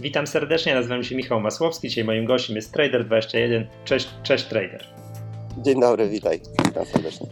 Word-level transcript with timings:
Witam 0.00 0.26
serdecznie, 0.26 0.74
nazywam 0.74 1.04
się 1.04 1.16
Michał 1.16 1.40
Masłowski, 1.40 1.88
dzisiaj 1.88 2.04
moim 2.04 2.24
gościem 2.24 2.56
jest 2.56 2.76
Trader21. 2.76 3.64
Cześć, 3.84 4.08
cześć 4.22 4.44
Trader. 4.44 4.84
Dzień 5.58 5.80
dobry, 5.80 6.08
witaj. 6.08 6.40
Witam 6.64 6.86
serdecznie. 6.86 7.26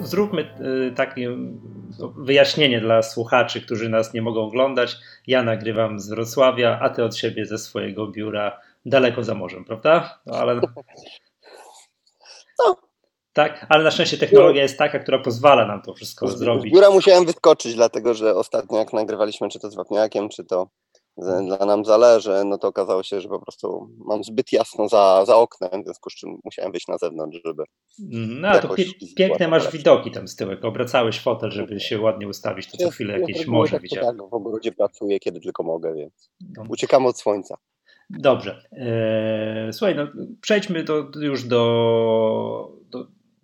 Zróbmy 0.00 0.42
e, 0.42 0.90
takie 0.90 1.36
wyjaśnienie 2.16 2.80
dla 2.80 3.02
słuchaczy, 3.02 3.60
którzy 3.60 3.88
nas 3.88 4.14
nie 4.14 4.22
mogą 4.22 4.40
oglądać. 4.40 4.96
Ja 5.26 5.42
nagrywam 5.42 6.00
z 6.00 6.08
Wrocławia, 6.08 6.78
a 6.82 6.90
ty 6.90 7.04
od 7.04 7.16
siebie 7.16 7.46
ze 7.46 7.58
swojego 7.58 8.06
biura 8.06 8.60
daleko 8.86 9.24
za 9.24 9.34
morzem, 9.34 9.64
prawda? 9.64 10.18
No, 10.26 10.34
ale... 10.34 10.60
Tak, 13.36 13.66
ale 13.68 13.84
na 13.84 13.90
szczęście 13.90 14.18
technologia 14.18 14.62
jest 14.62 14.78
taka, 14.78 14.98
która 14.98 15.18
pozwala 15.18 15.66
nam 15.66 15.82
to 15.82 15.94
wszystko 15.94 16.28
zrobić. 16.28 16.72
Z 16.72 16.74
biura 16.74 16.90
musiałem 16.90 17.26
wyskoczyć, 17.26 17.74
dlatego 17.74 18.14
że 18.14 18.34
ostatnio 18.34 18.78
jak 18.78 18.92
nagrywaliśmy, 18.92 19.48
czy 19.48 19.60
to 19.60 19.70
z 19.70 19.74
Wapniakiem, 19.74 20.28
czy 20.28 20.44
to 20.44 20.68
dla 21.16 21.66
nam 21.66 21.84
zależy, 21.84 22.42
no 22.44 22.58
to 22.58 22.68
okazało 22.68 23.02
się, 23.02 23.20
że 23.20 23.28
po 23.28 23.40
prostu 23.40 23.90
mam 24.04 24.24
zbyt 24.24 24.52
jasno 24.52 24.88
za, 24.88 25.24
za 25.24 25.36
oknem, 25.36 25.82
w 25.82 25.84
związku 25.84 26.10
z 26.10 26.14
czym 26.14 26.38
musiałem 26.44 26.72
wyjść 26.72 26.88
na 26.88 26.98
zewnątrz, 26.98 27.38
żeby. 27.44 27.64
No 28.40 28.60
to 28.60 28.74
piękne 29.16 29.48
masz 29.48 29.72
widoki 29.72 30.10
tam 30.10 30.28
z 30.28 30.36
tyłu, 30.36 30.52
obracałeś 30.62 31.20
fotel, 31.20 31.50
żeby 31.50 31.80
się 31.80 32.00
ładnie 32.00 32.28
ustawić, 32.28 32.70
to 32.70 32.76
co 32.76 32.90
chwilę 32.90 33.20
jakieś 33.20 33.46
morze 33.46 33.72
tak, 33.72 33.82
widziałem. 33.82 34.16
Tak, 34.18 34.30
w 34.30 34.34
ogrodzie 34.34 34.72
pracuję, 34.72 35.20
kiedy 35.20 35.40
tylko 35.40 35.62
mogę, 35.62 35.94
więc 35.94 36.30
no. 36.56 36.64
uciekamy 36.68 37.08
od 37.08 37.18
słońca. 37.18 37.56
Dobrze. 38.10 38.62
Eee, 38.72 39.72
słuchaj, 39.72 39.94
no, 39.94 40.06
przejdźmy 40.40 40.84
do, 40.84 41.10
już 41.20 41.44
do, 41.44 42.72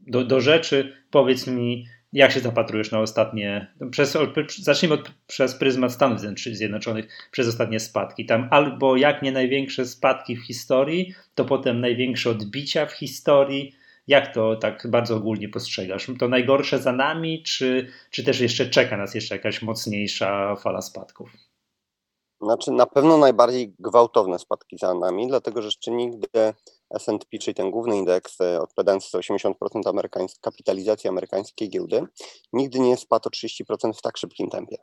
do, 0.07 0.25
do, 0.25 0.41
rzeczy. 0.41 0.93
Powiedz 1.11 1.47
mi, 1.47 1.87
jak 2.13 2.33
się 2.33 2.41
zapatrujesz 2.41 2.91
na 2.91 3.01
ostatnie, 3.01 3.75
przez, 3.91 4.19
zacznijmy 4.59 4.95
od, 4.95 5.11
przez 5.27 5.55
pryzmat 5.55 5.93
Stanów 5.93 6.21
Zjednoczonych, 6.37 7.29
przez 7.31 7.49
ostatnie 7.49 7.81
spadki. 7.81 8.27
Tam 8.27 8.49
albo 8.51 8.97
jak 8.97 9.23
nie 9.23 9.33
największe 9.33 9.87
spadki 9.87 10.37
w 10.37 10.47
historii, 10.47 11.15
to 11.35 11.45
potem 11.45 11.81
największe 11.81 12.31
odbicia 12.31 12.87
w 12.87 12.93
historii. 12.93 13.73
Jak 14.07 14.35
to 14.35 14.57
tak 14.57 14.87
bardzo 14.91 15.17
ogólnie 15.17 15.49
postrzegasz? 15.49 16.07
To 16.19 16.29
najgorsze 16.29 16.79
za 16.79 16.93
nami, 16.93 17.43
czy, 17.43 17.89
czy 18.11 18.25
też 18.25 18.41
jeszcze 18.41 18.67
czeka 18.67 18.97
nas 18.97 19.15
jeszcze 19.15 19.35
jakaś 19.35 19.63
mocniejsza 19.63 20.57
fala 20.57 20.83
spadków? 20.83 21.31
Znaczy 22.43 22.71
na 22.71 22.87
pewno 22.87 23.19
najbardziej 23.19 23.75
gwałtowne 23.79 24.39
spadki 24.39 24.79
za 24.79 24.95
nami, 24.95 25.29
dlatego 25.29 25.63
że 25.63 25.67
jeszcze 25.67 25.91
nigdy 25.91 26.29
S&P, 26.95 27.39
czyli 27.39 27.55
ten 27.55 27.71
główny 27.71 27.97
indeks 27.97 28.41
e, 28.41 28.61
odpowiadający 28.61 29.11
za 29.11 29.19
80% 29.19 29.53
amerykańskiej, 29.87 30.41
kapitalizacji 30.41 31.09
amerykańskiej 31.09 31.71
giełdy, 31.71 32.07
nigdy 32.53 32.81
nie 32.81 32.97
spadł 32.97 33.29
o 33.29 33.31
30% 33.31 33.93
w 33.93 34.03
tak 34.03 34.17
szybkim 34.17 34.51
tempie. 34.51 34.77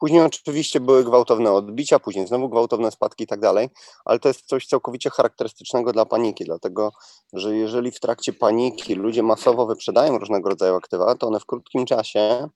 Później 0.00 0.22
oczywiście 0.22 0.80
były 0.80 1.04
gwałtowne 1.04 1.52
odbicia, 1.52 1.98
później 1.98 2.26
znowu 2.26 2.48
gwałtowne 2.48 2.90
spadki 2.90 3.24
i 3.24 3.26
tak 3.26 3.40
dalej, 3.40 3.68
ale 4.04 4.18
to 4.18 4.28
jest 4.28 4.46
coś 4.46 4.66
całkowicie 4.66 5.10
charakterystycznego 5.10 5.92
dla 5.92 6.06
paniki, 6.06 6.44
dlatego 6.44 6.92
że 7.32 7.56
jeżeli 7.56 7.90
w 7.90 8.00
trakcie 8.00 8.32
paniki 8.32 8.94
ludzie 8.94 9.22
masowo 9.22 9.66
wyprzedają 9.66 10.18
różnego 10.18 10.48
rodzaju 10.48 10.74
aktywa, 10.74 11.14
to 11.14 11.26
one 11.26 11.40
w 11.40 11.46
krótkim 11.46 11.86
czasie 11.86 12.48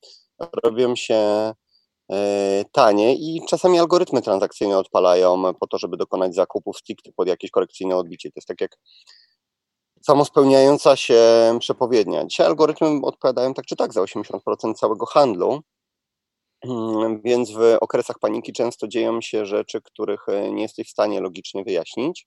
robią 0.64 0.96
się 0.96 1.52
tanie 2.72 3.14
i 3.14 3.40
czasami 3.48 3.78
algorytmy 3.78 4.22
transakcyjne 4.22 4.78
odpalają 4.78 5.54
po 5.54 5.66
to, 5.66 5.78
żeby 5.78 5.96
dokonać 5.96 6.34
zakupów 6.34 6.78
stricte 6.78 7.12
pod 7.12 7.28
jakieś 7.28 7.50
korekcyjne 7.50 7.96
odbicie. 7.96 8.28
To 8.28 8.32
jest 8.36 8.48
tak 8.48 8.60
jak 8.60 8.76
samospełniająca 10.06 10.96
się 10.96 11.22
przepowiednia. 11.60 12.26
Dzisiaj 12.26 12.46
algorytmy 12.46 13.00
odpowiadają 13.02 13.54
tak 13.54 13.66
czy 13.66 13.76
tak 13.76 13.92
za 13.92 14.00
80% 14.00 14.74
całego 14.74 15.06
handlu, 15.06 15.60
mm, 16.64 17.20
więc 17.22 17.50
w 17.50 17.76
okresach 17.80 18.18
paniki 18.18 18.52
często 18.52 18.88
dzieją 18.88 19.20
się 19.20 19.46
rzeczy, 19.46 19.80
których 19.82 20.28
e, 20.28 20.50
nie 20.52 20.62
jesteś 20.62 20.88
w 20.88 20.90
stanie 20.90 21.20
logicznie 21.20 21.64
wyjaśnić. 21.64 22.26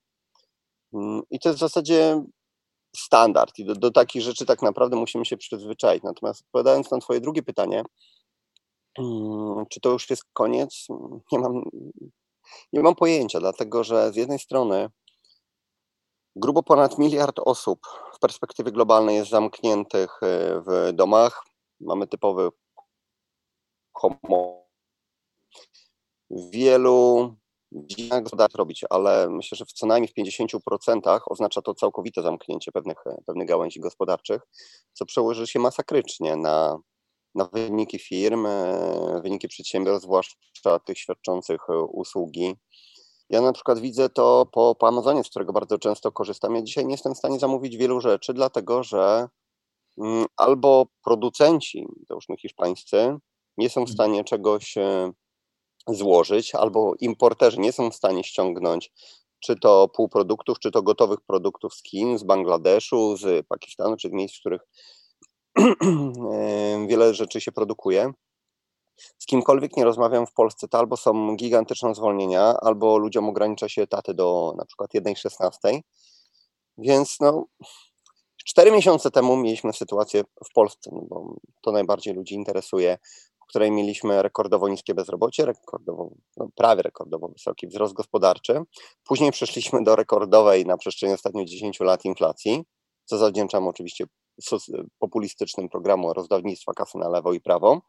Mm, 0.94 1.22
I 1.30 1.38
to 1.38 1.48
jest 1.48 1.58
w 1.58 1.60
zasadzie 1.60 2.22
standard 2.96 3.58
i 3.58 3.64
do, 3.64 3.74
do 3.74 3.90
takich 3.90 4.22
rzeczy 4.22 4.46
tak 4.46 4.62
naprawdę 4.62 4.96
musimy 4.96 5.24
się 5.24 5.36
przyzwyczaić. 5.36 6.02
Natomiast 6.02 6.42
odpowiadając 6.42 6.90
na 6.90 6.98
Twoje 6.98 7.20
drugie 7.20 7.42
pytanie, 7.42 7.82
czy 9.70 9.80
to 9.80 9.90
już 9.90 10.10
jest 10.10 10.24
koniec? 10.32 10.86
Nie 11.32 11.38
mam, 11.38 11.62
nie 12.72 12.82
mam 12.82 12.94
pojęcia, 12.94 13.40
dlatego 13.40 13.84
że 13.84 14.12
z 14.12 14.16
jednej 14.16 14.38
strony 14.38 14.90
grubo 16.36 16.62
ponad 16.62 16.98
miliard 16.98 17.38
osób 17.38 17.80
w 18.14 18.18
perspektywie 18.18 18.72
globalnej 18.72 19.16
jest 19.16 19.30
zamkniętych 19.30 20.22
e, 20.22 20.62
w 20.66 20.92
domach. 20.92 21.44
Mamy 21.80 22.06
typowy 22.06 22.48
homo. 23.92 24.68
Wielu 26.30 27.34
dziedzinach 27.72 28.22
gospodarstw 28.22 28.56
robić, 28.56 28.84
ale 28.90 29.28
myślę, 29.30 29.56
że 29.56 29.64
w 29.64 29.72
co 29.72 29.86
najmniej 29.86 30.08
w 30.08 30.14
50% 30.14 31.20
oznacza 31.26 31.62
to 31.62 31.74
całkowite 31.74 32.22
zamknięcie 32.22 32.72
pewnych, 32.72 33.04
pewnych 33.26 33.48
gałęzi 33.48 33.80
gospodarczych, 33.80 34.42
co 34.92 35.06
przełoży 35.06 35.46
się 35.46 35.58
masakrycznie 35.58 36.36
na 36.36 36.78
na 37.34 37.44
wyniki 37.44 37.98
firm, 37.98 38.46
e, 38.46 39.20
wyniki 39.22 39.48
przedsiębiorstw, 39.48 40.04
zwłaszcza 40.04 40.78
tych 40.78 40.98
świadczących 40.98 41.60
e, 41.70 41.78
usługi. 41.82 42.54
Ja 43.30 43.40
na 43.40 43.52
przykład 43.52 43.78
widzę 43.78 44.08
to 44.08 44.46
po, 44.52 44.74
po 44.74 44.88
Amazonie, 44.88 45.24
z 45.24 45.30
którego 45.30 45.52
bardzo 45.52 45.78
często 45.78 46.12
korzystam. 46.12 46.54
Ja 46.54 46.62
dzisiaj 46.62 46.86
nie 46.86 46.94
jestem 46.94 47.14
w 47.14 47.18
stanie 47.18 47.38
zamówić 47.38 47.76
wielu 47.76 48.00
rzeczy, 48.00 48.34
dlatego 48.34 48.82
że 48.82 49.28
mm, 49.98 50.26
albo 50.36 50.86
producenci, 51.04 51.86
załóżmy 52.08 52.36
hiszpańscy, 52.36 53.16
nie 53.56 53.70
są 53.70 53.80
w 53.80 53.90
mhm. 53.90 53.94
stanie 53.94 54.24
czegoś 54.24 54.76
e, 54.76 55.12
złożyć, 55.88 56.54
albo 56.54 56.94
importerzy 57.00 57.60
nie 57.60 57.72
są 57.72 57.90
w 57.90 57.94
stanie 57.94 58.24
ściągnąć 58.24 58.92
czy 59.40 59.56
to 59.56 59.88
półproduktów, 59.88 60.58
czy 60.58 60.70
to 60.70 60.82
gotowych 60.82 61.20
produktów 61.20 61.74
z 61.74 61.82
Chin, 61.82 62.18
z 62.18 62.22
Bangladeszu, 62.22 63.16
z 63.16 63.46
Pakistanu, 63.46 63.96
czy 63.96 64.08
z 64.08 64.12
miejsc, 64.12 64.36
w 64.36 64.40
których 64.40 64.62
wiele 66.88 67.14
rzeczy 67.14 67.40
się 67.40 67.52
produkuje. 67.52 68.12
Z 69.18 69.26
kimkolwiek 69.26 69.76
nie 69.76 69.84
rozmawiam 69.84 70.26
w 70.26 70.32
Polsce, 70.32 70.68
to 70.68 70.78
albo 70.78 70.96
są 70.96 71.36
gigantyczne 71.36 71.94
zwolnienia, 71.94 72.56
albo 72.60 72.98
ludziom 72.98 73.28
ogranicza 73.28 73.68
się 73.68 73.82
etaty 73.82 74.14
do 74.14 74.54
na 74.56 74.64
przykład 74.64 74.90
1,16. 74.94 75.80
Więc 76.78 77.16
no, 77.20 77.44
cztery 78.44 78.70
miesiące 78.70 79.10
temu 79.10 79.36
mieliśmy 79.36 79.72
sytuację 79.72 80.24
w 80.50 80.52
Polsce, 80.54 80.90
no 80.92 81.02
bo 81.08 81.36
to 81.62 81.72
najbardziej 81.72 82.14
ludzi 82.14 82.34
interesuje, 82.34 82.98
w 83.42 83.48
której 83.48 83.70
mieliśmy 83.70 84.22
rekordowo 84.22 84.68
niskie 84.68 84.94
bezrobocie, 84.94 85.46
rekordowo, 85.46 86.10
no 86.36 86.48
prawie 86.54 86.82
rekordowo 86.82 87.28
wysoki 87.28 87.66
wzrost 87.66 87.94
gospodarczy. 87.94 88.62
Później 89.04 89.32
przeszliśmy 89.32 89.82
do 89.84 89.96
rekordowej 89.96 90.66
na 90.66 90.76
przestrzeni 90.76 91.12
ostatnich 91.12 91.48
10 91.48 91.80
lat 91.80 92.04
inflacji, 92.04 92.64
co 93.04 93.18
zawdzięczam 93.18 93.68
oczywiście 93.68 94.06
populistycznym 94.98 95.68
programu 95.68 96.12
rozdawnictwa 96.12 96.72
kasy 96.72 96.98
na 96.98 97.08
lewo 97.08 97.32
i 97.32 97.40
prawo. 97.40 97.80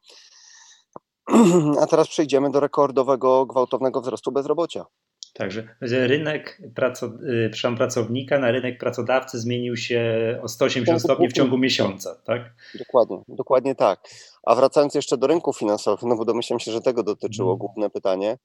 A 1.82 1.88
teraz 1.88 2.08
przejdziemy 2.08 2.52
do 2.52 2.60
rekordowego, 2.60 3.46
gwałtownego 3.46 4.02
wzrostu 4.02 4.32
bezrobocia. 4.32 4.86
Także 5.34 5.64
rynek 5.92 6.62
praco- 6.76 7.78
pracownika 7.78 8.40
na 8.40 8.52
rynek 8.52 8.80
pracodawcy 8.80 9.40
zmienił 9.40 9.78
się 9.78 10.02
o 10.42 10.48
180 10.48 11.02
stopni 11.02 11.30
w 11.30 11.34
ciągu 11.34 11.58
miesiąca, 11.58 12.16
tak? 12.26 12.54
Dokładnie, 12.80 13.18
dokładnie 13.28 13.76
tak. 13.76 14.00
A 14.44 14.56
wracając 14.56 14.96
jeszcze 14.96 15.18
do 15.18 15.28
rynków 15.28 15.58
finansowych, 15.58 16.04
no 16.04 16.16
bo 16.16 16.26
domyślam 16.26 16.60
się, 16.60 16.72
że 16.72 16.82
tego 16.82 17.04
dotyczyło 17.04 17.50
hmm. 17.50 17.60
główne 17.60 17.90
pytanie, 17.90 18.38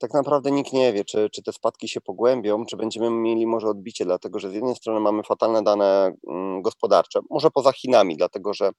tak 0.00 0.14
naprawdę 0.14 0.50
nikt 0.50 0.72
nie 0.72 0.92
wie, 0.92 1.04
czy, 1.04 1.30
czy 1.30 1.42
te 1.42 1.52
spadki 1.52 1.88
się 1.88 2.00
pogłębią, 2.00 2.66
czy 2.66 2.76
będziemy 2.76 3.10
mieli 3.10 3.46
może 3.46 3.68
odbicie, 3.68 4.04
dlatego 4.04 4.38
że 4.38 4.50
z 4.50 4.54
jednej 4.54 4.74
strony 4.74 5.00
mamy 5.00 5.22
fatalne 5.22 5.62
dane 5.62 6.12
mm, 6.28 6.62
gospodarcze, 6.62 7.20
może 7.30 7.50
poza 7.50 7.72
Chinami, 7.72 8.16
dlatego 8.16 8.54
że 8.54 8.70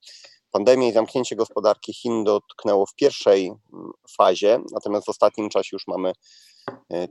pandemia 0.51 0.87
i 0.87 0.91
zamknięcie 0.91 1.35
gospodarki 1.35 1.93
Chin 1.93 2.23
dotknęło 2.23 2.85
w 2.85 2.95
pierwszej 2.95 3.45
mm, 3.47 3.91
fazie, 4.17 4.59
natomiast 4.73 5.05
w 5.05 5.09
ostatnim 5.09 5.49
czasie 5.49 5.69
już 5.73 5.87
mamy 5.87 6.11
e, 6.93 7.07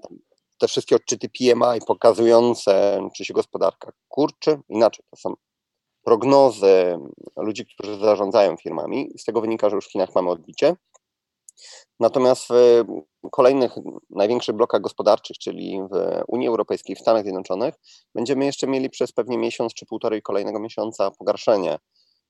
te 0.61 0.69
wszystkie 0.69 0.97
odczyty 0.97 1.29
PMI 1.29 1.81
pokazujące, 1.87 3.01
czy 3.15 3.25
się 3.25 3.35
gospodarka 3.35 3.93
kurczy, 4.09 4.59
inaczej, 4.69 5.05
to 5.11 5.17
są 5.17 5.35
prognozy 6.05 6.99
ludzi, 7.37 7.67
którzy 7.67 7.99
zarządzają 7.99 8.57
firmami. 8.57 9.11
Z 9.19 9.25
tego 9.25 9.41
wynika, 9.41 9.71
że 9.71 9.77
już 9.77 9.87
w 9.87 9.93
Chinach 9.93 10.15
mamy 10.15 10.31
odbicie. 10.31 10.77
Natomiast 12.01 12.49
w 12.49 12.85
kolejnych 13.31 13.73
największych 14.11 14.57
blokach 14.57 14.81
gospodarczych, 14.81 15.39
czyli 15.39 15.81
w 15.93 16.23
Unii 16.29 16.49
Europejskiej, 16.49 16.97
w 16.97 17.01
Stanach 17.01 17.23
Zjednoczonych, 17.23 17.75
będziemy 18.15 18.45
jeszcze 18.45 18.67
mieli 18.67 18.91
przez 18.91 19.13
pewnie 19.13 19.39
miesiąc 19.39 19.75
czy 19.75 19.87
półtorej 19.87 20.23
kolejnego 20.23 20.61
miesiąca 20.61 21.11
pogarszenie 21.11 21.79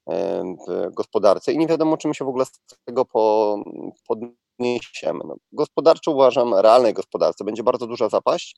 w 0.07 0.95
gospodarce 0.95 1.53
i 1.53 1.59
nie 1.59 1.67
wiadomo, 1.67 1.97
czym 1.97 2.15
się 2.15 2.25
w 2.25 2.29
ogóle 2.29 2.45
z 2.45 2.53
tego 2.85 3.05
po, 3.05 3.57
podniesiemy. 4.09 5.21
No, 5.25 5.37
gospodarczo 5.53 6.11
uważam, 6.11 6.55
realnej 6.55 6.95
gospodarce 6.95 7.45
będzie 7.45 7.63
bardzo 7.63 7.87
duża 7.87 8.09
zapaść, 8.09 8.57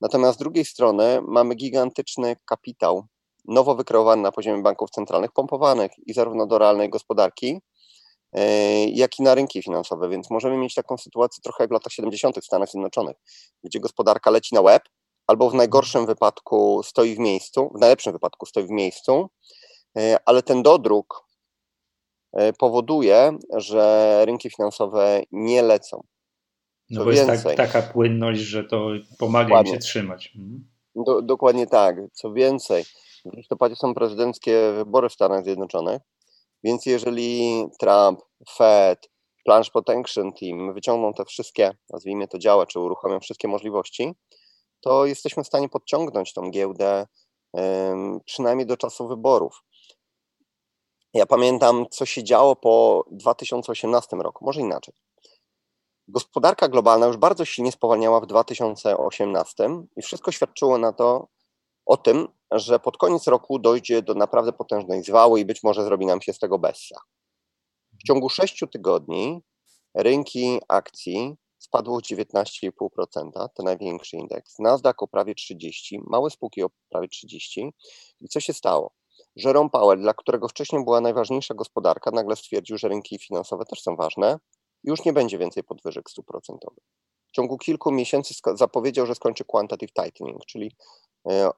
natomiast 0.00 0.38
z 0.38 0.38
drugiej 0.38 0.64
strony 0.64 1.20
mamy 1.22 1.54
gigantyczny 1.54 2.36
kapitał 2.44 3.06
nowo 3.44 3.74
wykreowany 3.74 4.22
na 4.22 4.32
poziomie 4.32 4.62
banków 4.62 4.90
centralnych, 4.90 5.32
pompowanych 5.32 5.90
i 6.06 6.12
zarówno 6.12 6.46
do 6.46 6.58
realnej 6.58 6.90
gospodarki, 6.90 7.60
jak 8.86 9.18
i 9.18 9.22
na 9.22 9.34
rynki 9.34 9.62
finansowe, 9.62 10.08
więc 10.08 10.30
możemy 10.30 10.56
mieć 10.56 10.74
taką 10.74 10.98
sytuację 10.98 11.42
trochę 11.42 11.64
jak 11.64 11.70
w 11.70 11.72
latach 11.72 11.92
70. 11.92 12.38
w 12.38 12.44
Stanach 12.44 12.68
Zjednoczonych, 12.68 13.16
gdzie 13.64 13.80
gospodarka 13.80 14.30
leci 14.30 14.54
na 14.54 14.62
web, 14.62 14.82
albo 15.26 15.50
w 15.50 15.54
najgorszym 15.54 16.06
wypadku 16.06 16.82
stoi 16.82 17.14
w 17.14 17.18
miejscu, 17.18 17.70
w 17.74 17.80
najlepszym 17.80 18.12
wypadku 18.12 18.46
stoi 18.46 18.66
w 18.66 18.70
miejscu, 18.70 19.30
ale 20.24 20.42
ten 20.42 20.62
dodruk 20.62 21.28
powoduje, 22.58 23.38
że 23.56 24.22
rynki 24.26 24.50
finansowe 24.50 25.22
nie 25.32 25.62
lecą. 25.62 26.04
No 26.90 27.04
bo 27.04 27.10
więcej, 27.10 27.32
jest 27.32 27.44
tak, 27.44 27.56
taka 27.56 27.82
płynność, 27.82 28.40
że 28.40 28.64
to 28.64 28.90
pomaga 29.18 29.48
dokładnie. 29.48 29.70
im 29.70 29.76
się 29.76 29.80
trzymać. 29.80 30.32
Mhm. 30.36 30.68
Do, 30.94 31.22
dokładnie 31.22 31.66
tak. 31.66 31.96
Co 32.12 32.32
więcej, 32.32 32.84
w 33.24 33.36
listopadzie 33.36 33.76
są 33.76 33.94
prezydenckie 33.94 34.72
wybory 34.72 35.08
w 35.08 35.12
Stanach 35.12 35.44
Zjednoczonych, 35.44 36.02
więc 36.64 36.86
jeżeli 36.86 37.64
Trump, 37.80 38.20
Fed, 38.56 39.10
Planche 39.44 39.70
Protection 39.70 40.32
Team 40.32 40.74
wyciągną 40.74 41.12
te 41.12 41.24
wszystkie, 41.24 41.76
nazwijmy 41.90 42.28
to 42.28 42.38
działa, 42.38 42.66
czy 42.66 42.80
uruchomią 42.80 43.20
wszystkie 43.20 43.48
możliwości, 43.48 44.12
to 44.80 45.06
jesteśmy 45.06 45.44
w 45.44 45.46
stanie 45.46 45.68
podciągnąć 45.68 46.32
tą 46.32 46.50
giełdę 46.50 47.06
um, 47.52 48.20
przynajmniej 48.24 48.66
do 48.66 48.76
czasu 48.76 49.08
wyborów. 49.08 49.64
Ja 51.14 51.26
pamiętam, 51.26 51.86
co 51.90 52.06
się 52.06 52.24
działo 52.24 52.56
po 52.56 53.04
2018 53.10 54.16
roku, 54.16 54.44
może 54.44 54.60
inaczej. 54.60 54.94
Gospodarka 56.08 56.68
globalna 56.68 57.06
już 57.06 57.16
bardzo 57.16 57.44
silnie 57.44 57.72
spowalniała 57.72 58.20
w 58.20 58.26
2018 58.26 59.70
i 59.96 60.02
wszystko 60.02 60.32
świadczyło 60.32 60.78
na 60.78 60.92
to 60.92 61.28
o 61.86 61.96
tym, 61.96 62.28
że 62.50 62.80
pod 62.80 62.96
koniec 62.96 63.26
roku 63.26 63.58
dojdzie 63.58 64.02
do 64.02 64.14
naprawdę 64.14 64.52
potężnej 64.52 65.02
zwały 65.02 65.40
i 65.40 65.44
być 65.44 65.62
może 65.62 65.84
zrobi 65.84 66.06
nam 66.06 66.20
się 66.20 66.32
z 66.32 66.38
tego 66.38 66.58
bessa. 66.58 67.00
W 67.92 68.06
ciągu 68.06 68.28
6 68.28 68.64
tygodni 68.72 69.42
rynki 69.94 70.60
akcji 70.68 71.36
spadło 71.58 71.96
o 71.96 72.00
19,5%, 72.00 73.48
to 73.54 73.62
największy 73.62 74.16
indeks. 74.16 74.58
Nasdaq 74.58 74.94
o 74.98 75.08
prawie 75.08 75.34
30, 75.34 76.00
małe 76.06 76.30
spółki 76.30 76.62
o 76.62 76.70
prawie 76.88 77.08
30. 77.08 77.72
I 78.20 78.28
co 78.28 78.40
się 78.40 78.52
stało? 78.52 78.92
Jerome 79.44 79.70
Powell, 79.70 80.00
dla 80.00 80.14
którego 80.14 80.48
wcześniej 80.48 80.84
była 80.84 81.00
najważniejsza 81.00 81.54
gospodarka, 81.54 82.10
nagle 82.10 82.36
stwierdził, 82.36 82.78
że 82.78 82.88
rynki 82.88 83.18
finansowe 83.18 83.64
też 83.64 83.82
są 83.82 83.96
ważne 83.96 84.38
już 84.84 85.04
nie 85.04 85.12
będzie 85.12 85.38
więcej 85.38 85.64
podwyżek 85.64 86.10
stóp 86.10 86.26
procentowych. 86.26 86.84
W 87.28 87.32
ciągu 87.32 87.58
kilku 87.58 87.92
miesięcy 87.92 88.34
zapowiedział, 88.54 89.06
że 89.06 89.14
skończy 89.14 89.44
quantitative 89.44 89.92
tightening, 89.92 90.46
czyli 90.46 90.76
e, 91.30 91.50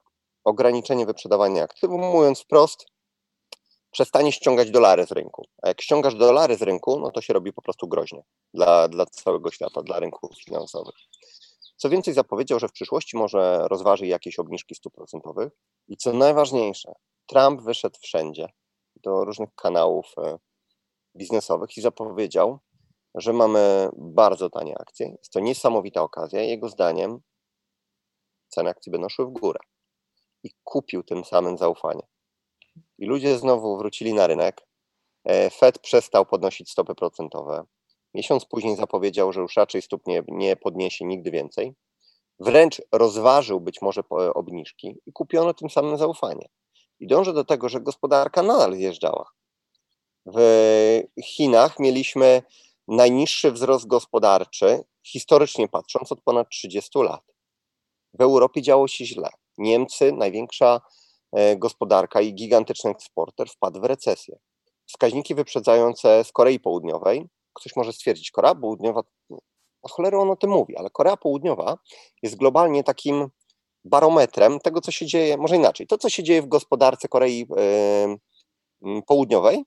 ograniczenie 0.43 1.05
wyprzedawania 1.05 1.63
aktywów. 1.63 2.01
Mówiąc 2.01 2.41
wprost, 2.41 2.85
przestanie 3.91 4.31
ściągać 4.31 4.71
dolary 4.71 5.05
z 5.05 5.11
rynku. 5.11 5.45
A 5.61 5.67
jak 5.67 5.81
ściągasz 5.81 6.15
dolary 6.15 6.57
z 6.57 6.61
rynku, 6.61 6.99
no 6.99 7.11
to 7.11 7.21
się 7.21 7.33
robi 7.33 7.53
po 7.53 7.61
prostu 7.61 7.87
groźnie 7.87 8.23
dla, 8.53 8.87
dla 8.87 9.05
całego 9.05 9.51
świata, 9.51 9.81
dla 9.81 9.99
rynków 9.99 10.31
finansowych. 10.45 10.95
Co 11.81 11.89
więcej, 11.89 12.13
zapowiedział, 12.13 12.59
że 12.59 12.67
w 12.67 12.71
przyszłości 12.71 13.17
może 13.17 13.67
rozważy 13.67 14.07
jakieś 14.07 14.39
obniżki 14.39 14.75
stóp 14.75 14.93
procentowych. 14.93 15.53
I 15.87 15.97
co 15.97 16.13
najważniejsze, 16.13 16.93
Trump 17.25 17.61
wyszedł 17.61 17.99
wszędzie 18.01 18.49
do 18.95 19.25
różnych 19.25 19.55
kanałów 19.55 20.05
e, 20.17 20.37
biznesowych 21.17 21.77
i 21.77 21.81
zapowiedział, 21.81 22.59
że 23.15 23.33
mamy 23.33 23.89
bardzo 23.97 24.49
tanie 24.49 24.77
akcje. 24.79 25.09
Jest 25.09 25.33
to 25.33 25.39
niesamowita 25.39 26.01
okazja. 26.01 26.41
Jego 26.41 26.69
zdaniem 26.69 27.19
ceny 28.47 28.69
akcji 28.69 28.91
będą 28.91 29.09
szły 29.09 29.25
w 29.25 29.31
górę. 29.31 29.59
I 30.43 30.49
kupił 30.63 31.03
tym 31.03 31.25
samym 31.25 31.57
zaufanie. 31.57 32.07
I 32.97 33.05
ludzie 33.05 33.37
znowu 33.37 33.77
wrócili 33.77 34.13
na 34.13 34.27
rynek. 34.27 34.67
E, 35.23 35.49
Fed 35.49 35.79
przestał 35.79 36.25
podnosić 36.25 36.71
stopy 36.71 36.95
procentowe. 36.95 37.65
Miesiąc 38.13 38.45
później 38.45 38.75
zapowiedział, 38.75 39.33
że 39.33 39.41
już 39.41 39.55
raczej 39.55 39.81
stóp 39.81 40.07
nie, 40.07 40.23
nie 40.27 40.55
podniesie 40.55 41.05
nigdy 41.05 41.31
więcej. 41.31 41.73
Wręcz 42.39 42.81
rozważył 42.91 43.61
być 43.61 43.81
może 43.81 44.01
obniżki 44.33 44.97
i 45.05 45.13
kupiono 45.13 45.53
tym 45.53 45.69
samym 45.69 45.97
zaufanie. 45.97 46.49
I 46.99 47.07
dążę 47.07 47.33
do 47.33 47.45
tego, 47.45 47.69
że 47.69 47.81
gospodarka 47.81 48.43
nadal 48.43 48.75
zjeżdżała. 48.75 49.31
W 50.25 50.39
Chinach 51.23 51.79
mieliśmy 51.79 52.43
najniższy 52.87 53.51
wzrost 53.51 53.87
gospodarczy, 53.87 54.83
historycznie 55.03 55.67
patrząc, 55.67 56.11
od 56.11 56.21
ponad 56.21 56.49
30 56.49 56.99
lat. 56.99 57.23
W 58.13 58.21
Europie 58.21 58.61
działo 58.61 58.87
się 58.87 59.05
źle. 59.05 59.29
Niemcy, 59.57 60.11
największa 60.11 60.81
e, 61.31 61.57
gospodarka 61.57 62.21
i 62.21 62.33
gigantyczny 62.33 62.91
eksporter, 62.91 63.49
wpadł 63.49 63.81
w 63.81 63.83
recesję. 63.83 64.39
Wskaźniki 64.85 65.35
wyprzedzające 65.35 66.23
z 66.23 66.31
Korei 66.31 66.59
Południowej, 66.59 67.27
ktoś 67.53 67.75
może 67.75 67.93
stwierdzić, 67.93 68.31
Korea 68.31 68.55
Południowa, 68.55 69.01
na 69.83 69.89
cholerę 69.89 70.19
on 70.19 70.29
o 70.29 70.35
tym 70.35 70.49
mówi, 70.49 70.77
ale 70.77 70.89
Korea 70.89 71.17
Południowa 71.17 71.77
jest 72.23 72.35
globalnie 72.35 72.83
takim 72.83 73.29
barometrem 73.83 74.59
tego, 74.59 74.81
co 74.81 74.91
się 74.91 75.05
dzieje, 75.05 75.37
może 75.37 75.55
inaczej, 75.55 75.87
to, 75.87 75.97
co 75.97 76.09
się 76.09 76.23
dzieje 76.23 76.41
w 76.41 76.47
gospodarce 76.47 77.07
Korei 77.07 77.47
yy, 78.81 79.01
Południowej 79.07 79.63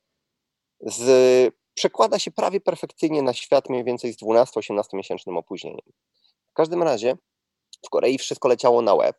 z 0.81 1.54
przekłada 1.75 2.19
się 2.19 2.31
prawie 2.31 2.60
perfekcyjnie 2.60 3.22
na 3.22 3.32
świat 3.32 3.69
mniej 3.70 3.84
więcej 3.84 4.12
z 4.12 4.22
12-18 4.22 4.82
miesięcznym 4.92 5.36
opóźnieniem. 5.36 5.92
W 6.50 6.54
każdym 6.54 6.82
razie 6.82 7.16
w 7.86 7.90
Korei 7.90 8.19
wszystko 8.19 8.48
leciało 8.48 8.82
na 8.82 8.96
web, 8.96 9.16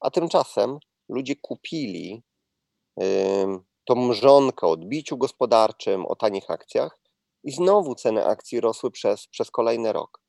a 0.00 0.10
tymczasem 0.10 0.78
ludzie 1.08 1.36
kupili 1.36 2.22
yy, 2.96 3.04
tą 3.84 3.94
mrzonkę 3.94 4.66
o 4.66 4.70
odbiciu 4.70 5.16
gospodarczym, 5.16 6.06
o 6.06 6.16
tanich 6.16 6.50
akcjach 6.50 7.05
i 7.46 7.52
znowu 7.52 7.94
ceny 7.94 8.26
akcji 8.26 8.60
rosły 8.60 8.90
przez, 8.90 9.26
przez 9.26 9.50
kolejny 9.50 9.92
rok. 9.92 10.26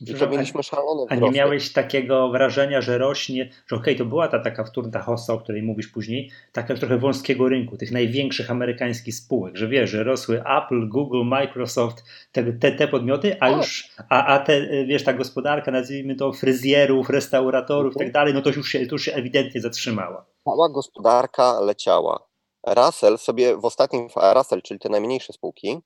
I 0.00 0.14
to 0.14 0.28
mieliśmy 0.28 0.62
szalone 0.62 1.06
A 1.08 1.14
nie 1.14 1.30
miałeś 1.30 1.72
takiego 1.72 2.28
wrażenia, 2.30 2.80
że 2.80 2.98
rośnie, 2.98 3.50
że 3.66 3.76
okej, 3.76 3.94
okay, 3.94 4.04
to 4.04 4.10
była 4.10 4.28
ta 4.28 4.38
taka 4.38 4.64
wtórna 4.64 5.02
hossa, 5.02 5.32
o 5.32 5.38
której 5.38 5.62
mówisz 5.62 5.88
później, 5.88 6.30
taka 6.52 6.74
trochę 6.74 6.98
wąskiego 6.98 7.48
rynku, 7.48 7.76
tych 7.76 7.90
największych 7.90 8.50
amerykańskich 8.50 9.14
spółek, 9.14 9.56
że 9.56 9.68
wiesz, 9.68 9.90
że 9.90 10.04
rosły 10.04 10.40
Apple, 10.40 10.88
Google, 10.88 11.24
Microsoft, 11.24 12.04
te, 12.32 12.52
te, 12.52 12.72
te 12.72 12.88
podmioty, 12.88 13.36
a 13.40 13.48
tak. 13.48 13.56
już, 13.56 13.88
a, 14.08 14.26
a 14.26 14.38
te, 14.38 14.84
wiesz, 14.86 15.04
ta 15.04 15.12
gospodarka, 15.12 15.70
nazwijmy 15.70 16.14
to 16.16 16.32
fryzjerów, 16.32 17.10
restauratorów 17.10 17.92
i 17.92 17.98
tak 17.98 18.06
mhm. 18.06 18.12
dalej, 18.12 18.34
no 18.34 18.42
to 18.42 18.50
już, 18.50 18.68
się, 18.68 18.86
to 18.86 18.94
już 18.94 19.02
się 19.02 19.14
ewidentnie 19.14 19.60
zatrzymała. 19.60 20.26
Cała 20.44 20.68
gospodarka 20.68 21.60
leciała. 21.60 22.26
Russell 22.66 23.18
sobie 23.18 23.56
w 23.56 23.64
ostatnim, 23.64 24.08
Russell, 24.34 24.62
czyli 24.62 24.80
te 24.80 24.88
najmniejsze 24.88 25.32
spółki. 25.32 25.80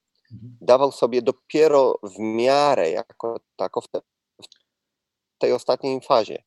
Dawał 0.61 0.93
sobie 0.93 1.23
dopiero 1.23 1.99
w 2.03 2.19
miarę 2.19 2.91
jako 2.91 3.41
tako 3.57 3.81
w, 3.81 3.89
te, 3.89 4.01
w 5.35 5.39
tej 5.39 5.53
ostatniej 5.53 6.01
fazie. 6.01 6.43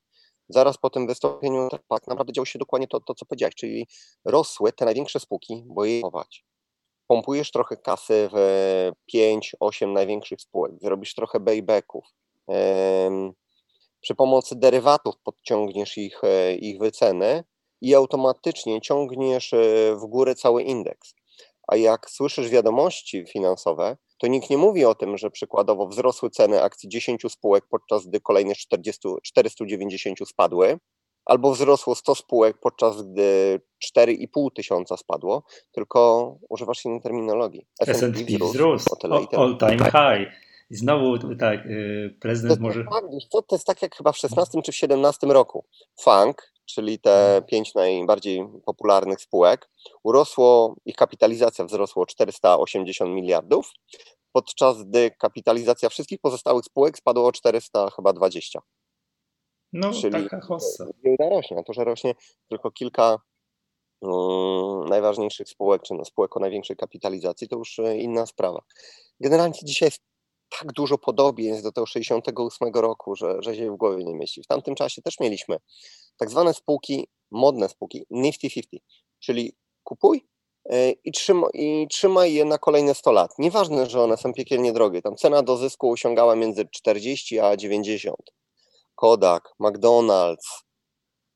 Zaraz 0.50 0.78
po 0.78 0.90
tym 0.90 1.08
wystąpieniu 1.08 1.70
tak 1.90 2.08
naprawdę 2.08 2.34
działo 2.34 2.46
się 2.46 2.60
dokładnie 2.60 2.88
to, 2.88 3.00
to, 3.00 3.16
co 3.16 3.26
powiedziałeś, 3.26 3.56
czyli 3.56 3.88
rosły 4.26 4.74
te 4.74 4.86
największe 4.86 5.20
spółki, 5.20 5.64
bo 5.66 5.86
je. 5.86 6.02
Pompujesz 7.08 7.52
trochę 7.52 7.78
kasy 7.78 8.30
w 8.34 8.92
5-8 9.16 9.94
największych 9.94 10.42
spółek, 10.42 10.72
zrobisz 10.82 11.16
trochę 11.16 11.40
baybacków. 11.40 12.06
Przy 14.02 14.16
pomocy 14.16 14.56
derywatów 14.56 15.16
podciągniesz 15.24 15.98
ich, 15.98 16.24
e, 16.24 16.56
ich 16.56 16.80
wyceny 16.80 17.44
i 17.82 17.96
automatycznie 17.96 18.82
ciągniesz 18.82 19.54
e, 19.54 19.96
w 19.96 20.06
górę 20.06 20.36
cały 20.36 20.64
indeks. 20.64 21.14
A 21.68 21.76
jak 21.76 22.10
słyszysz 22.10 22.50
wiadomości 22.50 23.26
finansowe, 23.26 23.98
to 24.18 24.28
nikt 24.28 24.50
nie 24.50 24.58
mówi 24.58 24.86
o 24.86 24.96
tym, 24.96 25.18
że 25.18 25.32
przykładowo 25.32 25.88
wzrosły 25.88 26.30
ceny 26.30 26.64
akcji 26.64 26.90
10 26.90 27.22
spółek, 27.30 27.64
podczas 27.70 28.08
gdy 28.08 28.22
kolejne 28.22 28.56
40, 28.56 29.10
490 29.24 30.30
spadły, 30.30 30.80
albo 31.26 31.52
wzrosło 31.52 31.96
100 31.96 32.16
spółek, 32.16 32.58
podczas 32.62 33.02
gdy 33.02 33.62
4,5 33.98 34.48
tysiąca 34.56 34.98
spadło, 34.98 35.44
tylko 35.72 36.32
używasz 36.50 36.86
innej 36.86 37.02
terminologii. 37.02 37.68
S&P 37.82 38.46
wzrósł, 38.46 38.90
all 39.38 39.58
time 39.58 39.92
high. 39.92 40.48
I 40.70 40.76
znowu 40.76 41.36
tak, 41.36 41.66
y, 41.66 42.16
prezydent 42.20 42.60
to 42.60 42.64
może... 42.64 42.84
Tak, 42.84 43.04
to, 43.32 43.42
to 43.42 43.56
jest 43.56 43.66
tak 43.66 43.82
jak 43.82 43.96
chyba 43.96 44.12
w 44.12 44.18
16 44.18 44.62
czy 44.62 44.72
w 44.72 44.76
17 44.76 45.28
roku. 45.28 45.66
Funk, 46.02 46.54
czyli 46.68 47.00
te 47.00 47.42
pięć 47.48 47.76
najbardziej 47.76 48.48
popularnych 48.66 49.22
spółek, 49.22 49.70
urosło, 50.04 50.76
ich 50.86 50.96
kapitalizacja 50.96 51.66
wzrosła 51.66 52.04
o 52.04 52.06
480 52.06 53.12
miliardów, 53.12 53.72
podczas 54.32 54.84
gdy 54.84 55.12
kapitalizacja 55.12 55.90
wszystkich 55.90 56.20
pozostałych 56.22 56.66
spółek 56.66 56.98
spadła 56.98 57.24
o 57.24 57.32
400 57.32 57.90
chyba 57.96 58.14
20. 58.14 58.60
No, 59.74 59.94
Czyli 59.94 60.24
taka 60.24 60.42
hossa. 60.42 60.86
Giełda 61.04 61.30
rośnie, 61.30 61.58
a 61.60 61.64
to, 61.64 61.74
że 61.74 61.84
rośnie 61.84 62.14
tylko 62.50 62.72
kilka 62.72 63.18
um, 64.02 64.90
najważniejszych 64.90 65.50
spółek, 65.50 65.82
czy 65.82 65.94
no, 65.94 66.06
spółek 66.06 66.38
o 66.38 66.40
największej 66.40 66.76
kapitalizacji, 66.76 67.48
to 67.48 67.58
już 67.58 67.80
e, 67.80 67.98
inna 67.98 68.26
sprawa. 68.26 68.62
Generalnie 69.20 69.60
dzisiaj 69.64 69.88
jest 69.88 70.02
tak 70.60 70.74
dużo 70.74 70.98
podobieństw 70.98 71.64
do 71.64 71.72
tego 71.72 71.86
68 71.86 72.70
roku, 72.74 73.16
że, 73.16 73.38
że 73.40 73.56
się 73.56 73.72
w 73.72 73.78
głowie 73.78 74.04
nie 74.04 74.16
mieści. 74.16 74.44
W 74.44 74.48
tamtym 74.48 74.76
czasie 74.76 75.02
też 75.02 75.20
mieliśmy 75.20 75.58
tak 76.18 76.30
zwane 76.30 76.54
spółki, 76.54 77.08
modne 77.32 77.70
spółki, 77.70 78.06
Nifty 78.10 78.50
50, 78.50 78.84
czyli 79.20 79.56
kupuj, 79.84 80.28
e, 80.70 80.92
i, 80.92 81.12
trzyma, 81.12 81.48
i 81.54 81.88
trzymaj 81.92 82.34
je 82.34 82.46
na 82.46 82.58
kolejne 82.58 82.96
100 82.96 83.12
lat. 83.12 83.32
Nieważne, 83.40 83.90
że 83.90 84.02
one 84.02 84.18
są 84.18 84.34
piekielnie 84.34 84.74
drogie. 84.74 85.02
Tam 85.02 85.16
cena 85.16 85.42
do 85.42 85.58
zysku 85.58 85.92
osiągała 85.92 86.36
między 86.36 86.68
40 86.72 87.40
a 87.40 87.58
90. 87.58 88.18
Kodak, 88.96 89.50
McDonald's. 89.60 90.64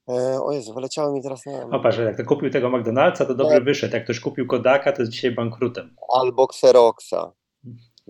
E, 0.10 0.42
o 0.42 0.52
Jezu, 0.52 0.74
wyleciały 0.74 1.14
mi 1.14 1.24
teraz 1.24 1.46
na... 1.46 1.68
Popatrz, 1.68 1.98
jak 1.98 2.18
to 2.18 2.26
kupił 2.26 2.50
tego 2.50 2.70
McDonald'sa, 2.70 3.28
to 3.28 3.36
dobrze 3.36 3.62
wyszedł. 3.62 3.94
Jak 3.94 4.04
ktoś 4.04 4.20
kupił 4.20 4.48
Kodaka, 4.48 4.92
to 4.92 5.02
jest 5.02 5.12
dzisiaj 5.12 5.32
bankrutem. 5.32 5.96
Albo 6.14 6.44
Xeroxa. 6.44 7.34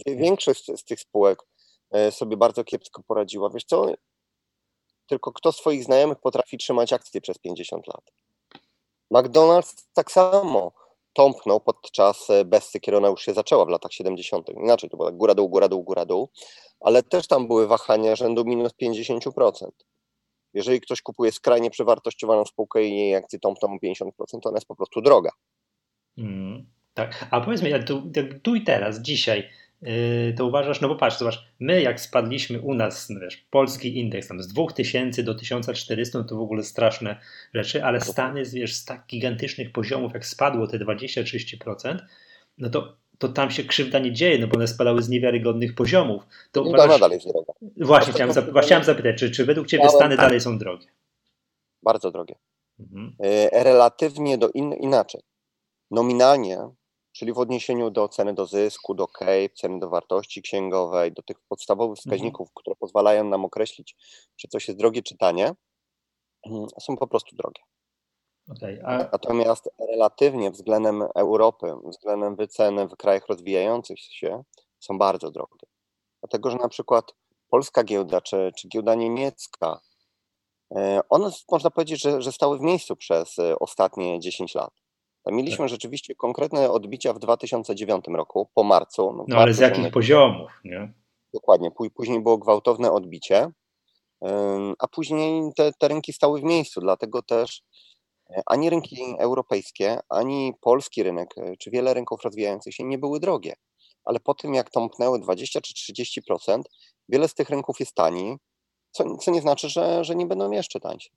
Większość 0.06 0.66
z 0.78 0.84
tych 0.84 1.00
spółek 1.00 1.40
e, 1.92 2.12
sobie 2.12 2.38
bardzo 2.38 2.64
kiepsko 2.64 3.04
poradziła. 3.04 3.50
Wiesz 3.54 3.64
co, 3.64 3.88
tylko 5.12 5.32
kto 5.32 5.52
swoich 5.52 5.84
znajomych 5.84 6.20
potrafi 6.20 6.58
trzymać 6.58 6.94
akcje 6.94 7.22
przez 7.22 7.38
50 7.38 7.88
lat? 7.88 8.12
McDonald's 9.12 9.86
tak 9.94 10.12
samo 10.12 10.72
tąpnął 11.14 11.60
podczas 11.60 12.30
e, 12.30 12.46
Bessy, 12.46 12.80
kiedy 12.80 12.98
ona 12.98 13.08
już 13.08 13.22
się 13.22 13.34
zaczęła 13.34 13.66
w 13.66 13.70
latach 13.70 13.94
70. 13.94 14.50
Inaczej, 14.50 14.90
to 14.90 14.98
było 14.98 15.10
tak 15.10 15.18
góra 15.18 15.36
dół, 15.36 15.50
góra 15.50 15.68
dół, 15.68 15.84
góra 15.84 16.06
dół, 16.06 16.30
ale 16.80 17.04
też 17.04 17.28
tam 17.28 17.48
były 17.48 17.68
wahania 17.68 18.16
rzędu 18.16 18.46
minus 18.46 18.72
50%. 18.82 19.70
Jeżeli 20.54 20.82
ktoś 20.82 21.02
kupuje 21.02 21.32
skrajnie 21.32 21.70
przewartościowaną 21.70 22.46
spółkę 22.46 22.84
i 22.84 22.98
jej 22.98 23.16
akcje 23.16 23.40
tąpną 23.40 23.70
o 23.70 23.78
50%, 23.86 24.10
to 24.42 24.50
ona 24.50 24.58
jest 24.58 24.68
po 24.68 24.76
prostu 24.76 25.02
droga. 25.02 25.32
Mm, 26.18 26.66
tak, 26.94 27.28
a 27.32 27.42
powiedz 27.42 27.62
mi, 27.62 27.84
tu, 27.86 28.12
tu 28.44 28.56
i 28.56 28.64
teraz, 28.64 29.02
dzisiaj, 29.02 29.50
to 30.38 30.46
uważasz, 30.46 30.82
no 30.82 30.88
bo 30.88 30.96
patrz, 30.96 31.18
zobacz, 31.18 31.46
my 31.60 31.82
jak 31.82 32.02
spadliśmy 32.02 32.62
u 32.62 32.74
nas, 32.74 33.10
no 33.10 33.20
wiesz, 33.20 33.38
polski 33.50 34.00
indeks 34.00 34.28
tam 34.28 34.42
z 34.42 34.48
2000 34.48 35.24
do 35.24 35.36
1400, 35.36 36.20
no 36.20 36.24
to 36.24 36.36
w 36.36 36.42
ogóle 36.42 36.64
straszne 36.64 37.20
rzeczy, 37.54 37.84
ale 37.84 38.02
Stany, 38.02 38.44
wiesz, 38.46 38.76
z 38.76 38.86
tak 38.86 39.06
gigantycznych 39.08 39.72
poziomów, 39.72 40.14
jak 40.14 40.26
spadło 40.26 40.68
te 40.68 40.80
20-30%, 40.80 41.98
no 42.58 42.70
to, 42.70 42.98
to 43.18 43.28
tam 43.28 43.52
się 43.52 43.64
krzywda 43.64 44.00
nie 44.00 44.12
dzieje, 44.12 44.40
no 44.40 44.48
bo 44.48 44.56
one 44.56 44.68
spadały 44.68 45.02
z 45.02 45.10
niewiarygodnych 45.10 45.76
poziomów. 45.76 46.24
To 46.52 46.64
no 46.64 46.70
uważasz, 46.70 46.90
nadal 46.90 47.12
jest 47.12 47.28
droga. 47.28 47.54
Właśnie, 47.78 48.14
chciałem, 48.14 48.34
zap- 48.34 48.62
chciałem 48.62 48.84
zapytać, 48.84 49.18
czy, 49.18 49.32
czy 49.32 49.46
według 49.46 49.68
Ciebie 49.68 49.90
Stany 49.90 50.18
dalej 50.18 50.42
są 50.42 50.58
drogie? 50.58 50.88
Bardzo 51.84 52.12
drogie. 52.12 52.36
Mhm. 52.80 53.16
Yy, 53.20 53.64
relatywnie 53.64 54.38
do 54.38 54.50
in, 54.50 54.74
inaczej. 54.74 55.22
Nominalnie 55.92 56.58
czyli 57.12 57.34
w 57.34 57.38
odniesieniu 57.38 57.92
do 57.92 58.08
ceny 58.08 58.34
do 58.34 58.46
zysku, 58.46 58.94
do 58.94 59.08
CAPE, 59.08 59.50
ceny 59.56 59.80
do 59.80 59.90
wartości 59.90 60.42
księgowej, 60.42 61.12
do 61.12 61.22
tych 61.22 61.40
podstawowych 61.40 61.98
mhm. 61.98 62.02
wskaźników, 62.02 62.46
mhm. 62.46 62.54
które 62.56 62.76
pozwalają 62.76 63.24
nam 63.24 63.46
określić, 63.46 63.96
czy 64.36 64.48
coś 64.48 64.68
jest 64.68 64.80
drogie, 64.80 65.04
czy 65.04 65.18
tanie, 65.18 65.54
mm, 66.46 66.68
są 66.80 66.98
po 66.98 67.08
prostu 67.08 67.36
drogie. 67.36 67.62
Okay, 68.50 68.82
a... 68.86 68.98
Natomiast 68.98 69.70
relatywnie 69.80 70.52
względem 70.52 71.02
Europy, 71.16 71.74
względem 71.86 72.36
wyceny 72.36 72.88
w 72.88 72.96
krajach 72.96 73.28
rozwijających 73.28 74.00
się, 74.00 74.44
są 74.80 74.98
bardzo 74.98 75.32
drogie. 75.32 75.68
Dlatego, 76.22 76.52
że 76.52 76.58
na 76.58 76.70
przykład 76.70 77.14
polska 77.50 77.84
giełda 77.84 78.22
czy, 78.22 78.52
czy 78.58 78.68
giełda 78.68 78.96
niemiecka, 78.96 79.82
e, 80.76 81.02
one 81.10 81.32
można 81.52 81.72
powiedzieć, 81.72 82.02
że, 82.02 82.22
że 82.22 82.32
stały 82.32 82.58
w 82.58 82.62
miejscu 82.62 82.96
przez 82.96 83.40
e, 83.40 83.60
ostatnie 83.60 84.20
10 84.20 84.56
lat. 84.56 84.81
Mieliśmy 85.26 85.66
tak. 85.66 85.70
rzeczywiście 85.70 86.16
konkretne 86.16 86.72
odbicia 86.72 87.14
w 87.14 87.20
2009 87.20 88.06
roku, 88.08 88.50
po 88.54 88.64
marcu. 88.64 89.14
No, 89.18 89.26
no 89.28 89.38
ale 89.38 89.54
z 89.54 89.60
jakich 89.60 89.92
poziomów, 89.92 90.52
nie? 90.64 90.94
Dokładnie. 91.34 91.72
Później 91.96 92.22
było 92.22 92.38
gwałtowne 92.38 92.92
odbicie, 92.92 93.52
a 94.80 94.88
później 94.88 95.54
te, 95.56 95.72
te 95.80 95.88
rynki 95.88 96.14
stały 96.14 96.40
w 96.40 96.44
miejscu, 96.44 96.82
dlatego 96.82 97.22
też 97.22 97.64
e, 98.30 98.42
ani 98.46 98.70
rynki 98.70 99.16
europejskie, 99.20 100.00
ani 100.10 100.54
polski 100.62 101.04
rynek, 101.04 101.38
e, 101.38 101.58
czy 101.58 101.72
wiele 101.72 101.94
rynków 101.94 102.24
rozwijających 102.24 102.74
się 102.74 102.84
nie 102.84 102.98
były 102.98 103.20
drogie. 103.20 103.56
Ale 104.06 104.20
po 104.20 104.34
tym, 104.34 104.54
jak 104.54 104.70
tąpnęły 104.70 105.20
20 105.20 105.62
czy 105.62 105.74
30%, 105.74 106.62
wiele 107.10 107.28
z 107.28 107.34
tych 107.34 107.50
rynków 107.50 107.80
jest 107.80 107.96
tani, 107.96 108.38
co, 108.92 109.18
co 109.18 109.32
nie 109.32 109.42
znaczy, 109.42 109.70
że, 109.70 110.04
że 110.04 110.16
nie 110.16 110.26
będą 110.26 110.52
jeszcze 110.52 110.80
tańsze. 110.80 111.10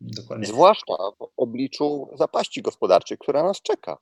Dokładnie. 0.00 0.46
Zwłaszcza 0.46 0.94
w 1.20 1.26
obliczu 1.36 2.08
zapaści 2.14 2.62
gospodarczej, 2.62 3.18
która 3.18 3.42
nas 3.42 3.62
czeka. 3.62 3.98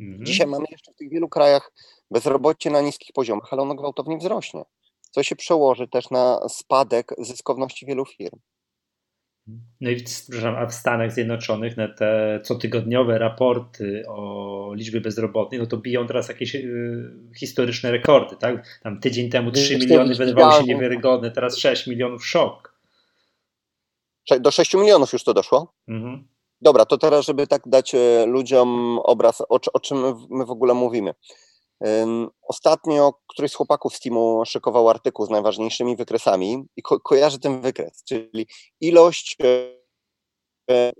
Mhm. 0.00 0.26
Dzisiaj 0.26 0.46
mamy 0.46 0.64
jeszcze 0.70 0.92
w 0.92 0.96
tych 0.96 1.10
wielu 1.10 1.28
krajach 1.28 1.72
bezrobocie 2.10 2.70
na 2.70 2.80
niskich 2.80 3.12
poziomach, 3.12 3.52
ale 3.52 3.62
ono 3.62 3.74
gwałtownie 3.74 4.18
wzrośnie, 4.18 4.62
co 5.10 5.22
się 5.22 5.36
przełoży 5.36 5.88
też 5.88 6.10
na 6.10 6.48
spadek 6.48 7.14
zyskowności 7.18 7.86
wielu 7.86 8.04
firm. 8.04 8.38
No 9.80 9.90
i 9.90 10.04
a 10.56 10.66
w 10.66 10.74
Stanach 10.74 11.12
Zjednoczonych 11.12 11.76
na 11.76 11.88
te 11.88 12.40
cotygodniowe 12.44 13.18
raporty 13.18 14.04
o 14.08 14.74
liczbie 14.74 15.00
bezrobotnych, 15.00 15.60
no 15.60 15.66
to 15.66 15.76
biją 15.76 16.06
teraz 16.06 16.28
jakieś 16.28 16.54
y, 16.54 17.10
historyczne 17.38 17.90
rekordy, 17.90 18.36
tak? 18.36 18.80
Tam 18.82 19.00
tydzień 19.00 19.30
temu 19.30 19.50
3 19.50 19.78
miliony 19.78 20.14
wydawało 20.14 20.52
się 20.52 20.64
niewiarygodne, 20.64 21.30
teraz 21.30 21.56
6 21.56 21.86
milionów 21.86 22.26
szok. 22.26 22.73
Do 24.40 24.50
6 24.50 24.74
milionów 24.74 25.12
już 25.12 25.24
to 25.24 25.34
doszło? 25.34 25.74
Mhm. 25.88 26.28
Dobra, 26.60 26.84
to 26.86 26.98
teraz, 26.98 27.24
żeby 27.24 27.46
tak 27.46 27.62
dać 27.66 27.94
e, 27.94 28.26
ludziom 28.26 28.98
obraz, 28.98 29.40
o, 29.40 29.58
o 29.72 29.80
czym 29.80 30.26
my 30.30 30.44
w 30.44 30.50
ogóle 30.50 30.74
mówimy. 30.74 31.14
Ostatnio 32.48 33.12
któryś 33.26 33.52
z 33.52 33.54
chłopaków 33.54 33.94
z 33.94 34.00
teamu 34.00 34.42
szykował 34.46 34.88
artykuł 34.88 35.26
z 35.26 35.30
najważniejszymi 35.30 35.96
wykresami 35.96 36.64
i 36.76 36.82
ko 36.82 37.00
kojarzy 37.00 37.38
ten 37.38 37.60
wykres, 37.60 38.04
czyli 38.04 38.46
ilość 38.80 39.36
e, 40.70 40.92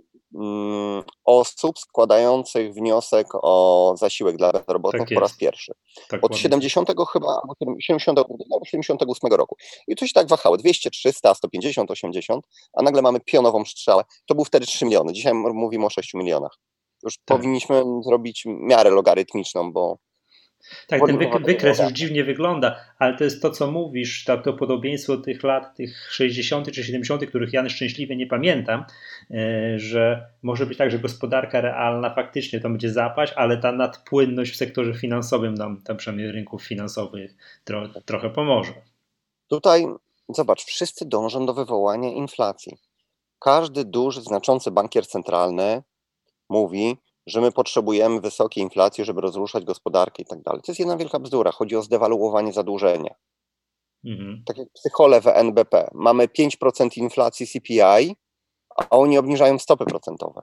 osób 1.25 1.79
składających 1.79 2.75
wniosek 2.75 3.27
o 3.43 3.95
zasiłek 3.99 4.37
dla 4.37 4.53
bezrobotnych 4.53 5.09
tak 5.09 5.15
po 5.15 5.21
raz 5.21 5.37
pierwszy. 5.37 5.73
Tak 6.09 6.25
Od 6.25 6.37
70 6.37 6.89
chyba, 7.13 7.41
70, 7.81 8.19
78 8.65 9.33
roku. 9.33 9.57
I 9.89 9.97
to 9.97 10.07
się 10.07 10.13
tak 10.13 10.29
wahało, 10.29 10.57
200, 10.57 10.91
300, 10.91 11.35
150, 11.35 11.91
80, 11.91 12.47
a 12.75 12.83
nagle 12.83 13.03
mamy 13.03 13.21
pionową 13.21 13.65
strzałę. 13.65 14.03
To 14.27 14.35
był 14.35 14.45
wtedy 14.45 14.67
3 14.67 14.85
miliony, 14.85 15.13
dzisiaj 15.13 15.35
mówimy 15.35 15.87
o 15.87 15.91
6 15.91 16.15
milionach. 16.15 16.59
Już 17.05 17.19
tak. 17.19 17.39
powinniśmy 17.39 17.83
zrobić 18.05 18.43
miarę 18.47 18.91
logarytmiczną, 18.91 19.73
bo 19.73 19.99
tak, 20.87 21.01
ten 21.07 21.19
wykres 21.45 21.79
już 21.79 21.93
dziwnie 21.93 22.25
wygląda, 22.25 22.77
ale 22.99 23.17
to 23.17 23.25
jest 23.25 23.43
to, 23.43 23.51
co 23.51 23.71
mówisz, 23.71 24.25
to, 24.25 24.39
to 24.39 24.53
podobieństwo 24.53 25.17
tych 25.17 25.43
lat, 25.43 25.77
tych 25.77 26.13
60. 26.13 26.73
czy 26.73 26.85
70., 26.85 27.27
których 27.27 27.53
ja 27.53 27.69
szczęśliwie 27.69 28.17
nie 28.17 28.27
pamiętam, 28.27 28.85
e, 29.31 29.79
że 29.79 30.27
może 30.43 30.67
być 30.67 30.79
tak, 30.79 30.91
że 30.91 30.99
gospodarka 30.99 31.61
realna 31.61 32.15
faktycznie 32.15 32.61
to 32.61 32.71
będzie 32.71 32.91
zapaść, 32.91 33.33
ale 33.37 33.57
ta 33.57 33.73
nadpłynność 33.73 34.53
w 34.53 34.57
sektorze 34.57 34.95
finansowym 34.95 35.55
nam, 35.55 35.83
tam 35.83 35.97
przynajmniej 35.97 36.33
rynków 36.33 36.65
finansowych, 36.65 37.35
tro, 37.65 37.89
trochę 38.05 38.31
pomoże. 38.31 38.73
Tutaj 39.49 39.87
zobacz, 40.29 40.65
wszyscy 40.65 41.05
dążą 41.07 41.47
do 41.47 41.55
wywołania 41.55 42.09
inflacji. 42.09 42.79
Każdy 43.39 43.85
duży, 43.85 44.23
znaczący 44.23 44.71
bankier 44.71 45.07
centralny 45.07 45.83
mówi, 46.49 46.97
że 47.27 47.41
my 47.41 47.53
potrzebujemy 47.53 48.21
wysokiej 48.21 48.65
inflacji, 48.65 49.05
żeby 49.05 49.21
rozruszać 49.21 49.65
gospodarkę 49.65 50.23
i 50.23 50.27
tak 50.27 50.43
dalej. 50.43 50.63
To 50.63 50.73
jest 50.73 50.79
jedna 50.79 50.97
wielka 50.97 51.19
bzdura. 51.19 51.53
Chodzi 51.53 51.77
o 51.77 51.83
zdewaluowanie 51.83 52.53
zadłużenia. 52.53 53.15
Mhm. 54.05 54.43
Tak 54.47 54.59
jak 54.59 54.69
psychole 54.73 55.21
w 55.21 55.27
NBP. 55.27 55.91
Mamy 55.95 56.29
5% 56.29 56.99
inflacji 56.99 57.47
CPI, 57.47 58.17
a 58.77 58.89
oni 58.91 59.19
obniżają 59.19 59.59
stopy 59.59 59.85
procentowe. 59.85 60.43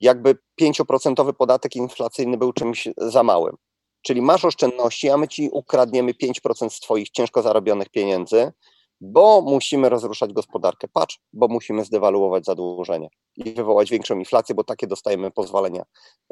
Jakby 0.00 0.38
5% 0.60 1.32
podatek 1.32 1.76
inflacyjny 1.76 2.36
był 2.36 2.52
czymś 2.52 2.88
za 2.96 3.22
małym. 3.22 3.56
Czyli 4.02 4.22
masz 4.22 4.44
oszczędności, 4.44 5.10
a 5.10 5.16
my 5.16 5.28
ci 5.28 5.48
ukradniemy 5.52 6.12
5% 6.12 6.70
z 6.70 6.80
twoich 6.80 7.10
ciężko 7.10 7.42
zarobionych 7.42 7.88
pieniędzy, 7.88 8.52
bo 9.00 9.42
musimy 9.42 9.88
rozruszać 9.88 10.32
gospodarkę. 10.32 10.88
Patrz, 10.92 11.20
bo 11.32 11.48
musimy 11.48 11.84
zdewaluować 11.84 12.44
zadłużenie 12.44 13.08
i 13.36 13.52
wywołać 13.52 13.90
większą 13.90 14.18
inflację, 14.18 14.54
bo 14.54 14.64
takie 14.64 14.86
dostajemy 14.86 15.30
pozwolenia, 15.30 15.82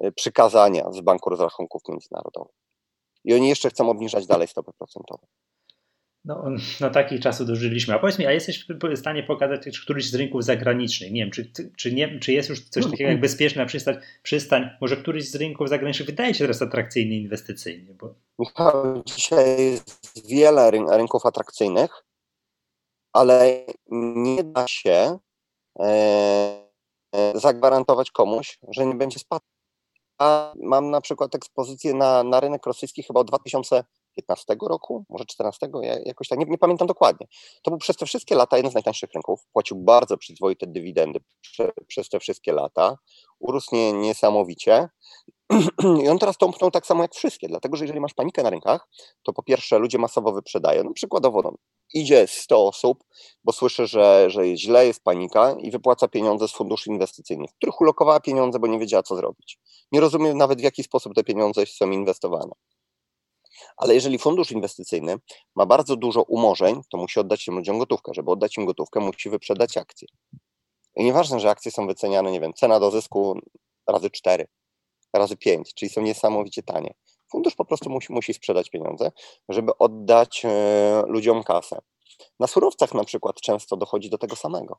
y, 0.04 0.12
przykazania 0.12 0.92
z 0.92 1.00
Banku 1.00 1.30
Rozrachunków 1.30 1.82
Międzynarodowych. 1.88 2.54
I 3.24 3.34
oni 3.34 3.48
jeszcze 3.48 3.70
chcą 3.70 3.90
obniżać 3.90 4.26
dalej 4.26 4.48
stopy 4.48 4.70
procentowe. 4.78 5.26
No, 6.26 6.44
no 6.80 6.90
takich 6.90 7.20
czasów 7.20 7.46
dożyliśmy. 7.46 7.94
A 7.94 7.98
powiedz 7.98 8.18
mi, 8.18 8.26
a 8.26 8.32
jesteś 8.32 8.66
w 8.68 8.96
stanie 8.96 9.22
pokazać 9.22 9.78
któryś 9.80 10.10
z 10.10 10.14
rynków 10.14 10.44
zagranicznych? 10.44 11.12
Nie 11.12 11.20
wiem, 11.20 11.30
czy, 11.30 11.52
czy, 11.76 11.92
nie, 11.92 12.18
czy 12.20 12.32
jest 12.32 12.48
już 12.48 12.68
coś 12.68 12.84
takiego 12.90 13.10
jak 13.10 13.20
bezpieczna 13.20 13.66
przystań, 13.66 13.96
przystań? 14.22 14.70
Może 14.80 14.96
któryś 14.96 15.30
z 15.30 15.34
rynków 15.34 15.68
zagranicznych 15.68 16.08
wydaje 16.08 16.34
się 16.34 16.44
teraz 16.44 16.62
atrakcyjny 16.62 17.14
inwestycyjnie? 17.14 17.94
Bo... 17.94 18.14
Michał, 18.38 19.02
dzisiaj 19.04 19.70
jest 19.70 20.28
wiele 20.28 20.70
rynków 20.70 21.26
atrakcyjnych 21.26 22.05
ale 23.16 23.64
nie 23.90 24.44
da 24.44 24.68
się 24.68 25.18
e, 25.78 25.84
e, 27.12 27.40
zagwarantować 27.40 28.10
komuś, 28.10 28.58
że 28.68 28.86
nie 28.86 28.94
będzie 28.94 29.18
spadku. 29.18 29.48
A 30.18 30.52
mam 30.62 30.90
na 30.90 31.00
przykład 31.00 31.34
ekspozycję 31.34 31.94
na, 31.94 32.22
na 32.22 32.40
rynek 32.40 32.66
rosyjski 32.66 33.02
chyba 33.02 33.20
od 33.20 33.26
2015 33.26 34.56
roku, 34.62 35.04
może 35.08 35.24
2014, 35.24 35.68
jakoś 36.06 36.28
tak, 36.28 36.38
nie, 36.38 36.44
nie, 36.44 36.58
pamiętam 36.58 36.86
dokładnie. 36.86 37.26
To 37.62 37.70
był 37.70 37.78
przez 37.78 37.96
te 37.96 38.06
wszystkie 38.06 38.34
lata 38.34 38.56
jeden 38.56 38.70
z 38.72 38.74
najtańszych 38.74 39.12
rynków, 39.12 39.46
płacił 39.52 39.76
bardzo 39.76 40.16
przyzwoite 40.16 40.66
dywidendy 40.66 41.20
prze, 41.40 41.72
przez 41.86 42.08
te 42.08 42.20
wszystkie 42.20 42.52
lata, 42.52 42.98
urósł 43.38 43.74
nie, 43.74 43.92
niesamowicie 43.92 44.88
I 46.04 46.08
on 46.08 46.18
teraz 46.18 46.36
tąpnął 46.36 46.70
tak 46.70 46.86
samo 46.86 47.02
jak 47.02 47.14
wszystkie, 47.14 47.48
dlatego 47.48 47.76
że 47.76 47.84
jeżeli 47.84 48.00
masz 48.00 48.14
panikę 48.14 48.42
na 48.42 48.50
rynkach, 48.50 48.88
to 49.22 49.32
po 49.32 49.42
pierwsze 49.42 49.78
ludzie 49.78 49.98
masowo 49.98 50.32
wyprzedają. 50.32 50.84
No 50.84 50.92
przykładowo 50.92 51.42
no, 51.42 51.52
idzie 51.94 52.26
100 52.26 52.66
osób, 52.66 53.04
bo 53.44 53.52
słyszy, 53.52 53.86
że, 53.86 54.30
że 54.30 54.48
jest 54.48 54.62
źle, 54.62 54.86
jest 54.86 55.02
panika 55.02 55.56
i 55.60 55.70
wypłaca 55.70 56.08
pieniądze 56.08 56.48
z 56.48 56.52
funduszy 56.52 56.90
inwestycyjnych, 56.90 57.50
w 57.50 57.54
których 57.54 57.80
ulokowała 57.80 58.20
pieniądze, 58.20 58.58
bo 58.58 58.66
nie 58.66 58.78
wiedziała 58.78 59.02
co 59.02 59.16
zrobić. 59.16 59.58
Nie 59.92 60.00
rozumie 60.00 60.34
nawet 60.34 60.60
w 60.60 60.64
jaki 60.64 60.82
sposób 60.82 61.14
te 61.14 61.24
pieniądze 61.24 61.66
są 61.66 61.90
inwestowane. 61.90 62.52
Ale 63.76 63.94
jeżeli 63.94 64.18
fundusz 64.18 64.50
inwestycyjny 64.52 65.16
ma 65.56 65.66
bardzo 65.66 65.96
dużo 65.96 66.22
umorzeń, 66.22 66.80
to 66.90 66.98
musi 66.98 67.20
oddać 67.20 67.44
tym 67.44 67.54
ludziom 67.54 67.78
gotówkę. 67.78 68.12
Żeby 68.14 68.30
oddać 68.30 68.56
im 68.56 68.66
gotówkę, 68.66 69.00
musi 69.00 69.30
wyprzedać 69.30 69.76
akcje. 69.76 70.08
I 70.96 71.04
nieważne, 71.04 71.40
że 71.40 71.50
akcje 71.50 71.72
są 71.72 71.86
wyceniane, 71.86 72.30
nie 72.30 72.40
wiem, 72.40 72.52
cena 72.54 72.80
do 72.80 72.90
zysku 72.90 73.40
razy 73.86 74.10
4, 74.10 74.46
razy 75.12 75.36
5, 75.36 75.74
czyli 75.74 75.90
są 75.90 76.00
niesamowicie 76.02 76.62
tanie. 76.62 76.94
Fundusz 77.30 77.54
po 77.54 77.64
prostu 77.64 77.90
musi, 77.90 78.12
musi 78.12 78.34
sprzedać 78.34 78.70
pieniądze, 78.70 79.12
żeby 79.48 79.78
oddać 79.78 80.42
e, 80.44 81.02
ludziom 81.06 81.42
kasę. 81.42 81.78
Na 82.40 82.46
surowcach 82.46 82.94
na 82.94 83.04
przykład 83.04 83.40
często 83.40 83.76
dochodzi 83.76 84.10
do 84.10 84.18
tego 84.18 84.36
samego. 84.36 84.78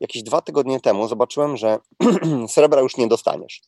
Jakieś 0.00 0.22
dwa 0.22 0.40
tygodnie 0.40 0.80
temu 0.80 1.08
zobaczyłem, 1.08 1.56
że 1.56 1.78
srebra 2.48 2.80
już 2.80 2.96
nie 2.96 3.08
dostaniesz. 3.08 3.62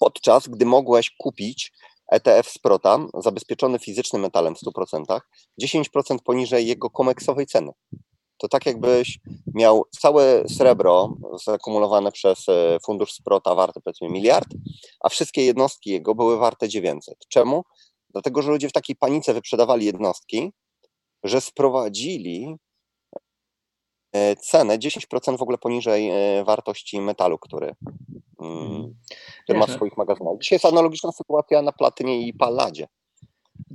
Podczas 0.00 0.48
gdy 0.48 0.66
mogłeś 0.66 1.10
kupić 1.18 1.72
ETF 2.12 2.50
Sprota, 2.50 2.98
zabezpieczony 3.14 3.78
fizycznym 3.78 4.22
metalem 4.22 4.54
w 4.54 4.60
100%, 4.60 5.20
10% 5.62 6.16
poniżej 6.24 6.66
jego 6.66 6.90
komeksowej 6.90 7.46
ceny. 7.46 7.72
To 8.38 8.48
tak 8.48 8.66
jakbyś 8.66 9.18
miał 9.54 9.84
całe 10.00 10.48
srebro 10.48 11.16
zakumulowane 11.44 12.12
przez 12.12 12.48
e, 12.48 12.78
fundusz 12.86 13.12
Sprota 13.12 13.54
warte 13.54 13.80
powiedzmy 13.80 14.08
miliard, 14.08 14.48
a 15.00 15.08
wszystkie 15.08 15.44
jednostki 15.44 15.90
jego 15.90 16.14
były 16.14 16.38
warte 16.38 16.68
900. 16.68 17.18
Czemu? 17.28 17.64
Dlatego, 18.10 18.42
że 18.42 18.50
ludzie 18.50 18.68
w 18.68 18.72
takiej 18.72 18.96
panice 18.96 19.34
wyprzedawali 19.34 19.86
jednostki, 19.86 20.52
że 21.24 21.40
sprowadzili 21.40 22.56
e, 24.12 24.36
cenę 24.36 24.78
10% 24.78 25.38
w 25.38 25.42
ogóle 25.42 25.58
poniżej 25.58 26.10
e, 26.10 26.44
wartości 26.44 27.00
metalu, 27.00 27.38
który, 27.38 27.74
mm, 28.40 28.56
mhm. 28.62 28.94
który 29.42 29.58
ma 29.58 29.66
w 29.66 29.70
swoich 29.70 29.96
magazynach. 29.96 30.34
Dzisiaj 30.40 30.56
jest 30.56 30.64
analogiczna 30.64 31.12
sytuacja 31.12 31.62
na 31.62 31.72
platynie 31.72 32.26
i 32.26 32.34
paladzie. 32.34 32.86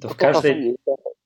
To 0.02 0.10
w 0.10 0.16
każdej, 0.16 0.76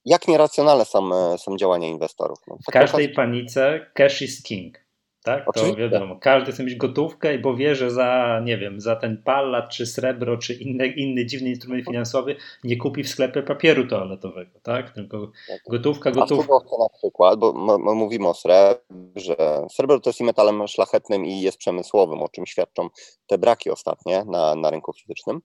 jak 0.05 0.27
nieracjonalne 0.27 0.85
są, 0.85 1.15
e, 1.15 1.37
są 1.37 1.57
działania 1.57 1.87
inwestorów. 1.87 2.39
No, 2.47 2.57
w 2.67 2.71
każdej 2.71 3.09
panice 3.09 3.85
cash 3.93 4.21
is 4.21 4.43
king. 4.43 4.84
Tak? 5.25 5.43
Oczywiście. 5.49 5.75
To 5.75 5.79
wiadomo, 5.79 6.15
każdy 6.19 6.51
chce 6.51 6.63
mieć 6.63 6.75
gotówkę, 6.75 7.39
bo 7.39 7.55
wie, 7.55 7.75
że 7.75 7.91
za, 7.91 8.41
nie 8.43 8.57
wiem, 8.57 8.81
za 8.81 8.95
ten 8.95 9.23
pallat, 9.23 9.69
czy 9.69 9.85
srebro, 9.85 10.37
czy 10.37 10.53
inny, 10.53 10.87
inny 10.87 11.25
dziwny 11.25 11.49
instrument 11.49 11.85
finansowy 11.85 12.35
nie 12.63 12.77
kupi 12.77 13.03
w 13.03 13.09
sklepie 13.09 13.43
papieru 13.43 13.87
toaletowego, 13.87 14.59
tak? 14.63 14.91
Tylko 14.91 15.31
gotówka, 15.69 16.11
gotówka. 16.11 16.53
A 16.53 16.83
na 16.83 16.89
przykład, 16.97 17.39
bo 17.39 17.53
my 17.77 17.95
mówimy 17.95 18.27
o 18.27 18.33
srebrze, 18.33 19.65
srebro 19.71 19.99
to 19.99 20.09
jest 20.09 20.19
i 20.19 20.23
metalem 20.23 20.67
szlachetnym 20.67 21.25
i 21.25 21.41
jest 21.41 21.57
przemysłowym, 21.57 22.21
o 22.21 22.29
czym 22.29 22.45
świadczą 22.45 22.89
te 23.27 23.37
braki 23.37 23.69
ostatnie 23.69 24.23
na, 24.27 24.55
na 24.55 24.69
rynku 24.69 24.93
fizycznym. 24.93 25.41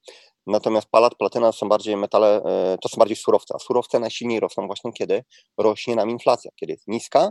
Natomiast 0.47 0.91
palat, 0.91 1.15
platyna 1.15 1.53
są 1.53 1.69
bardziej 1.69 1.97
metale, 1.97 2.43
e, 2.45 2.79
to 2.79 2.89
są 2.89 2.99
bardziej 2.99 3.17
surowce, 3.17 3.55
a 3.55 3.59
surowce 3.59 3.99
najsilniej 3.99 4.41
rosną 4.41 4.67
właśnie 4.67 4.93
kiedy 4.93 5.25
rośnie 5.59 5.97
nam 5.97 6.11
inflacja, 6.11 6.51
kiedy 6.57 6.73
jest 6.73 6.89
niska 6.89 7.31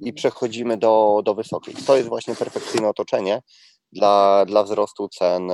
i 0.00 0.12
przechodzimy 0.12 0.76
do, 0.76 1.22
do 1.24 1.34
wysokiej. 1.34 1.74
To 1.86 1.96
jest 1.96 2.08
właśnie 2.08 2.34
perfekcyjne 2.34 2.88
otoczenie 2.88 3.40
dla, 3.92 4.44
dla 4.46 4.64
wzrostu 4.64 5.08
cen, 5.08 5.50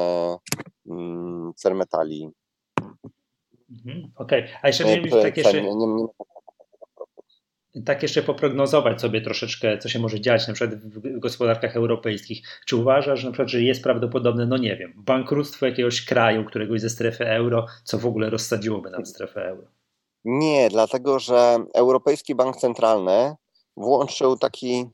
mm, 0.91 1.53
cen 1.57 1.75
metali. 1.75 2.31
Mhm, 3.71 4.13
Okej, 4.17 4.41
okay. 4.41 4.55
a 4.63 4.67
jeszcze 4.67 4.85
nie, 4.85 5.01
nie, 5.01 5.11
tak 5.11 5.37
jeszcze... 5.37 5.63
Nie, 5.63 5.75
nie, 5.75 5.87
nie, 5.87 6.07
tak 7.85 8.03
jeszcze 8.03 8.23
poprognozować 8.23 9.01
sobie 9.01 9.21
troszeczkę, 9.21 9.79
co 9.79 9.89
się 9.89 9.99
może 9.99 10.21
dziać 10.21 10.49
na 10.49 10.55
przykład 10.55 10.81
w 10.81 11.19
gospodarkach 11.19 11.77
europejskich. 11.77 12.43
Czy 12.67 12.77
uważasz, 12.77 13.21
że 13.21 13.27
na 13.27 13.33
przykład, 13.33 13.49
że 13.49 13.63
jest 13.63 13.83
prawdopodobne, 13.83 14.47
no 14.47 14.57
nie 14.57 14.77
wiem, 14.77 14.93
bankructwo 14.97 15.67
jakiegoś 15.67 16.05
kraju, 16.05 16.45
któregoś 16.45 16.81
ze 16.81 16.91
strefy 16.91 17.29
euro, 17.29 17.67
co 17.85 17.99
w 17.99 18.07
ogóle 18.07 18.31
rozsadziłoby 18.31 18.91
nam 18.91 19.07
strefę 19.07 19.45
euro? 19.45 19.69
Nie, 20.25 20.69
dlatego 20.69 21.19
że 21.19 21.59
Europejski 21.75 22.35
Bank 22.35 22.57
Centralny 22.57 23.35
włączył 23.81 24.37
taki 24.37 24.91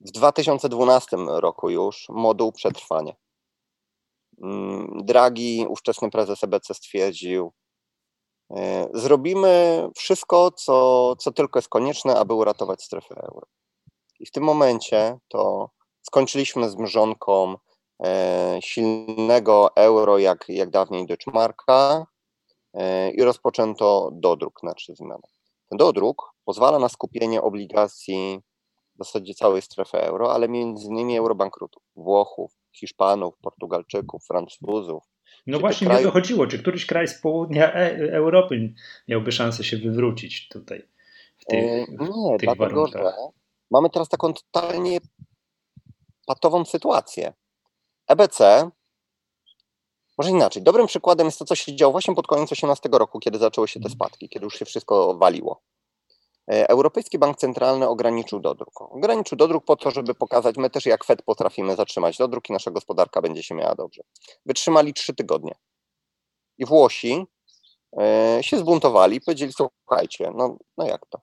w 0.00 0.10
2012 0.10 1.16
roku 1.26 1.70
już 1.70 2.06
moduł 2.08 2.52
przetrwania. 2.52 3.12
Mm, 4.42 5.00
Draghi, 5.04 5.66
ówczesny 5.68 6.10
prezes 6.10 6.44
EBC 6.44 6.74
stwierdził, 6.74 7.52
E, 8.50 8.88
zrobimy 8.94 9.88
wszystko, 9.96 10.50
co, 10.50 11.16
co 11.16 11.32
tylko 11.32 11.58
jest 11.58 11.68
konieczne, 11.68 12.16
aby 12.16 12.34
uratować 12.34 12.82
strefę 12.82 13.14
euro. 13.14 13.46
I 14.20 14.26
w 14.26 14.30
tym 14.30 14.44
momencie 14.44 15.18
to 15.28 15.70
skończyliśmy 16.02 16.70
z 16.70 16.76
mrzonką 16.76 17.54
e, 18.04 18.58
silnego 18.62 19.76
euro, 19.76 20.18
jak, 20.18 20.44
jak 20.48 20.70
dawniej 20.70 21.06
Deutschmarka 21.06 22.06
e, 22.74 23.10
i 23.10 23.22
rozpoczęto 23.22 24.10
dodruk 24.12 24.62
na 24.62 24.74
trzy 24.74 24.94
zmiany. 24.94 25.22
Ten 25.68 25.78
dodruk 25.78 26.33
pozwala 26.44 26.78
na 26.78 26.88
skupienie 26.88 27.42
obligacji 27.42 28.40
w 28.94 28.98
zasadzie 28.98 29.34
całej 29.34 29.62
strefy 29.62 29.98
euro, 29.98 30.34
ale 30.34 30.48
między 30.48 30.86
innymi 30.86 31.16
eurobankrutów, 31.16 31.82
Włochów, 31.96 32.52
Hiszpanów, 32.72 33.34
Portugalczyków, 33.42 34.26
Francuzów, 34.26 35.04
no 35.46 35.58
właśnie 35.58 35.86
kraju... 35.86 36.00
nie 36.00 36.06
dochodziło, 36.06 36.46
czy 36.46 36.58
któryś 36.58 36.86
kraj 36.86 37.08
z 37.08 37.20
południa 37.20 37.74
e 37.74 38.12
Europy 38.12 38.74
miałby 39.08 39.32
szansę 39.32 39.64
się 39.64 39.76
wywrócić 39.76 40.48
tutaj 40.48 40.88
w 41.36 41.44
tych, 41.44 41.64
e, 41.64 41.78
nie, 41.78 42.36
w 42.36 42.40
tych 42.40 42.48
dlatego, 42.48 42.56
warunkach. 42.56 43.02
Że 43.02 43.12
mamy 43.70 43.90
teraz 43.90 44.08
taką 44.08 44.34
totalnie 44.34 44.98
patową 46.26 46.64
sytuację. 46.64 47.32
EBC, 48.06 48.70
może 50.18 50.30
inaczej, 50.30 50.62
dobrym 50.62 50.86
przykładem 50.86 51.26
jest 51.26 51.38
to, 51.38 51.44
co 51.44 51.54
się 51.54 51.76
działo 51.76 51.92
właśnie 51.92 52.14
pod 52.14 52.26
koniec 52.26 52.48
2018 52.48 52.88
roku, 52.92 53.18
kiedy 53.18 53.38
zaczęły 53.38 53.68
się 53.68 53.80
te 53.80 53.88
spadki, 53.88 54.28
kiedy 54.28 54.44
już 54.44 54.58
się 54.58 54.64
wszystko 54.64 55.14
waliło. 55.14 55.62
E, 56.50 56.68
Europejski 56.68 57.18
Bank 57.18 57.38
Centralny 57.38 57.88
ograniczył 57.88 58.40
dodruk. 58.40 58.80
Ograniczył 58.80 59.38
dodruk 59.38 59.64
po 59.64 59.76
to, 59.76 59.90
żeby 59.90 60.14
pokazać, 60.14 60.56
my 60.56 60.70
też 60.70 60.86
jak 60.86 61.04
Fed 61.04 61.22
potrafimy 61.22 61.76
zatrzymać 61.76 62.18
dodruk 62.18 62.50
i 62.50 62.52
nasza 62.52 62.70
gospodarka 62.70 63.22
będzie 63.22 63.42
się 63.42 63.54
miała 63.54 63.74
dobrze. 63.74 64.02
Wytrzymali 64.46 64.94
trzy 64.94 65.14
tygodnie. 65.14 65.54
I 66.58 66.66
Włosi 66.66 67.26
e, 68.00 68.38
się 68.42 68.58
zbuntowali, 68.58 69.20
powiedzieli, 69.20 69.52
słuchajcie, 69.52 70.32
no, 70.34 70.56
no 70.76 70.86
jak 70.86 71.06
to? 71.06 71.20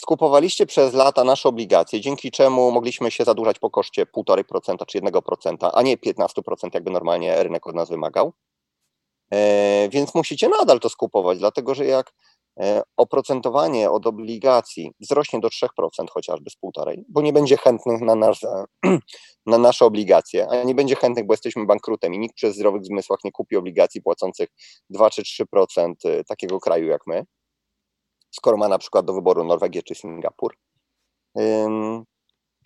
Skupowaliście 0.00 0.66
przez 0.66 0.94
lata 0.94 1.24
nasze 1.24 1.48
obligacje, 1.48 2.00
dzięki 2.00 2.30
czemu 2.30 2.70
mogliśmy 2.70 3.10
się 3.10 3.24
zadłużać 3.24 3.58
po 3.58 3.70
koszcie 3.70 4.06
1,5% 4.06 4.86
czy 4.86 5.00
1%, 5.00 5.70
a 5.74 5.82
nie 5.82 5.96
15%, 5.96 6.68
jakby 6.74 6.90
normalnie 6.90 7.42
rynek 7.42 7.66
od 7.66 7.74
nas 7.74 7.88
wymagał. 7.88 8.32
E, 9.32 9.88
więc 9.88 10.14
musicie 10.14 10.48
nadal 10.48 10.80
to 10.80 10.88
skupować, 10.88 11.38
dlatego 11.38 11.74
że 11.74 11.84
jak 11.84 12.12
oprocentowanie 12.96 13.90
od 13.90 14.06
obligacji 14.06 14.92
wzrośnie 15.00 15.40
do 15.40 15.48
3% 15.48 15.66
chociażby 16.10 16.50
z 16.50 16.56
półtorej, 16.56 17.04
bo 17.08 17.22
nie 17.22 17.32
będzie 17.32 17.56
chętnych 17.56 18.00
na, 18.00 18.14
nasze, 18.14 18.64
na 19.46 19.58
nasze 19.58 19.84
obligacje, 19.84 20.48
a 20.48 20.64
nie 20.64 20.74
będzie 20.74 20.96
chętnych, 20.96 21.26
bo 21.26 21.32
jesteśmy 21.32 21.66
bankrutem 21.66 22.14
i 22.14 22.18
nikt 22.18 22.34
przez 22.34 22.54
zdrowych 22.54 22.84
zmysłach 22.84 23.18
nie 23.24 23.32
kupi 23.32 23.56
obligacji 23.56 24.02
płacących 24.02 24.48
2 24.90 25.10
czy 25.10 25.22
3% 25.22 25.92
e, 26.04 26.24
takiego 26.24 26.60
kraju 26.60 26.86
jak 26.86 27.06
my, 27.06 27.24
skoro 28.30 28.56
ma 28.56 28.68
na 28.68 28.78
przykład 28.78 29.06
do 29.06 29.12
wyboru 29.12 29.44
Norwegię 29.44 29.82
czy 29.82 29.94
Singapur, 29.94 30.54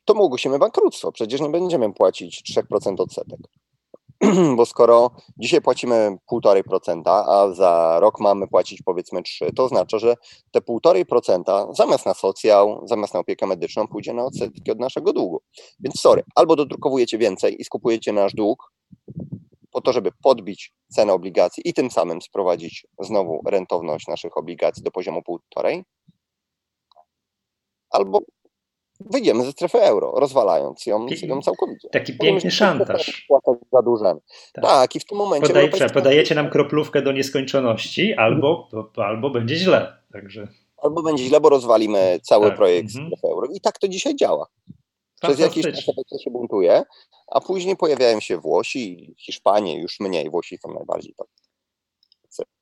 to 0.04 0.14
mu 0.14 0.24
ogłosimy 0.24 0.58
bankructwo. 0.58 1.12
Przecież 1.12 1.40
nie 1.40 1.48
będziemy 1.48 1.92
płacić 1.92 2.56
3% 2.58 3.00
odsetek. 3.00 3.40
bo 4.56 4.66
skoro 4.66 5.10
dzisiaj 5.38 5.60
płacimy 5.60 6.16
1,5%, 6.32 7.02
a 7.06 7.54
za 7.54 8.00
rok 8.00 8.20
mamy 8.20 8.48
płacić 8.48 8.82
powiedzmy 8.82 9.20
3%, 9.20 9.52
to 9.56 9.64
oznacza, 9.64 9.98
że 9.98 10.14
te 10.50 10.60
1,5% 10.60 11.74
zamiast 11.74 12.06
na 12.06 12.14
socjal, 12.14 12.80
zamiast 12.84 13.14
na 13.14 13.20
opiekę 13.20 13.46
medyczną 13.46 13.88
pójdzie 13.88 14.14
na 14.14 14.24
odsetki 14.24 14.70
od 14.70 14.80
naszego 14.80 15.12
długu. 15.12 15.40
Więc 15.80 16.00
sorry, 16.00 16.22
albo 16.34 16.56
dodrukowujecie 16.56 17.18
więcej 17.18 17.60
i 17.60 17.64
skupujecie 17.64 18.12
nasz 18.12 18.34
dług 18.34 18.72
po 19.70 19.80
to, 19.80 19.92
żeby 19.92 20.10
podbić 20.22 20.72
cenę 20.88 21.12
obligacji 21.12 21.68
i 21.68 21.74
tym 21.74 21.90
samym 21.90 22.22
sprowadzić 22.22 22.86
znowu 23.00 23.42
rentowność 23.46 24.06
naszych 24.06 24.36
obligacji 24.36 24.82
do 24.82 24.90
poziomu 24.90 25.22
1,5%, 25.56 25.82
albo 27.90 28.20
wyjdziemy 29.00 29.44
ze 29.44 29.52
strefy 29.52 29.80
euro, 29.80 30.12
rozwalając 30.16 30.86
ją, 30.86 31.06
ją 31.22 31.42
całkowicie. 31.42 31.88
Taki 31.88 32.18
piękny 32.18 32.50
szantaż. 32.50 33.26
Zadłużony. 33.72 34.20
Tak. 34.52 34.64
tak, 34.64 34.96
i 34.96 35.00
w 35.00 35.04
tym 35.04 35.18
momencie... 35.18 35.48
Podaj, 35.48 35.90
podajecie 35.94 36.34
nam 36.34 36.50
kroplówkę 36.50 37.02
do 37.02 37.12
nieskończoności, 37.12 38.14
albo, 38.14 38.68
albo 38.96 39.30
będzie 39.30 39.56
źle. 39.56 39.96
Także... 40.12 40.48
Albo 40.76 41.02
będzie 41.02 41.24
źle, 41.24 41.40
bo 41.40 41.48
rozwalimy 41.48 42.20
cały 42.22 42.46
tak. 42.46 42.56
projekt 42.56 42.88
mhm. 42.88 43.06
strefy 43.06 43.34
euro. 43.34 43.48
I 43.54 43.60
tak 43.60 43.78
to 43.78 43.88
dzisiaj 43.88 44.16
działa. 44.16 44.46
Przez 45.22 45.38
jakiś 45.38 45.64
czas 45.64 45.84
to 46.10 46.18
się 46.18 46.30
buntuje, 46.30 46.82
a 47.26 47.40
później 47.40 47.76
pojawiają 47.76 48.20
się 48.20 48.38
Włosi, 48.38 49.14
Hiszpanie, 49.18 49.80
już 49.80 50.00
mniej, 50.00 50.30
Włosi 50.30 50.58
są 50.58 50.74
najbardziej 50.74 51.14
tak. 51.18 51.26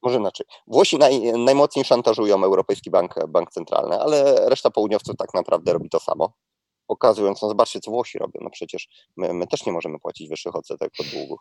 Może 0.02 0.18
inaczej. 0.18 0.46
Włosi 0.66 0.98
naj, 0.98 1.32
najmocniej 1.32 1.85
szantażują 1.85 2.44
Europejski 2.44 2.90
Bank, 2.90 3.14
Bank 3.28 3.50
Centralny, 3.50 4.00
ale 4.00 4.48
reszta 4.50 4.70
południowców 4.70 5.16
tak 5.16 5.35
naprawdę 5.35 5.72
robi 5.72 5.88
to 5.88 6.00
samo. 6.00 6.32
Pokazując, 6.87 7.42
no 7.42 7.48
zobaczcie, 7.48 7.80
co 7.80 7.90
Włosi 7.90 8.18
robią. 8.18 8.40
No 8.42 8.50
przecież 8.50 8.88
my, 9.16 9.35
my 9.35 9.46
też 9.46 9.66
nie 9.66 9.72
możemy 9.72 9.98
płacić 9.98 10.28
wyższych 10.28 10.56
odsetek 10.56 10.92
od 11.00 11.06
długu. 11.06 11.37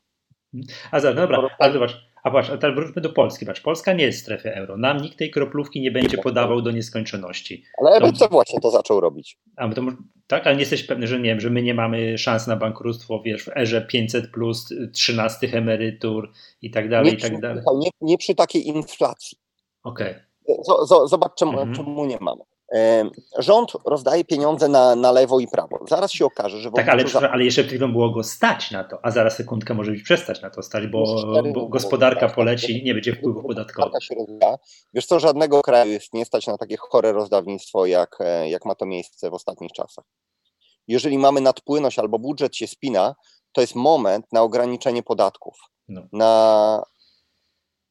A 0.92 1.00
za, 1.00 1.14
dobra, 1.14 1.50
ale 1.60 1.74
zobacz, 1.74 2.12
a 2.24 2.32
patrz, 2.32 2.50
a 2.50 2.58
teraz 2.58 2.76
wróćmy 2.76 3.02
do 3.02 3.10
Polski. 3.10 3.46
Patrz, 3.46 3.62
Polska 3.62 3.94
nie 3.94 4.04
jest 4.04 4.20
w 4.20 4.22
strefie 4.22 4.56
euro. 4.56 4.78
Nam 4.78 4.98
nikt 4.98 5.18
tej 5.18 5.32
kroplówki 5.32 5.82
nie 5.82 5.92
będzie 5.92 6.18
podawał 6.18 6.62
do 6.62 6.72
nieskończoności. 6.72 7.64
Ale 7.80 7.92
EBC 7.92 8.28
właśnie 8.28 8.60
to 8.60 8.72
zaczął 8.72 9.00
robić. 9.00 9.40
A 9.56 9.70
to, 9.70 9.82
tak, 10.28 10.48
ale 10.48 10.56
nie 10.56 10.60
jesteś 10.60 10.84
pewny, 10.84 11.08
że 11.08 11.20
nie 11.20 11.30
wiem, 11.30 11.40
że 11.40 11.50
my 11.50 11.62
nie 11.62 11.74
mamy 11.74 12.18
szans 12.18 12.48
na 12.48 12.56
bankructwo, 12.56 13.22
wiesz, 13.26 13.44
w 13.44 13.58
erze 13.58 13.82
500 13.82 14.32
plus 14.32 14.70
13 14.94 15.48
emerytur 15.54 16.32
i 16.62 16.72
tak 16.72 16.90
dalej, 16.90 17.12
nie 17.12 17.18
i 17.18 17.22
tak 17.22 17.40
dalej. 17.40 17.64
Nie, 17.76 17.90
nie 18.02 18.18
przy 18.18 18.36
takiej 18.36 18.68
inflacji. 18.68 19.38
Okej. 19.84 20.16
Okay. 20.46 21.08
Zobacz, 21.08 21.32
czemu, 21.36 21.52
mhm. 21.52 21.76
czemu 21.76 22.06
nie 22.06 22.18
mamy. 22.22 22.42
Rząd 23.38 23.72
rozdaje 23.86 24.26
pieniądze 24.26 24.68
na, 24.68 24.96
na 24.96 25.12
lewo 25.12 25.40
i 25.40 25.48
prawo. 25.48 25.80
Zaraz 25.90 26.12
się 26.12 26.26
okaże, 26.26 26.60
że... 26.60 26.72
Tak, 26.72 26.90
ale, 26.90 27.08
za... 27.08 27.32
ale 27.32 27.46
jeszcze 27.46 27.62
przed 27.62 27.72
chwilą 27.72 27.92
było 27.92 28.10
go 28.10 28.24
stać 28.24 28.72
na 28.72 28.84
to, 28.84 29.00
a 29.06 29.12
zaraz 29.12 29.36
sekundkę 29.36 29.74
może 29.74 29.92
być 29.92 30.04
przestać 30.04 30.42
na 30.42 30.50
to 30.50 30.64
stać, 30.64 30.88
bo, 30.88 31.06
bo 31.54 31.68
gospodarka 31.68 32.30
poleci, 32.30 32.84
nie 32.84 32.94
będzie 32.94 33.16
się 34.02 34.16
rozwija. 34.16 34.56
Wiesz 34.94 35.06
co, 35.06 35.20
żadnego 35.20 35.62
kraju 35.62 35.92
jest 35.92 36.14
nie 36.14 36.26
stać 36.26 36.48
na 36.48 36.58
takie 36.58 36.78
chore 36.78 37.12
rozdawnictwo, 37.12 37.86
jak, 37.86 38.18
e, 38.20 38.50
jak 38.50 38.66
ma 38.66 38.76
to 38.76 38.86
miejsce 38.86 39.30
w 39.30 39.34
ostatnich 39.34 39.72
czasach. 39.72 40.06
Jeżeli 40.88 41.18
mamy 41.18 41.42
nadpłynność 41.42 42.00
albo 42.00 42.20
budżet 42.20 42.56
się 42.56 42.68
spina, 42.68 43.16
to 43.52 43.62
jest 43.62 43.76
moment 43.76 44.26
na 44.32 44.42
ograniczenie 44.42 45.04
podatków, 45.04 45.58
no. 45.88 46.02
na 46.14 46.84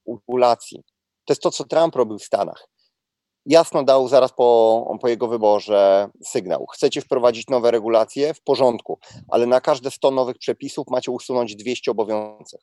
regulacji. 0.09 0.85
To 1.25 1.33
jest 1.33 1.43
to, 1.43 1.51
co 1.51 1.64
Trump 1.64 1.97
robił 1.97 2.19
w 2.19 2.25
Stanach 2.25 2.71
jasno 3.46 3.83
dał 3.83 4.09
zaraz 4.09 4.33
po, 4.33 4.98
po 5.00 5.09
jego 5.09 5.29
wyborze 5.29 6.09
sygnał. 6.24 6.66
Chcecie 6.66 7.00
wprowadzić 7.00 7.48
nowe 7.48 7.70
regulacje? 7.70 8.35
W 8.35 8.42
porządku, 8.42 8.98
ale 9.29 9.46
na 9.46 9.61
każde 9.61 9.90
100 9.90 10.11
nowych 10.11 10.38
przepisów 10.38 10.87
macie 10.90 11.11
usunąć 11.11 11.57
200 11.57 11.90
obowiązków. 11.90 12.61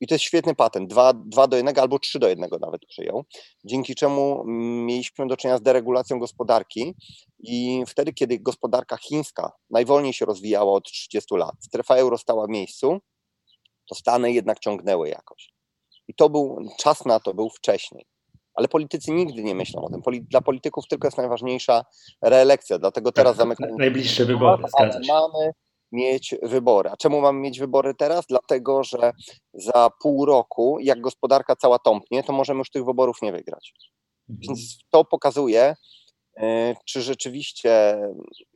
I 0.00 0.06
to 0.06 0.14
jest 0.14 0.24
świetny 0.24 0.54
patent. 0.54 0.90
2, 0.90 1.12
2 1.12 1.46
do 1.46 1.56
1 1.56 1.78
albo 1.78 1.98
3 1.98 2.18
do 2.18 2.28
1 2.28 2.50
nawet 2.60 2.86
przyjął, 2.86 3.24
dzięki 3.64 3.94
czemu 3.94 4.42
mieliśmy 4.86 5.26
do 5.26 5.36
czynienia 5.36 5.58
z 5.58 5.62
deregulacją 5.62 6.18
gospodarki 6.18 6.94
i 7.38 7.84
wtedy, 7.86 8.12
kiedy 8.12 8.38
gospodarka 8.38 8.96
chińska 8.96 9.52
najwolniej 9.70 10.12
się 10.12 10.24
rozwijała 10.24 10.72
od 10.72 10.84
30 10.84 11.34
lat, 11.34 11.54
strefa 11.60 11.94
euro 11.94 12.18
stała 12.18 12.46
w 12.46 12.50
miejscu, 12.50 12.98
to 13.88 13.94
Stany 13.94 14.32
jednak 14.32 14.58
ciągnęły 14.60 15.08
jakoś. 15.08 15.52
I 16.08 16.14
to 16.14 16.30
był 16.30 16.58
czas 16.78 17.04
na 17.04 17.20
to, 17.20 17.34
był 17.34 17.50
wcześniej 17.50 18.06
ale 18.56 18.68
politycy 18.68 19.12
nigdy 19.12 19.42
nie 19.42 19.54
myślą 19.54 19.84
o 19.84 19.90
tym. 19.90 20.02
Dla 20.30 20.40
polityków 20.40 20.88
tylko 20.88 21.06
jest 21.06 21.18
najważniejsza 21.18 21.84
reelekcja, 22.22 22.78
dlatego 22.78 23.12
teraz 23.12 23.32
tak, 23.32 23.38
zamykamy. 23.38 23.72
Najbliższe 23.78 24.24
wybory, 24.24 24.64
zgadza 24.68 25.02
się. 25.02 25.12
Mamy 25.12 25.52
mieć 25.92 26.34
wybory. 26.42 26.90
A 26.90 26.96
czemu 26.96 27.20
mamy 27.20 27.40
mieć 27.40 27.60
wybory 27.60 27.94
teraz? 27.94 28.24
Dlatego, 28.28 28.84
że 28.84 29.12
za 29.54 29.90
pół 30.02 30.26
roku, 30.26 30.78
jak 30.80 31.00
gospodarka 31.00 31.56
cała 31.56 31.78
tąpnie, 31.78 32.22
to 32.22 32.32
możemy 32.32 32.58
już 32.58 32.70
tych 32.70 32.84
wyborów 32.84 33.22
nie 33.22 33.32
wygrać. 33.32 33.72
Mhm. 34.30 34.38
Więc 34.40 34.78
to 34.90 35.04
pokazuje, 35.04 35.74
czy 36.84 37.02
rzeczywiście 37.02 37.98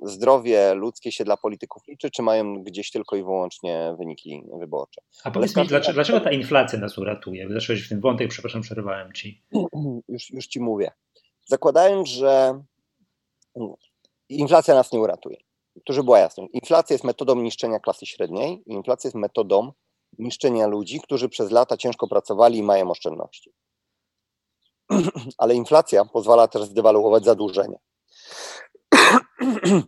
zdrowie 0.02 0.74
ludzkie 0.74 1.12
się 1.12 1.24
dla 1.24 1.36
polityków 1.36 1.82
liczy, 1.88 2.10
czy 2.10 2.22
mają 2.22 2.62
gdzieś 2.62 2.90
tylko 2.90 3.16
i 3.16 3.22
wyłącznie 3.22 3.94
wyniki 3.98 4.42
wyborcze. 4.58 5.00
A 5.24 5.30
powiedz 5.30 5.56
mi, 5.56 5.66
dlaczego, 5.66 5.94
dlaczego 5.94 6.20
ta 6.20 6.30
inflacja 6.30 6.78
nas 6.78 6.98
uratuje? 6.98 7.48
Zacząłeś 7.52 7.86
w 7.86 7.88
tym 7.88 8.00
wątek, 8.00 8.28
przepraszam, 8.28 8.62
przerywałem 8.62 9.12
ci. 9.12 9.42
Już, 10.08 10.30
już 10.30 10.46
ci 10.46 10.60
mówię. 10.60 10.90
Zakładając, 11.46 12.08
że 12.08 12.62
inflacja 14.28 14.74
nas 14.74 14.92
nie 14.92 15.00
uratuje. 15.00 15.36
To, 15.84 15.92
żeby 15.92 16.04
była 16.04 16.18
jasność. 16.18 16.50
Inflacja 16.52 16.94
jest 16.94 17.04
metodą 17.04 17.34
niszczenia 17.34 17.78
klasy 17.78 18.06
średniej 18.06 18.62
i 18.66 18.72
inflacja 18.72 19.08
jest 19.08 19.16
metodą 19.16 19.72
niszczenia 20.18 20.66
ludzi, 20.66 21.00
którzy 21.00 21.28
przez 21.28 21.50
lata 21.50 21.76
ciężko 21.76 22.08
pracowali 22.08 22.58
i 22.58 22.62
mają 22.62 22.90
oszczędności. 22.90 23.52
ale 25.38 25.54
inflacja 25.54 26.04
pozwala 26.04 26.48
też 26.48 26.62
zdewaluować 26.62 27.24
zadłużenie. 27.24 27.78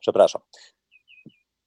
Przepraszam. 0.00 0.42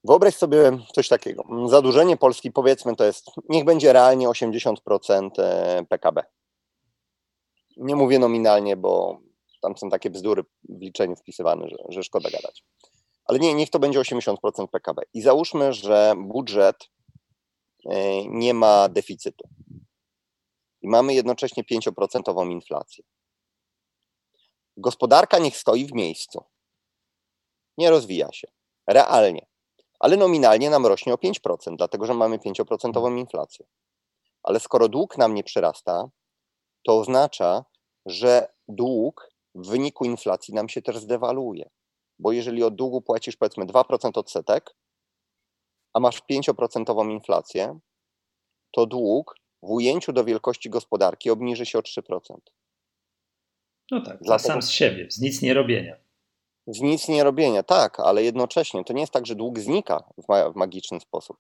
Wyobraź 0.04 0.36
sobie 0.36 0.72
coś 0.94 1.08
takiego. 1.08 1.44
Zadłużenie 1.66 2.18
Polski, 2.18 2.52
powiedzmy, 2.52 2.96
to 2.96 3.04
jest, 3.04 3.26
niech 3.50 3.66
będzie 3.66 3.94
realnie 3.94 4.28
80% 4.30 5.30
PKB. 5.90 6.24
Nie 7.78 7.96
mówię 7.96 8.20
nominalnie, 8.20 8.78
bo 8.78 9.20
tam 9.62 9.78
są 9.78 9.90
takie 9.90 10.10
bzdury 10.10 10.44
w 10.70 10.82
liczeniu 10.82 11.16
wpisywane, 11.16 11.70
że, 11.70 11.76
że 11.90 12.04
szkoda 12.04 12.30
gadać. 12.30 12.64
Ale 13.26 13.40
nie, 13.40 13.54
niech 13.54 13.70
to 13.70 13.80
będzie 13.80 14.00
80% 14.00 14.36
PKB. 14.72 15.02
I 15.14 15.22
załóżmy, 15.22 15.74
że 15.74 16.14
budżet 16.18 16.76
e, 17.86 18.26
nie 18.26 18.54
ma 18.54 18.90
deficytu 18.90 19.50
i 20.82 20.88
mamy 20.88 21.14
jednocześnie 21.14 21.64
5% 21.64 22.52
inflację. 22.52 23.04
Gospodarka 24.78 25.40
niech 25.40 25.58
stoi 25.58 25.86
w 25.86 25.94
miejscu. 25.94 26.44
Nie 27.78 27.90
rozwija 27.90 28.32
się. 28.32 28.48
Realnie. 28.88 29.48
Ale 30.00 30.18
nominalnie 30.18 30.70
nam 30.70 30.86
rośnie 30.86 31.14
o 31.14 31.18
5%, 31.18 31.76
dlatego 31.78 32.06
że 32.06 32.14
mamy 32.14 32.38
5% 32.38 33.18
inflację. 33.18 33.66
Ale 34.44 34.60
skoro 34.60 34.90
dług 34.90 35.18
nam 35.18 35.34
nie 35.34 35.44
przyrasta, 35.44 36.10
to 36.86 37.00
oznacza, 37.00 37.66
że 38.06 38.54
dług 38.68 39.30
w 39.56 39.68
wyniku 39.68 40.06
inflacji 40.06 40.54
nam 40.54 40.70
się 40.70 40.82
też 40.82 40.98
zdewaluuje. 40.98 41.70
Bo 42.20 42.32
jeżeli 42.32 42.64
od 42.64 42.76
długu 42.76 43.02
płacisz 43.02 43.36
powiedzmy 43.36 43.66
2% 43.66 44.12
odsetek, 44.20 44.76
a 45.94 46.00
masz 46.00 46.22
5% 46.32 47.12
inflację, 47.12 47.80
to 48.72 48.86
dług 48.86 49.36
w 49.64 49.72
ujęciu 49.72 50.14
do 50.14 50.24
wielkości 50.24 50.70
gospodarki 50.70 51.30
obniży 51.30 51.66
się 51.66 51.80
o 51.80 51.82
3%. 51.82 52.20
No 53.92 54.02
tak, 54.02 54.20
dla 54.22 54.40
sam 54.40 54.62
z 54.62 54.70
siebie, 54.70 55.08
z 55.12 55.22
nic 55.22 55.42
nie 55.42 55.54
robienia. 55.54 55.96
Z 56.68 56.82
nic 56.82 57.08
nie 57.08 57.24
robienia, 57.24 57.64
tak, 57.64 58.00
ale 58.00 58.24
jednocześnie 58.24 58.84
to 58.84 58.94
nie 58.94 59.02
jest 59.02 59.14
tak, 59.14 59.26
że 59.26 59.36
dług 59.36 59.60
znika 59.60 60.04
w, 60.18 60.30
ma 60.30 60.50
w 60.50 60.56
magiczny 60.56 61.00
sposób. 61.00 61.38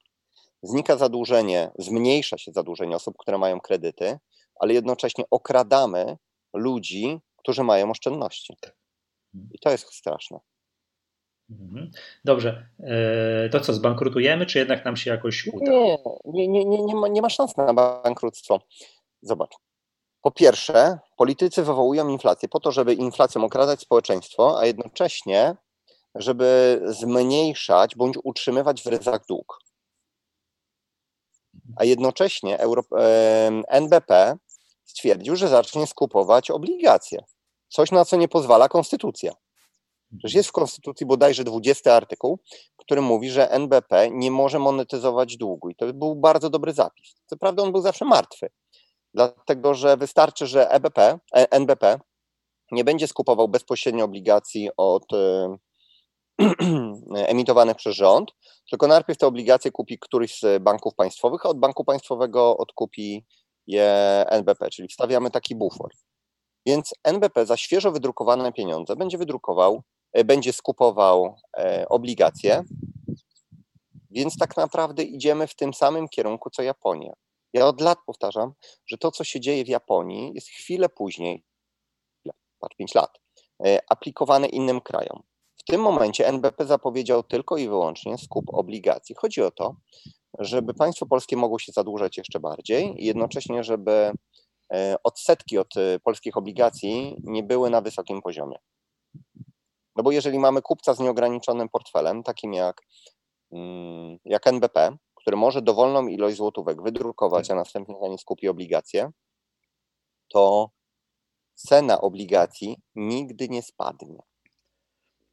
Znika 0.63 0.97
zadłużenie, 0.97 1.71
zmniejsza 1.80 2.38
się 2.38 2.51
zadłużenie 2.51 2.95
osób, 2.95 3.17
które 3.17 3.38
mają 3.38 3.60
kredyty, 3.60 4.19
ale 4.56 4.73
jednocześnie 4.73 5.23
okradamy 5.32 6.17
ludzi, 6.53 7.19
którzy 7.38 7.63
mają 7.63 7.91
oszczędności. 7.91 8.58
Tak. 8.62 8.75
I 9.51 9.60
to 9.60 9.71
jest 9.71 9.93
straszne. 9.93 10.39
Mhm. 11.49 11.91
Dobrze. 12.25 12.67
E, 12.79 13.49
to 13.49 13.60
co, 13.60 13.73
zbankrutujemy, 13.73 14.45
czy 14.45 14.60
jednak 14.60 14.86
nam 14.86 14.97
się 14.97 15.12
jakoś 15.12 15.47
uda? 15.47 15.71
Nie, 16.25 16.47
nie, 16.47 16.65
nie, 16.65 16.83
nie, 16.83 16.95
ma, 16.95 17.07
nie 17.07 17.21
ma 17.21 17.29
szans 17.29 17.57
na 17.57 17.73
bankructwo. 17.73 18.62
Zobacz. 19.21 19.55
Po 20.21 20.31
pierwsze, 20.31 20.99
politycy 21.17 21.63
wywołują 21.63 22.07
inflację 22.07 22.49
po 22.49 22.60
to, 22.60 22.71
żeby 22.71 22.93
inflacją 22.93 23.43
okradać 23.43 23.79
społeczeństwo, 23.79 24.60
a 24.60 24.65
jednocześnie, 24.65 25.55
żeby 26.15 26.81
zmniejszać 26.86 27.95
bądź 27.95 28.17
utrzymywać 28.23 28.83
w 28.83 28.88
ryzach 28.88 29.25
dług. 29.25 29.60
A 31.75 31.83
jednocześnie 31.83 32.60
Euro, 32.60 32.83
NBP 33.67 34.38
stwierdził, 34.86 35.36
że 35.36 35.47
zacznie 35.47 35.88
skupować 35.88 36.51
obligacje. 36.51 37.23
Coś, 37.69 37.91
na 37.91 38.05
co 38.05 38.17
nie 38.17 38.27
pozwala 38.27 38.69
konstytucja. 38.69 39.33
Przecież 40.11 40.33
jest 40.33 40.49
w 40.49 40.51
Konstytucji 40.51 41.05
bodajże 41.05 41.43
20 41.43 41.93
artykuł, 41.93 42.39
który 42.77 43.01
mówi, 43.01 43.29
że 43.29 43.51
NBP 43.51 44.09
nie 44.11 44.31
może 44.31 44.59
monetyzować 44.59 45.37
długu. 45.37 45.69
I 45.69 45.75
to 45.75 45.93
był 45.93 46.15
bardzo 46.15 46.49
dobry 46.49 46.73
zapis. 46.73 47.15
Co 47.25 47.37
prawda 47.37 47.63
on 47.63 47.71
był 47.71 47.81
zawsze 47.81 48.05
martwy, 48.05 48.49
dlatego 49.13 49.73
że 49.73 49.97
wystarczy, 49.97 50.47
że 50.47 50.69
EBP, 50.69 51.19
NBP 51.33 51.99
nie 52.71 52.83
będzie 52.83 53.07
skupował 53.07 53.47
bezpośrednio 53.47 54.05
obligacji 54.05 54.69
od 54.77 55.05
emitowanych 57.15 57.77
przez 57.77 57.95
rząd, 57.95 58.31
tylko 58.69 58.87
najpierw 58.87 59.19
te 59.19 59.27
obligacje 59.27 59.71
kupi 59.71 59.99
któryś 59.99 60.39
z 60.39 60.63
banków 60.63 60.95
państwowych, 60.95 61.45
a 61.45 61.49
od 61.49 61.59
banku 61.59 61.85
państwowego 61.85 62.57
odkupi 62.57 63.25
je 63.67 64.25
NBP, 64.29 64.69
czyli 64.69 64.87
wstawiamy 64.87 65.31
taki 65.31 65.55
bufor. 65.55 65.91
Więc 66.65 66.93
NBP 67.03 67.45
za 67.45 67.57
świeżo 67.57 67.91
wydrukowane 67.91 68.53
pieniądze 68.53 68.95
będzie 68.95 69.17
wydrukował 69.17 69.83
E, 69.83 69.96
będzie 70.23 70.53
skupował 70.53 71.36
e, 71.58 71.86
obligacje, 71.89 72.63
więc 74.12 74.38
tak 74.38 74.58
naprawdę 74.58 75.03
idziemy 75.03 75.47
w 75.47 75.56
tym 75.56 75.73
samym 75.73 76.08
kierunku 76.08 76.49
co 76.49 76.62
Japonia. 76.62 77.13
Ja 77.53 77.67
od 77.67 77.82
lat 77.82 77.97
powtarzam, 78.06 78.53
że 78.86 78.97
to, 78.97 79.12
co 79.12 79.23
się 79.23 79.39
dzieje 79.39 79.65
w 79.65 79.67
Japonii, 79.67 80.32
jest 80.36 80.47
chwilę 80.47 80.89
później, 80.89 81.43
patrz, 82.60 82.75
5 82.75 82.95
lat, 82.95 83.19
e, 83.65 83.80
aplikowane 83.89 84.47
innym 84.47 84.82
krajom. 84.82 85.23
W 85.58 85.63
tym 85.63 85.82
momencie 85.82 86.27
NBP 86.27 86.65
zapowiedział 86.65 87.23
tylko 87.23 87.58
i 87.58 87.67
wyłącznie 87.67 88.17
skup 88.17 88.45
obligacji. 88.53 89.15
Chodzi 89.15 89.41
o 89.41 89.51
to, 89.51 89.75
żeby 90.39 90.73
państwo 90.73 91.06
polskie 91.06 91.38
mogło 91.38 91.60
się 91.60 91.71
zadłużać 91.71 92.17
jeszcze 92.17 92.39
bardziej 92.39 93.03
i 93.03 93.06
jednocześnie, 93.06 93.63
żeby 93.63 94.12
e, 94.73 94.95
odsetki 95.03 95.58
od 95.58 95.77
e, 95.77 95.99
polskich 95.99 96.38
obligacji 96.38 97.15
nie 97.23 97.43
były 97.43 97.69
na 97.69 97.82
wysokim 97.82 98.21
poziomie. 98.21 98.58
No 99.97 100.03
bo 100.03 100.12
jeżeli 100.12 100.39
mamy 100.39 100.62
kupca 100.62 100.93
z 100.93 100.99
nieograniczonym 100.99 101.69
portfelem, 101.69 102.23
takim 102.23 102.53
jak, 102.53 102.81
mm, 103.51 104.17
jak 104.25 104.47
NBP, 104.47 104.97
który 105.15 105.38
może 105.38 105.62
dowolną 105.62 106.07
ilość 106.07 106.38
złotówek 106.38 106.81
wydrukować, 106.81 107.51
a 107.51 107.55
następnie 107.55 107.95
za 108.01 108.07
nie 108.07 108.17
skupi 108.17 108.47
obligacje, 108.47 109.12
to 110.27 110.69
cena 111.55 112.01
obligacji 112.01 112.77
nigdy 112.95 113.49
nie 113.49 113.62
spadnie. 113.62 114.19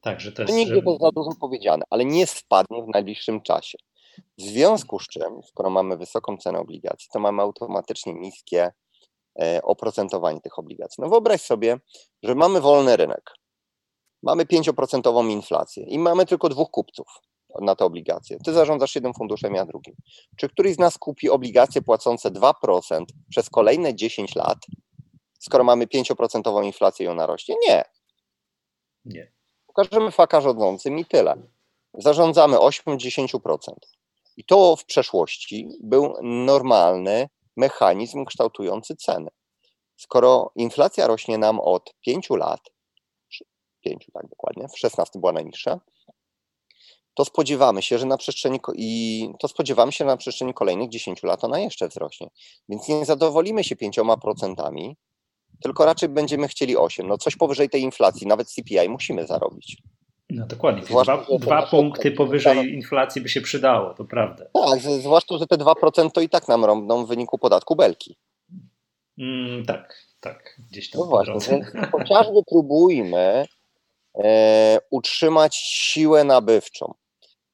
Tak, 0.01 0.21
że 0.21 0.33
to 0.33 0.43
jest. 0.43 0.55
Nigdy 0.55 0.83
to 0.83 0.97
za 1.01 1.11
dużo 1.11 1.31
powiedziane, 1.41 1.85
ale 1.91 2.05
nie 2.05 2.27
spadnie 2.27 2.83
w 2.83 2.89
najbliższym 2.89 3.41
czasie. 3.41 3.79
W 4.39 4.43
związku 4.43 4.99
z 4.99 5.09
czym, 5.09 5.43
skoro 5.43 5.71
mamy 5.71 5.97
wysoką 5.97 6.37
cenę 6.37 6.59
obligacji, 6.59 7.09
to 7.13 7.19
mamy 7.19 7.43
automatycznie 7.43 8.15
niskie 8.15 8.73
e, 9.43 9.63
oprocentowanie 9.63 10.41
tych 10.41 10.59
obligacji. 10.59 11.03
No 11.03 11.09
wyobraź 11.09 11.41
sobie, 11.41 11.79
że 12.23 12.35
mamy 12.35 12.61
wolny 12.61 12.97
rynek, 12.97 13.35
mamy 14.25 14.45
5% 14.45 15.31
inflację 15.31 15.85
i 15.85 15.99
mamy 15.99 16.27
tylko 16.27 16.49
dwóch 16.49 16.71
kupców 16.71 17.07
na 17.61 17.77
te 17.77 17.85
obligacje. 17.85 18.39
Ty 18.45 18.53
zarządzasz 18.53 18.95
jednym 18.95 19.15
funduszem, 19.15 19.55
ja 19.55 19.65
drugim. 19.65 19.95
Czy 20.37 20.49
któryś 20.49 20.75
z 20.75 20.79
nas 20.79 20.99
kupi 20.99 21.31
obligacje 21.31 21.83
płacące 21.83 22.31
2% 22.31 23.05
przez 23.31 23.51
kolejne 23.51 23.95
10 23.95 24.35
lat, 24.35 24.59
skoro 25.39 25.65
mamy 25.65 25.87
5% 25.87 26.65
inflację 26.65 27.07
i 27.07 27.09
ona 27.09 27.27
rośnie? 27.27 27.55
Nie. 27.69 27.85
Nie. 29.05 29.33
Pokażemy 29.67 30.11
faka 30.11 30.41
rządzącym 30.41 30.99
i 30.99 31.05
tyle. 31.05 31.35
Zarządzamy 31.95 32.57
8-10%. 32.57 33.59
I 34.37 34.45
to 34.45 34.77
w 34.77 34.85
przeszłości 34.85 35.69
był 35.81 36.15
normalny 36.23 37.29
mechanizm 37.57 38.25
kształtujący 38.25 38.97
ceny. 38.97 39.31
Skoro 39.97 40.53
inflacja 40.57 41.07
rośnie 41.07 41.39
nam 41.39 41.61
od 41.61 41.95
5 42.01 42.31
lat, 42.31 42.61
5 43.85 44.07
tak 44.13 44.29
dokładnie, 44.29 44.69
w 44.69 44.79
16 44.79 45.19
była 45.19 45.33
najniższa, 45.33 45.81
to 47.15 47.25
spodziewamy 47.25 47.83
się, 47.83 47.99
że 47.99 48.07
na 48.07 48.17
przestrzeni 48.17 48.61
i 48.75 49.29
to 49.41 49.49
spodziewamy 49.49 49.93
się, 49.93 49.99
że 49.99 50.05
na 50.05 50.17
przestrzeni 50.17 50.55
kolejnych 50.55 50.89
10 50.89 51.23
lat 51.23 51.45
ona 51.45 51.59
jeszcze 51.59 51.89
wzrośnie. 51.89 52.29
Więc 52.69 52.89
nie 52.89 53.05
zadowolimy 53.05 53.65
się 53.65 53.77
5%, 53.77 54.95
tylko 55.63 55.85
raczej 55.85 56.09
będziemy 56.09 56.49
chcieli 56.49 56.77
8. 56.77 57.07
No 57.07 57.19
coś 57.19 57.37
powyżej 57.37 57.71
tej 57.71 57.83
inflacji, 57.83 58.27
nawet 58.27 58.49
CPI 58.49 58.89
musimy 58.89 59.27
zarobić. 59.27 59.77
No 60.31 60.47
dokładnie. 60.47 60.85
Zwłaszcza, 60.85 61.17
dwa, 61.17 61.39
dwa 61.39 61.67
punkty 61.67 62.11
powyżej 62.11 62.75
inflacji 62.75 63.23
by 63.23 63.29
się 63.29 63.41
przydało, 63.41 63.95
to 63.95 64.05
prawda. 64.05 64.45
Tak, 64.55 64.81
zwłaszcza, 64.81 65.39
że 65.39 65.47
te 65.47 65.57
2% 65.57 66.11
to 66.11 66.21
i 66.21 66.29
tak 66.29 66.49
nam 66.49 66.65
rąbną 66.65 67.05
w 67.05 67.09
wyniku 67.09 67.39
podatku 67.39 67.77
belki. 67.77 68.17
Mm, 69.19 69.65
tak, 69.65 70.07
tak. 70.21 70.61
Gdzieś 70.71 70.91
tam. 70.91 71.01
No 71.01 71.07
właśnie, 71.07 71.35
więc 71.51 71.67
chociażby 71.93 72.43
próbujmy 72.51 73.47
utrzymać 74.91 75.57
siłę 75.57 76.25
nabywczą. 76.25 76.95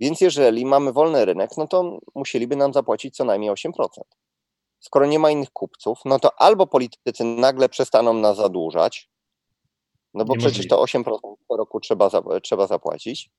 Więc 0.01 0.21
jeżeli 0.21 0.65
mamy 0.65 0.93
wolny 0.93 1.25
rynek, 1.25 1.51
no 1.57 1.67
to 1.67 1.99
musieliby 2.15 2.57
nam 2.57 2.73
zapłacić 2.73 3.17
co 3.17 3.25
najmniej 3.25 3.51
8%. 3.51 3.73
Skoro 4.81 5.07
nie 5.07 5.19
ma 5.19 5.31
innych 5.31 5.51
kupców, 5.51 5.99
no 6.05 6.19
to 6.19 6.41
albo 6.41 6.67
politycy 6.67 7.25
nagle 7.25 7.69
przestaną 7.69 8.15
nas 8.15 8.37
zadłużać, 8.37 9.11
no 10.15 10.25
bo 10.25 10.37
przecież 10.37 10.69
to 10.69 10.85
8% 10.85 11.19
po 11.49 11.57
roku 11.57 11.81
trzeba, 11.81 12.11
trzeba 12.43 12.67
zapłacić. 12.67 13.31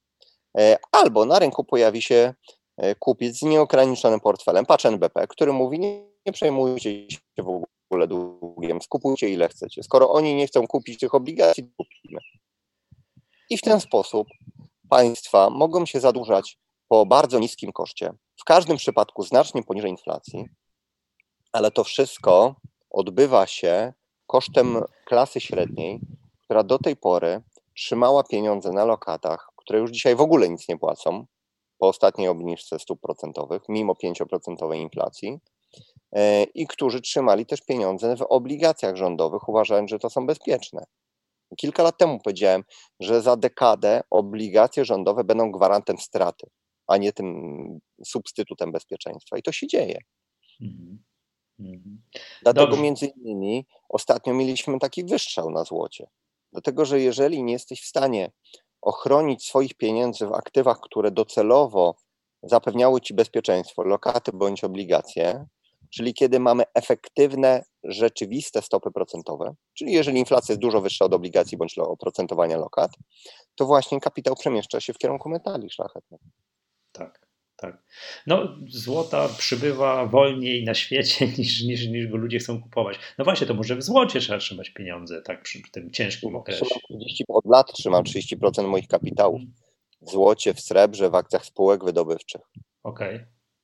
E, 0.57 0.77
albo 0.91 1.25
na 1.25 1.39
rynku 1.39 1.63
pojawi 1.63 2.01
się 2.01 2.33
e, 2.77 2.95
kupiec 2.95 3.37
z 3.37 3.41
nieograniczonym 3.41 4.19
portfelem, 4.19 4.65
patrz 4.65 4.85
NBP, 4.85 5.27
który 5.27 5.53
mówi, 5.53 5.79
nie 5.79 6.33
przejmujcie 6.33 7.09
się 7.09 7.19
w 7.37 7.63
ogóle 7.91 8.07
długiem, 8.07 8.81
skupujcie 8.81 9.29
ile 9.29 9.49
chcecie. 9.49 9.83
Skoro 9.83 10.11
oni 10.11 10.35
nie 10.35 10.47
chcą 10.47 10.67
kupić 10.67 10.99
tych 10.99 11.15
obligacji, 11.15 11.63
kupimy. 11.77 12.19
I 13.51 13.57
w 13.57 13.61
ten 13.61 13.81
sposób 13.81 14.27
państwa 14.89 15.49
mogą 15.49 15.85
się 15.85 15.99
zadłużać 15.99 16.57
po 16.87 17.05
bardzo 17.05 17.39
niskim 17.39 17.71
koszcie, 17.71 18.13
w 18.39 18.43
każdym 18.43 18.77
przypadku 18.77 19.23
znacznie 19.23 19.63
poniżej 19.63 19.91
inflacji, 19.91 20.45
ale 21.51 21.71
to 21.71 21.83
wszystko 21.83 22.55
odbywa 22.89 23.47
się 23.47 23.93
kosztem 24.27 24.83
klasy 25.05 25.39
średniej, 25.41 25.99
która 26.43 26.63
do 26.63 26.79
tej 26.79 26.95
pory 26.95 27.41
trzymała 27.75 28.23
pieniądze 28.23 28.71
na 28.71 28.85
lokatach, 28.85 29.49
które 29.55 29.79
już 29.79 29.91
dzisiaj 29.91 30.15
w 30.15 30.21
ogóle 30.21 30.49
nic 30.49 30.67
nie 30.69 30.77
płacą 30.77 31.25
po 31.77 31.87
ostatniej 31.87 32.27
obniżce 32.27 32.79
stóp 32.79 33.01
procentowych, 33.01 33.61
mimo 33.69 33.93
5% 33.93 34.75
inflacji, 34.75 35.39
e, 36.11 36.43
i 36.43 36.67
którzy 36.67 37.01
trzymali 37.01 37.45
też 37.45 37.61
pieniądze 37.61 38.15
w 38.15 38.21
obligacjach 38.21 38.95
rządowych, 38.95 39.49
uważając, 39.49 39.89
że 39.89 39.99
to 39.99 40.09
są 40.09 40.25
bezpieczne. 40.25 40.85
Kilka 41.57 41.83
lat 41.83 41.97
temu 41.97 42.19
powiedziałem, 42.19 42.63
że 42.99 43.21
za 43.21 43.35
dekadę 43.35 44.01
obligacje 44.09 44.85
rządowe 44.85 45.23
będą 45.23 45.51
gwarantem 45.51 45.97
straty, 45.97 46.47
a 46.87 46.97
nie 46.97 47.13
tym 47.13 47.79
substytutem 48.05 48.71
bezpieczeństwa. 48.71 49.37
I 49.37 49.43
to 49.43 49.51
się 49.51 49.67
dzieje. 49.67 49.99
Mhm. 50.61 51.03
Mhm. 51.59 52.01
Dlatego 52.41 52.67
Dobrze. 52.67 52.81
między 52.81 53.05
innymi 53.05 53.67
ostatnio 53.89 54.33
mieliśmy 54.33 54.79
taki 54.79 55.03
wystrzał 55.03 55.49
na 55.49 55.63
złocie. 55.63 56.07
Dlatego, 56.51 56.85
że 56.85 56.99
jeżeli 56.99 57.43
nie 57.43 57.53
jesteś 57.53 57.81
w 57.81 57.87
stanie 57.87 58.31
ochronić 58.81 59.45
swoich 59.45 59.73
pieniędzy 59.73 60.27
w 60.27 60.33
aktywach, 60.33 60.79
które 60.79 61.11
docelowo 61.11 61.95
zapewniały 62.43 63.01
ci 63.01 63.13
bezpieczeństwo, 63.13 63.83
lokaty 63.83 64.31
bądź 64.33 64.63
obligacje, 64.63 65.45
czyli 65.93 66.13
kiedy 66.13 66.39
mamy 66.39 66.63
efektywne, 66.73 67.63
rzeczywiste 67.83 68.61
stopy 68.61 68.91
procentowe, 68.91 69.55
czyli 69.73 69.91
jeżeli 69.91 70.19
inflacja 70.19 70.53
jest 70.53 70.61
dużo 70.61 70.81
wyższa 70.81 71.05
od 71.05 71.13
obligacji 71.13 71.57
bądź 71.57 71.77
oprocentowania 71.77 72.57
lokat, 72.57 72.91
to 73.55 73.65
właśnie 73.65 73.99
kapitał 73.99 74.35
przemieszcza 74.35 74.81
się 74.81 74.93
w 74.93 74.97
kierunku 74.97 75.29
metali 75.29 75.69
szlachetnych. 75.69 76.21
Tak 76.91 77.31
tak. 77.61 77.83
No, 78.27 78.57
złota 78.67 79.29
przybywa 79.37 80.05
wolniej 80.05 80.63
na 80.63 80.73
świecie 80.73 81.27
niż, 81.37 81.63
niż, 81.63 81.87
niż 81.87 82.07
go 82.07 82.17
ludzie 82.17 82.39
chcą 82.39 82.61
kupować. 82.61 82.99
No 83.17 83.25
właśnie, 83.25 83.47
to 83.47 83.53
może 83.53 83.75
w 83.75 83.83
złocie 83.83 84.19
trzeba 84.19 84.39
trzymać 84.39 84.69
pieniądze, 84.69 85.21
tak, 85.21 85.43
przy 85.43 85.61
tym 85.71 85.91
ciężkim 85.91 86.35
okresie. 86.35 86.65
30, 86.89 87.23
od 87.27 87.45
lat 87.45 87.73
trzymam 87.73 88.03
30% 88.03 88.67
moich 88.67 88.87
kapitałów 88.87 89.41
w 90.01 90.11
złocie, 90.11 90.53
w 90.53 90.61
srebrze, 90.61 91.09
w 91.09 91.15
akcjach 91.15 91.45
spółek 91.45 91.85
wydobywczych. 91.85 92.41
Okej. 92.83 93.15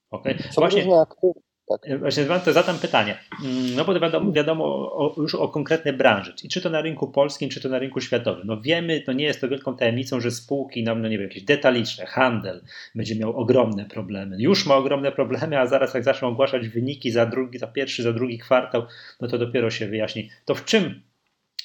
Okay. 0.09 0.33
Okay. 0.33 0.51
Są 0.51 0.61
Właśnie, 0.61 0.81
różne 0.81 0.99
aktywy, 0.99 1.39
tak. 1.67 1.99
Właśnie 1.99 2.25
to 2.45 2.53
zadam 2.53 2.79
pytanie. 2.79 3.17
Mm, 3.45 3.75
no 3.75 3.85
bo 3.85 3.99
wiadomo, 3.99 4.31
wiadomo 4.31 4.65
o, 4.93 5.15
już 5.17 5.35
o 5.35 5.47
konkretne 5.47 5.93
branże. 5.93 6.33
I 6.43 6.49
czy 6.49 6.61
to 6.61 6.69
na 6.69 6.81
rynku 6.81 7.07
polskim, 7.07 7.49
czy 7.49 7.61
to 7.61 7.69
na 7.69 7.79
rynku 7.79 8.01
światowym. 8.01 8.47
No 8.47 8.61
wiemy, 8.61 9.01
to 9.01 9.13
nie 9.13 9.25
jest 9.25 9.41
to 9.41 9.49
wielką 9.49 9.77
tajemnicą, 9.77 10.19
że 10.19 10.31
spółki, 10.31 10.83
no, 10.83 10.95
no 10.95 11.07
nie 11.07 11.17
wiem, 11.17 11.27
jakieś 11.27 11.43
detaliczne, 11.43 12.05
handel 12.05 12.61
będzie 12.95 13.15
miał 13.15 13.37
ogromne 13.37 13.85
problemy. 13.85 14.35
Już 14.39 14.65
ma 14.65 14.75
ogromne 14.75 15.11
problemy, 15.11 15.59
a 15.59 15.67
zaraz 15.67 15.93
jak 15.93 16.03
zaczną 16.03 16.27
ogłaszać 16.27 16.67
wyniki 16.67 17.11
za 17.11 17.25
drugi, 17.25 17.59
za 17.59 17.67
pierwszy, 17.67 18.03
za 18.03 18.13
drugi 18.13 18.37
kwartał, 18.37 18.83
no 19.21 19.27
to 19.27 19.37
dopiero 19.37 19.69
się 19.69 19.87
wyjaśni. 19.87 20.29
To 20.45 20.55
w 20.55 20.65
czym 20.65 21.01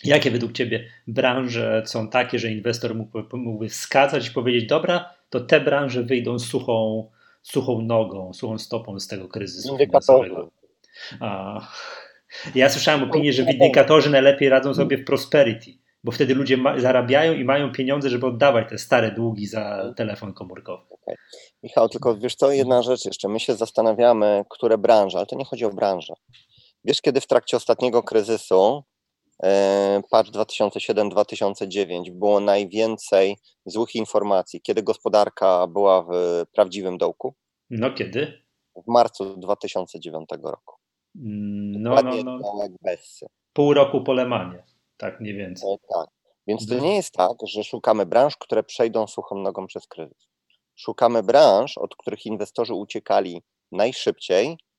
Jakie 0.05 0.31
według 0.31 0.53
Ciebie 0.53 0.89
branże 1.07 1.83
są 1.87 2.09
takie, 2.09 2.39
że 2.39 2.53
inwestor 2.53 2.95
mógłby, 2.95 3.37
mógłby 3.37 3.69
wskazać 3.69 4.29
i 4.29 4.31
powiedzieć, 4.31 4.67
dobra, 4.67 5.15
to 5.31 5.41
te 5.41 5.61
branże 5.61 6.03
wyjdą 6.03 6.39
suchą, 6.39 7.07
suchą 7.43 7.83
nogą, 7.83 8.33
suchą 8.33 8.59
stopą 8.59 9.01
z 9.01 9.09
tego 9.09 9.29
kryzysu 9.29 9.79
finansowego. 9.79 10.51
Ja 12.55 12.71
słyszałem 12.71 13.03
opinię, 13.03 13.33
że 13.33 13.43
indykatorzy 13.43 14.11
najlepiej 14.11 14.49
radzą 14.49 14.75
sobie 14.75 14.99
w 14.99 15.05
prosperity, 15.05 15.71
bo 16.05 16.13
wtedy 16.13 16.35
ludzie 16.35 16.59
zarabiają 16.77 17.33
i 17.35 17.45
mają 17.45 17.73
pieniądze, 17.73 18.11
żeby 18.11 18.27
oddawać 18.27 18.69
te 18.69 18.79
stare 18.79 19.11
długi 19.11 19.47
za 19.47 19.95
telefon 19.97 20.33
komórkowy. 20.33 20.85
Okay. 20.91 21.15
Michał, 21.63 21.89
tylko 21.89 22.17
wiesz 22.17 22.35
co, 22.35 22.53
jedna 22.53 22.83
rzecz 22.83 23.05
jeszcze. 23.05 23.29
My 23.29 23.41
się 23.41 23.55
zastanawiamy, 23.55 24.45
które 24.51 24.79
branże, 24.79 25.19
ale 25.19 25.27
to 25.27 25.37
nie 25.37 25.45
chodzi 25.45 25.65
o 25.65 25.71
branżę. 25.71 26.15
Wiesz, 26.85 27.01
kiedy 27.01 27.21
w 27.21 27.27
trakcie 27.27 27.57
ostatniego 27.57 28.03
kryzysu 28.03 28.85
patch 30.11 30.31
2007-2009 30.31 32.11
było 32.11 32.41
najwięcej 32.41 33.37
złych 33.67 33.95
informacji, 33.95 34.61
kiedy 34.61 34.83
gospodarka 34.83 35.67
była 35.67 36.03
w 36.03 36.09
prawdziwym 36.53 36.99
dołku? 36.99 37.35
No 37.71 37.95
kiedy? 37.95 38.43
W 38.87 38.91
marcu 38.93 39.37
2009 39.37 40.29
roku. 40.43 40.77
Mm, 41.17 41.83
no, 41.83 41.95
no, 42.03 42.23
no. 42.25 42.69
Bessy. 42.83 43.27
Pół 43.53 43.75
roku 43.75 44.05
po 44.05 44.13
Lemanie, 44.13 44.65
tak 44.97 45.21
mniej 45.21 45.35
więcej. 45.35 45.75
E, 45.75 45.77
tak. 45.95 46.09
Więc 46.47 46.67
to 46.67 46.79
nie 46.79 46.97
jest 46.97 47.15
tak, 47.15 47.33
że 47.47 47.65
szukamy 47.65 48.07
branż, 48.07 48.37
które 48.37 48.63
przejdą 48.63 49.07
suchą 49.07 49.39
nogą 49.39 49.67
przez 49.67 49.87
kryzys. 49.87 50.29
Szukamy 50.77 51.23
branż, 51.23 51.79
od 51.79 51.97
których 51.97 52.27
inwestorzy 52.27 52.75
uciekali 52.75 53.43
najszybciej, 53.73 54.57
E, 54.57 54.72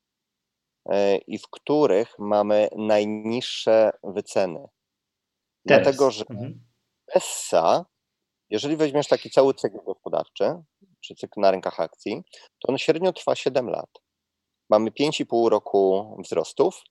i 1.27 1.37
w 1.37 1.47
których 1.49 2.19
mamy 2.19 2.69
najniższe 2.75 3.91
wyceny. 4.03 4.59
Teraz. 5.67 5.83
Dlatego, 5.83 6.11
że 6.11 6.25
mhm. 6.29 6.65
Jeżeli 8.49 8.77
weźmiesz 8.77 9.07
taki 9.07 9.29
cały 9.29 9.53
cykl 9.53 9.77
gospodarczy, 9.85 10.63
czy 11.01 11.15
cykl 11.15 11.39
na 11.39 11.51
rynkach 11.51 11.79
akcji, 11.79 12.23
to 12.59 12.67
on 12.67 12.77
średnio 12.77 13.13
trwa 13.13 13.35
7 13.35 13.69
lat. 13.69 13.89
Mamy 14.69 14.91
5,5 14.91 15.49
roku 15.49 16.15
wzrostów, 16.23 16.81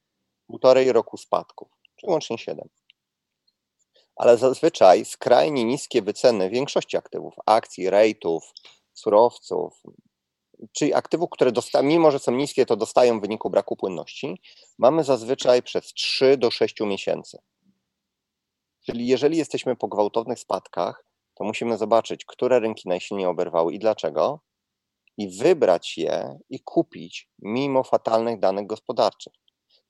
półtorej 0.46 0.92
roku 0.92 1.16
spadków, 1.16 1.68
czyli 1.96 2.12
łącznie 2.12 2.38
7. 2.38 2.68
Ale 4.16 4.38
zazwyczaj 4.38 5.04
skrajnie 5.04 5.64
niskie 5.64 6.02
wyceny 6.02 6.50
większości 6.50 6.96
aktywów, 6.96 7.34
akcji, 7.46 7.90
rejtów, 7.90 8.52
surowców, 8.92 9.82
czyli 10.72 10.94
aktywów, 10.94 11.30
które 11.30 11.52
mimo 11.82 12.10
że 12.10 12.18
są 12.18 12.32
niskie, 12.32 12.66
to 12.66 12.76
dostają 12.76 13.18
w 13.18 13.22
wyniku 13.22 13.50
braku 13.50 13.76
płynności, 13.76 14.40
mamy 14.78 15.04
zazwyczaj 15.04 15.62
przez 15.62 15.92
3 15.92 16.36
do 16.36 16.50
6 16.50 16.80
miesięcy. 16.80 17.38
Czyli 18.86 19.06
jeżeli 19.06 19.38
jesteśmy 19.38 19.76
po 19.76 19.88
gwałtownych 19.88 20.38
spadkach, 20.38 21.04
to 21.34 21.44
musimy 21.44 21.78
zobaczyć, 21.78 22.24
które 22.24 22.60
rynki 22.60 22.88
najsilniej 22.88 23.26
oberwały 23.26 23.72
i 23.72 23.78
dlaczego, 23.78 24.40
i 25.16 25.28
wybrać 25.28 25.98
je 25.98 26.38
i 26.50 26.60
kupić 26.60 27.28
mimo 27.38 27.82
fatalnych 27.82 28.38
danych 28.38 28.66
gospodarczych. 28.66 29.32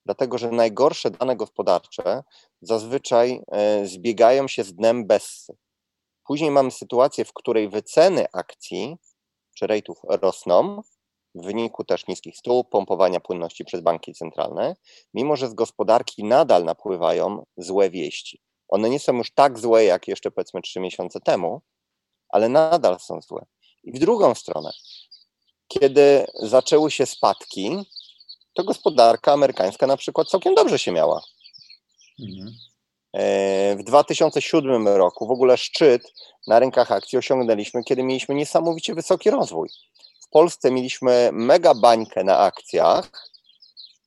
Dlatego, 0.05 0.39
że 0.39 0.51
najgorsze 0.51 1.11
dane 1.11 1.37
gospodarcze 1.37 2.23
zazwyczaj 2.61 3.43
e, 3.53 3.87
zbiegają 3.87 4.49
się 4.49 4.65
z 4.65 4.75
dnem 4.75 5.07
Bessy. 5.07 5.57
Później 6.27 6.51
mamy 6.51 6.71
sytuację, 6.71 7.25
w 7.25 7.33
której 7.33 7.69
wyceny 7.69 8.27
akcji 8.33 8.97
czy 9.55 9.67
rejtów 9.67 9.99
rosną 10.09 10.83
w 11.35 11.45
wyniku 11.45 11.85
też 11.85 12.07
niskich 12.07 12.37
stóp, 12.37 12.71
pompowania 12.71 13.21
płynności 13.21 13.65
przez 13.65 13.81
banki 13.81 14.15
centralne, 14.15 14.77
mimo 15.15 15.37
że 15.37 15.49
z 15.49 15.55
gospodarki 15.55 16.25
nadal 16.25 16.65
napływają 16.65 17.45
złe 17.57 17.91
wieści. 17.91 18.41
One 18.69 18.91
nie 18.91 19.01
są 19.01 19.17
już 19.17 19.31
tak 19.31 19.59
złe, 19.59 19.85
jak 19.85 20.09
jeszcze 20.09 20.31
powiedzmy 20.31 20.63
trzy 20.63 20.81
miesiące 20.81 21.21
temu, 21.21 21.63
ale 22.29 22.49
nadal 22.49 23.01
są 23.01 23.21
złe. 23.21 23.47
I 23.85 23.93
w 23.93 23.99
drugą 23.99 24.35
stronę, 24.35 24.71
kiedy 25.69 26.27
zaczęły 26.35 26.91
się 26.91 27.07
spadki, 27.07 27.87
to 28.55 28.65
gospodarka 28.65 29.33
amerykańska 29.33 29.87
na 29.87 29.97
przykład 29.97 30.29
całkiem 30.29 30.55
dobrze 30.55 30.79
się 30.79 30.93
miała. 30.93 31.23
Mhm. 32.21 32.55
W 33.15 33.83
2007 33.85 34.89
roku 34.89 35.27
w 35.27 35.31
ogóle 35.31 35.57
szczyt 35.57 36.03
na 36.47 36.59
rynkach 36.59 36.93
akcji 36.93 37.19
osiągnęliśmy, 37.19 37.85
kiedy 37.85 38.03
mieliśmy 38.03 38.35
niesamowicie 38.35 38.95
wysoki 38.95 39.31
rozwój. 39.31 39.69
W 40.21 40.29
Polsce 40.29 40.71
mieliśmy 40.71 41.31
mega 41.33 41.75
bańkę 41.75 42.25
na 42.25 42.39
akcjach, 42.39 43.11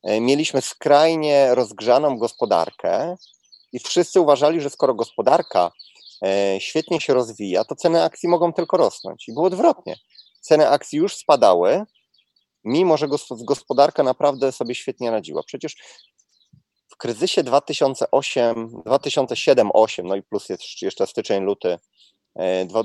e, 0.02 0.20
mieliśmy 0.20 0.62
skrajnie 0.62 1.54
rozgrzaną 1.54 2.18
gospodarkę 2.18 3.16
i 3.72 3.78
wszyscy 3.78 4.20
uważali, 4.20 4.60
że 4.60 4.70
skoro 4.70 4.94
gospodarka 4.94 5.72
e, 6.22 6.56
świetnie 6.60 7.00
się 7.00 7.14
rozwija, 7.14 7.64
to 7.64 7.76
ceny 7.76 8.02
akcji 8.02 8.28
mogą 8.28 8.52
tylko 8.52 8.76
rosnąć. 8.76 9.28
I 9.28 9.32
było 9.32 9.46
odwrotnie. 9.46 9.96
Ceny 10.40 10.68
akcji 10.68 10.98
już 10.98 11.16
spadały, 11.16 11.84
mimo 12.64 12.96
że 12.96 13.08
gospodarka 13.30 14.02
naprawdę 14.02 14.52
sobie 14.52 14.74
świetnie 14.74 15.10
radziła. 15.10 15.42
Przecież 15.46 15.76
w 16.96 16.98
kryzysie 16.98 17.42
2008, 17.42 18.68
2007-2008, 18.68 20.04
no 20.04 20.16
i 20.16 20.22
plus 20.22 20.48
jest 20.48 20.82
jeszcze 20.82 21.06
styczeń, 21.06 21.44
luty 21.44 21.78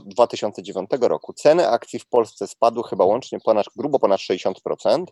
2009 0.05 0.89
e, 0.93 1.07
roku, 1.07 1.33
ceny 1.33 1.69
akcji 1.69 1.99
w 1.99 2.05
Polsce 2.05 2.47
spadły 2.47 2.83
chyba 2.89 3.05
łącznie 3.05 3.39
ponad, 3.39 3.65
grubo 3.75 3.99
ponad 3.99 4.19
60%, 4.19 5.05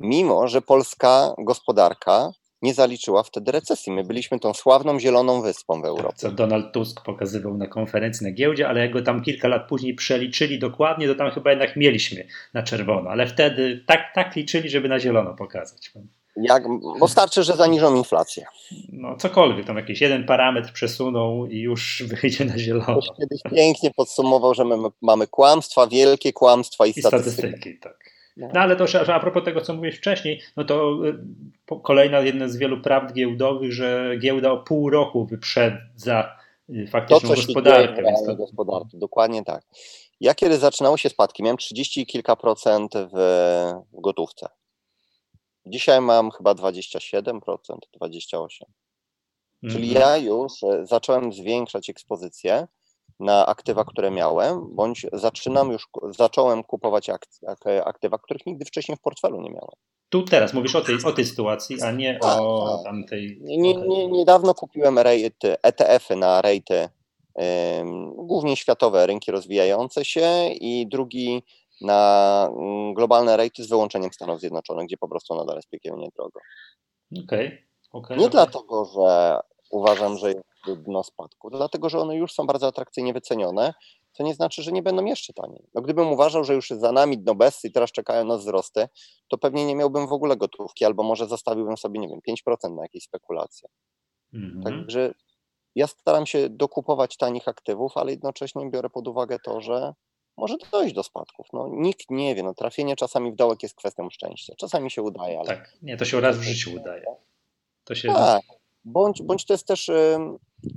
mimo 0.00 0.48
że 0.48 0.62
polska 0.62 1.34
gospodarka 1.38 2.32
nie 2.62 2.74
zaliczyła 2.74 3.22
wtedy 3.22 3.52
recesji. 3.52 3.92
My 3.92 4.04
byliśmy 4.04 4.40
tą 4.40 4.54
sławną 4.54 5.00
zieloną 5.00 5.42
wyspą 5.42 5.82
w 5.82 5.84
Europie. 5.84 6.16
Co 6.16 6.30
Donald 6.30 6.72
Tusk 6.72 7.04
pokazywał 7.04 7.56
na 7.56 7.66
konferencji 7.66 8.26
na 8.26 8.32
giełdzie, 8.32 8.68
ale 8.68 8.80
jak 8.80 8.92
go 8.92 9.02
tam 9.02 9.22
kilka 9.22 9.48
lat 9.48 9.68
później 9.68 9.94
przeliczyli 9.94 10.58
dokładnie, 10.58 11.08
to 11.08 11.14
tam 11.14 11.30
chyba 11.30 11.50
jednak 11.50 11.76
mieliśmy 11.76 12.26
na 12.54 12.62
czerwono, 12.62 13.10
ale 13.10 13.26
wtedy 13.26 13.84
tak, 13.86 14.00
tak 14.14 14.36
liczyli, 14.36 14.68
żeby 14.68 14.88
na 14.88 15.00
zielono 15.00 15.34
pokazać. 15.34 15.92
Jak, 16.42 16.64
bo 17.00 17.08
starczy, 17.08 17.42
że 17.42 17.56
zaniżą 17.56 17.96
inflację. 17.96 18.46
No 18.92 19.16
cokolwiek, 19.16 19.66
tam 19.66 19.76
jakiś 19.76 20.00
jeden 20.00 20.26
parametr 20.26 20.72
przesuną 20.72 21.46
i 21.46 21.58
już 21.58 22.02
wyjdzie 22.22 22.44
na 22.44 22.58
zielono. 22.58 23.00
Ktoś 23.00 23.08
kiedyś 23.20 23.40
pięknie 23.50 23.90
podsumował, 23.90 24.54
że 24.54 24.64
my 24.64 24.76
mamy 25.02 25.26
kłamstwa, 25.26 25.86
wielkie 25.86 26.32
kłamstwa 26.32 26.86
i, 26.86 26.90
I 26.90 26.92
statystyki. 26.92 27.48
statystyki 27.48 27.78
tak. 27.78 28.18
No. 28.36 28.48
no 28.54 28.60
ale 28.60 28.76
to 28.76 28.86
że 28.86 29.14
a 29.14 29.20
propos 29.20 29.44
tego, 29.44 29.60
co 29.60 29.74
mówiłeś 29.74 29.96
wcześniej, 29.96 30.40
no 30.56 30.64
to 30.64 30.98
y, 31.06 31.80
kolejna 31.82 32.20
jedna 32.20 32.48
z 32.48 32.56
wielu 32.56 32.80
prawd 32.80 33.14
giełdowych, 33.14 33.72
że 33.72 34.16
giełda 34.18 34.52
o 34.52 34.56
pół 34.56 34.90
roku 34.90 35.26
wyprzedza 35.26 36.36
y, 36.70 36.86
faktyczną 36.86 37.20
to, 37.20 37.26
co 37.26 37.34
gospodarkę. 37.34 37.96
Się 37.96 38.02
dzieje 38.02 38.34
w 38.34 38.38
gospodarki. 38.38 38.98
Dokładnie 38.98 39.44
tak. 39.44 39.62
Ja 40.20 40.34
kiedy 40.34 40.58
zaczynało 40.58 40.96
się 40.96 41.08
spadki, 41.08 41.42
miałem 41.42 41.56
30 41.56 42.06
kilka 42.06 42.36
procent 42.36 42.92
w 43.12 43.20
gotówce. 43.92 44.48
Dzisiaj 45.68 46.00
mam 46.00 46.30
chyba 46.30 46.52
27%, 46.52 47.40
28%. 48.02 48.48
Czyli 49.70 49.88
mhm. 49.88 50.02
ja 50.02 50.16
już 50.16 50.62
e, 50.62 50.86
zacząłem 50.86 51.32
zwiększać 51.32 51.90
ekspozycję 51.90 52.66
na 53.20 53.46
aktywa, 53.46 53.84
które 53.84 54.10
miałem, 54.10 54.74
bądź 54.74 55.06
zaczynam 55.12 55.72
już, 55.72 55.88
zacząłem 56.18 56.64
kupować 56.64 57.10
aktywa, 57.84 58.18
których 58.18 58.46
nigdy 58.46 58.64
wcześniej 58.64 58.96
w 58.96 59.00
portfelu 59.00 59.40
nie 59.40 59.50
miałem. 59.50 59.74
Tu 60.08 60.22
teraz 60.22 60.54
mówisz 60.54 60.74
o 60.74 60.80
tej, 60.80 60.96
o 61.04 61.12
tej 61.12 61.24
sytuacji, 61.24 61.82
a 61.82 61.92
nie 61.92 62.18
tak, 62.18 62.40
o 62.40 62.76
tak. 62.76 62.84
tamtej. 62.84 63.38
Nie, 63.40 63.74
nie, 63.74 64.08
niedawno 64.08 64.54
kupiłem 64.54 64.98
rejty, 64.98 65.56
ETF-y 65.62 66.16
na 66.16 66.42
rejty, 66.42 66.88
głównie 68.16 68.56
światowe, 68.56 69.06
rynki 69.06 69.30
rozwijające 69.30 70.04
się 70.04 70.48
i 70.48 70.86
drugi 70.86 71.42
na 71.80 72.50
mm, 72.50 72.94
globalne 72.94 73.36
rejty 73.36 73.64
z 73.64 73.68
wyłączeniem 73.68 74.12
Stanów 74.12 74.40
Zjednoczonych, 74.40 74.86
gdzie 74.86 74.96
po 74.96 75.08
prostu 75.08 75.34
nadal 75.34 75.56
jest 75.56 75.68
piekielnie 75.68 76.08
drogo. 76.16 76.40
Okay, 77.24 77.66
okay, 77.92 78.16
nie 78.16 78.26
okay. 78.26 78.30
dlatego, 78.30 78.84
że 78.84 79.40
uważam, 79.70 80.18
że 80.18 80.28
jest 80.28 80.82
dno 80.82 81.02
spadku, 81.02 81.50
dlatego, 81.50 81.88
że 81.88 81.98
one 81.98 82.16
już 82.16 82.32
są 82.32 82.46
bardzo 82.46 82.66
atrakcyjnie 82.66 83.12
wycenione, 83.12 83.74
co 84.12 84.22
nie 84.22 84.34
znaczy, 84.34 84.62
że 84.62 84.72
nie 84.72 84.82
będą 84.82 85.04
jeszcze 85.04 85.32
taniej. 85.32 85.68
No, 85.74 85.82
gdybym 85.82 86.12
uważał, 86.12 86.44
że 86.44 86.54
już 86.54 86.70
jest 86.70 86.82
za 86.82 86.92
nami 86.92 87.18
dno 87.18 87.34
bez 87.34 87.64
i 87.64 87.72
teraz 87.72 87.92
czekają 87.92 88.24
na 88.24 88.36
wzrosty, 88.36 88.88
to 89.28 89.38
pewnie 89.38 89.66
nie 89.66 89.76
miałbym 89.76 90.06
w 90.06 90.12
ogóle 90.12 90.36
gotówki, 90.36 90.84
albo 90.84 91.02
może 91.02 91.26
zostawiłbym 91.26 91.76
sobie, 91.76 92.00
nie 92.00 92.08
wiem, 92.08 92.20
5% 92.48 92.74
na 92.74 92.82
jakieś 92.82 93.02
spekulacje. 93.02 93.68
Mm 94.34 94.50
-hmm. 94.50 94.64
Także 94.64 95.14
ja 95.74 95.86
staram 95.86 96.26
się 96.26 96.48
dokupować 96.48 97.16
tanich 97.16 97.48
aktywów, 97.48 97.96
ale 97.96 98.10
jednocześnie 98.10 98.70
biorę 98.70 98.90
pod 98.90 99.08
uwagę 99.08 99.38
to, 99.44 99.60
że 99.60 99.94
może 100.38 100.56
dojść 100.72 100.94
do 100.94 101.02
spadków. 101.02 101.46
No, 101.52 101.68
nikt 101.72 102.10
nie 102.10 102.34
wie. 102.34 102.42
No, 102.42 102.54
trafienie 102.54 102.96
czasami 102.96 103.32
w 103.32 103.36
dołek 103.36 103.62
jest 103.62 103.74
kwestią 103.74 104.10
szczęścia. 104.10 104.54
Czasami 104.56 104.90
się 104.90 105.02
udaje, 105.02 105.38
ale... 105.38 105.46
Tak, 105.46 105.72
nie, 105.82 105.96
to 105.96 106.04
się 106.04 106.20
raz 106.20 106.38
w 106.38 106.42
życiu 106.42 106.74
udaje. 106.74 107.04
To 107.84 107.94
się... 107.94 108.08
Tak, 108.08 108.42
bądź, 108.84 109.22
bądź 109.22 109.44
to 109.44 109.54
jest 109.54 109.66
też 109.66 109.90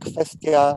kwestia 0.01 0.75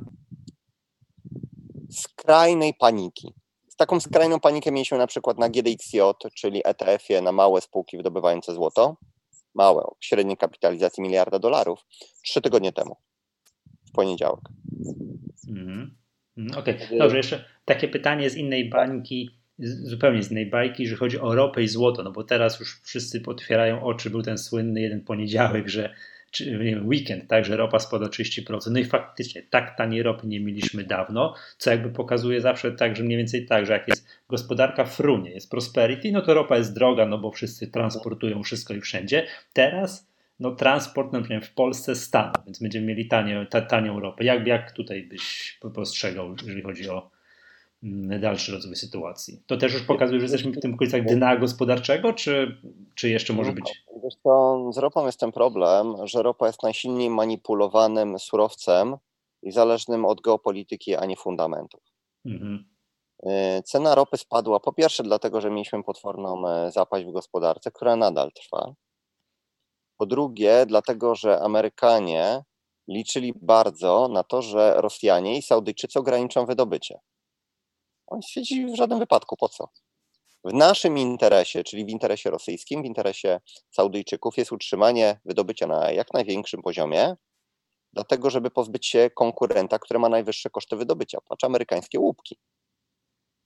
skrajnej 1.90 2.75
paniki. 2.75 3.35
Z 3.68 3.77
taką 3.77 4.01
skrajną 4.01 4.40
panikę 4.40 4.73
mieliśmy 4.73 4.99
na 4.99 5.07
przykład 5.07 5.38
na 5.38 5.49
GDXJ, 5.49 5.99
czyli 6.35 6.62
ETF-ie 6.64 7.20
na 7.23 7.33
małe 7.33 7.61
spółki 7.61 7.97
wydobywające 7.97 8.55
złoto, 8.55 8.97
małe, 9.55 9.85
średniej 10.01 10.37
kapitalizacji 10.37 11.03
miliarda 11.03 11.38
dolarów, 11.38 11.87
trzy 12.23 12.42
tygodnie 12.42 12.73
temu, 12.73 12.97
w 13.88 13.92
poniedziałek. 13.92 14.40
Mm. 15.49 16.04
Okej, 16.57 16.77
okay. 16.87 16.99
dobrze, 16.99 17.16
jeszcze 17.16 17.44
takie 17.64 17.88
pytanie 17.88 18.31
z 18.31 18.37
innej 18.37 18.68
bańki, 18.68 19.31
zupełnie 19.59 20.23
z 20.23 20.31
innej 20.31 20.47
bajki, 20.47 20.87
że 20.87 20.97
chodzi 20.97 21.18
o 21.18 21.35
ropę 21.35 21.62
i 21.62 21.68
złoto, 21.68 22.03
no 22.03 22.11
bo 22.12 22.25
teraz 22.25 22.61
już 22.61 22.81
wszyscy 22.83 23.23
otwierają 23.27 23.83
oczy, 23.83 24.11
był 24.11 24.23
ten 24.23 24.38
słynny 24.38 24.81
jeden 24.81 25.01
poniedziałek, 25.01 25.68
że 25.68 25.94
czy 26.35 26.51
nie 26.51 26.59
wiem, 26.59 26.88
weekend, 26.88 27.29
tak, 27.29 27.44
że 27.44 27.57
ropa 27.57 27.79
spada 27.79 28.07
30%. 28.07 28.70
No 28.70 28.79
i 28.79 28.85
faktycznie 28.85 29.42
tak 29.42 29.77
taniej 29.77 30.03
ropy 30.03 30.27
nie 30.27 30.40
mieliśmy 30.40 30.85
dawno, 30.85 31.35
co 31.59 31.70
jakby 31.70 31.90
pokazuje 31.90 32.40
zawsze 32.40 32.73
tak, 32.73 32.97
że 32.97 33.03
mniej 33.03 33.18
więcej 33.18 33.47
tak, 33.47 33.66
że 33.66 33.73
jak 33.73 33.88
jest 33.88 34.07
gospodarka 34.29 34.85
frunie, 34.85 35.31
jest 35.31 35.51
prosperity, 35.51 36.12
no 36.12 36.23
to 36.23 36.35
ropa 36.35 36.57
jest 36.57 36.75
droga, 36.75 37.07
no 37.07 37.18
bo 37.18 37.31
wszyscy 37.31 37.67
transportują 37.67 38.42
wszystko 38.42 38.75
i 38.75 38.81
wszędzie. 38.81 39.27
Teraz 39.52 40.13
no, 40.40 40.50
transport 40.50 41.12
na 41.12 41.20
przykład 41.20 41.44
w 41.44 41.54
Polsce 41.54 41.94
stanął, 41.94 42.42
więc 42.46 42.58
będziemy 42.58 42.87
mieli 42.87 43.08
tanie, 43.08 43.46
tanią 43.68 44.00
ropę. 44.00 44.24
Jak, 44.24 44.46
jak 44.46 44.72
tutaj 44.72 45.02
byś 45.02 45.58
postrzegał, 45.74 46.35
jeżeli 46.42 46.62
chodzi 46.62 46.88
o 46.88 47.10
mm, 47.82 48.20
dalszy 48.20 48.52
rozwój 48.52 48.76
sytuacji? 48.76 49.42
To 49.46 49.56
też 49.56 49.72
już 49.72 49.82
pokazuje, 49.82 50.20
że 50.20 50.24
jesteśmy 50.24 50.52
w 50.52 50.60
tym 50.60 50.74
okolicach 50.74 51.04
dna 51.04 51.37
gospodarczego, 51.37 52.12
czy, 52.12 52.56
czy 52.94 53.08
jeszcze 53.08 53.32
może 53.32 53.52
być? 53.52 53.85
Wiesz 54.04 54.14
co, 54.22 54.64
z 54.72 54.78
ropą 54.78 55.06
jest 55.06 55.20
ten 55.20 55.32
problem, 55.32 55.94
że 56.04 56.22
ropa 56.22 56.46
jest 56.46 56.62
najsilniej 56.62 57.10
manipulowanym 57.10 58.18
surowcem 58.18 58.96
i 59.42 59.52
zależnym 59.52 60.04
od 60.04 60.20
geopolityki, 60.20 60.96
a 60.96 61.06
nie 61.06 61.16
fundamentów. 61.16 61.80
Mhm. 62.26 62.64
Y, 63.26 63.62
cena 63.62 63.94
ropy 63.94 64.16
spadła 64.16 64.60
po 64.60 64.72
pierwsze 64.72 65.02
dlatego, 65.02 65.40
że 65.40 65.50
mieliśmy 65.50 65.82
potworną 65.82 66.48
e, 66.48 66.72
zapaść 66.72 67.06
w 67.06 67.12
gospodarce, 67.12 67.70
która 67.70 67.96
nadal 67.96 68.32
trwa. 68.32 68.74
Po 70.05 70.09
drugie, 70.09 70.67
dlatego, 70.67 71.15
że 71.15 71.40
Amerykanie 71.40 72.42
liczyli 72.88 73.33
bardzo 73.42 74.09
na 74.09 74.25
to, 74.25 74.42
że 74.42 74.75
Rosjanie 74.77 75.38
i 75.38 75.42
Saudyjczycy 75.42 75.98
ograniczą 75.98 76.46
wydobycie. 76.46 76.98
Oni 78.07 78.23
stwierdzili 78.23 78.73
w 78.73 78.77
żadnym 78.77 78.98
wypadku, 78.98 79.37
po 79.37 79.48
co? 79.48 79.69
W 80.44 80.52
naszym 80.52 80.98
interesie, 80.98 81.65
czyli 81.65 81.85
w 81.85 81.88
interesie 81.88 82.31
rosyjskim, 82.31 82.83
w 82.83 82.87
interesie 82.87 83.40
Saudyjczyków 83.71 84.38
jest 84.38 84.52
utrzymanie 84.52 85.21
wydobycia 85.25 85.67
na 85.67 85.90
jak 85.90 86.15
największym 86.15 86.63
poziomie, 86.63 87.17
dlatego 87.92 88.31
żeby 88.31 88.50
pozbyć 88.50 88.87
się 88.87 89.11
konkurenta, 89.15 89.79
który 89.79 90.00
ma 90.00 90.09
najwyższe 90.09 90.50
koszty 90.50 90.77
wydobycia, 90.77 91.19
patrz 91.29 91.44
amerykańskie 91.44 92.00
łupki. 92.00 92.38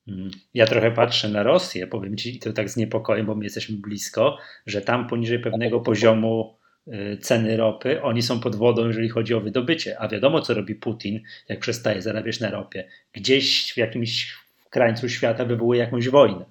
Mhm. 0.08 0.30
Ja 0.54 0.66
trochę 0.66 0.90
patrzę 0.90 1.28
na 1.28 1.42
Rosję, 1.42 1.86
powiem 1.86 2.16
ci, 2.16 2.36
i 2.36 2.38
to 2.38 2.52
tak 2.52 2.70
z 2.70 2.76
niepokojem, 2.76 3.26
bo 3.26 3.34
my 3.34 3.44
jesteśmy 3.44 3.76
blisko, 3.76 4.38
że 4.66 4.80
tam 4.80 5.08
poniżej 5.08 5.38
pewnego 5.38 5.80
poziomu 5.80 6.56
y, 6.88 7.18
ceny 7.22 7.56
ropy, 7.56 8.02
oni 8.02 8.22
są 8.22 8.40
pod 8.40 8.56
wodą, 8.56 8.86
jeżeli 8.86 9.08
chodzi 9.08 9.34
o 9.34 9.40
wydobycie. 9.40 10.00
A 10.00 10.08
wiadomo, 10.08 10.40
co 10.40 10.54
robi 10.54 10.74
Putin, 10.74 11.22
jak 11.48 11.60
przestaje 11.60 12.02
zarabiać 12.02 12.40
na 12.40 12.50
ropie. 12.50 12.88
Gdzieś 13.12 13.72
w 13.72 13.76
jakimś 13.76 14.34
krańcu 14.70 15.08
świata 15.08 15.44
wywołuje 15.44 15.80
jakąś 15.80 16.08
wojnę. 16.08 16.44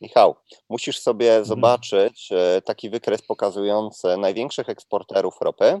Michał, 0.00 0.36
musisz 0.68 0.98
sobie 0.98 1.26
mhm. 1.26 1.44
zobaczyć 1.44 2.28
e, 2.32 2.62
taki 2.62 2.90
wykres 2.90 3.22
pokazujący 3.22 4.16
największych 4.16 4.68
eksporterów 4.68 5.34
ropy 5.40 5.80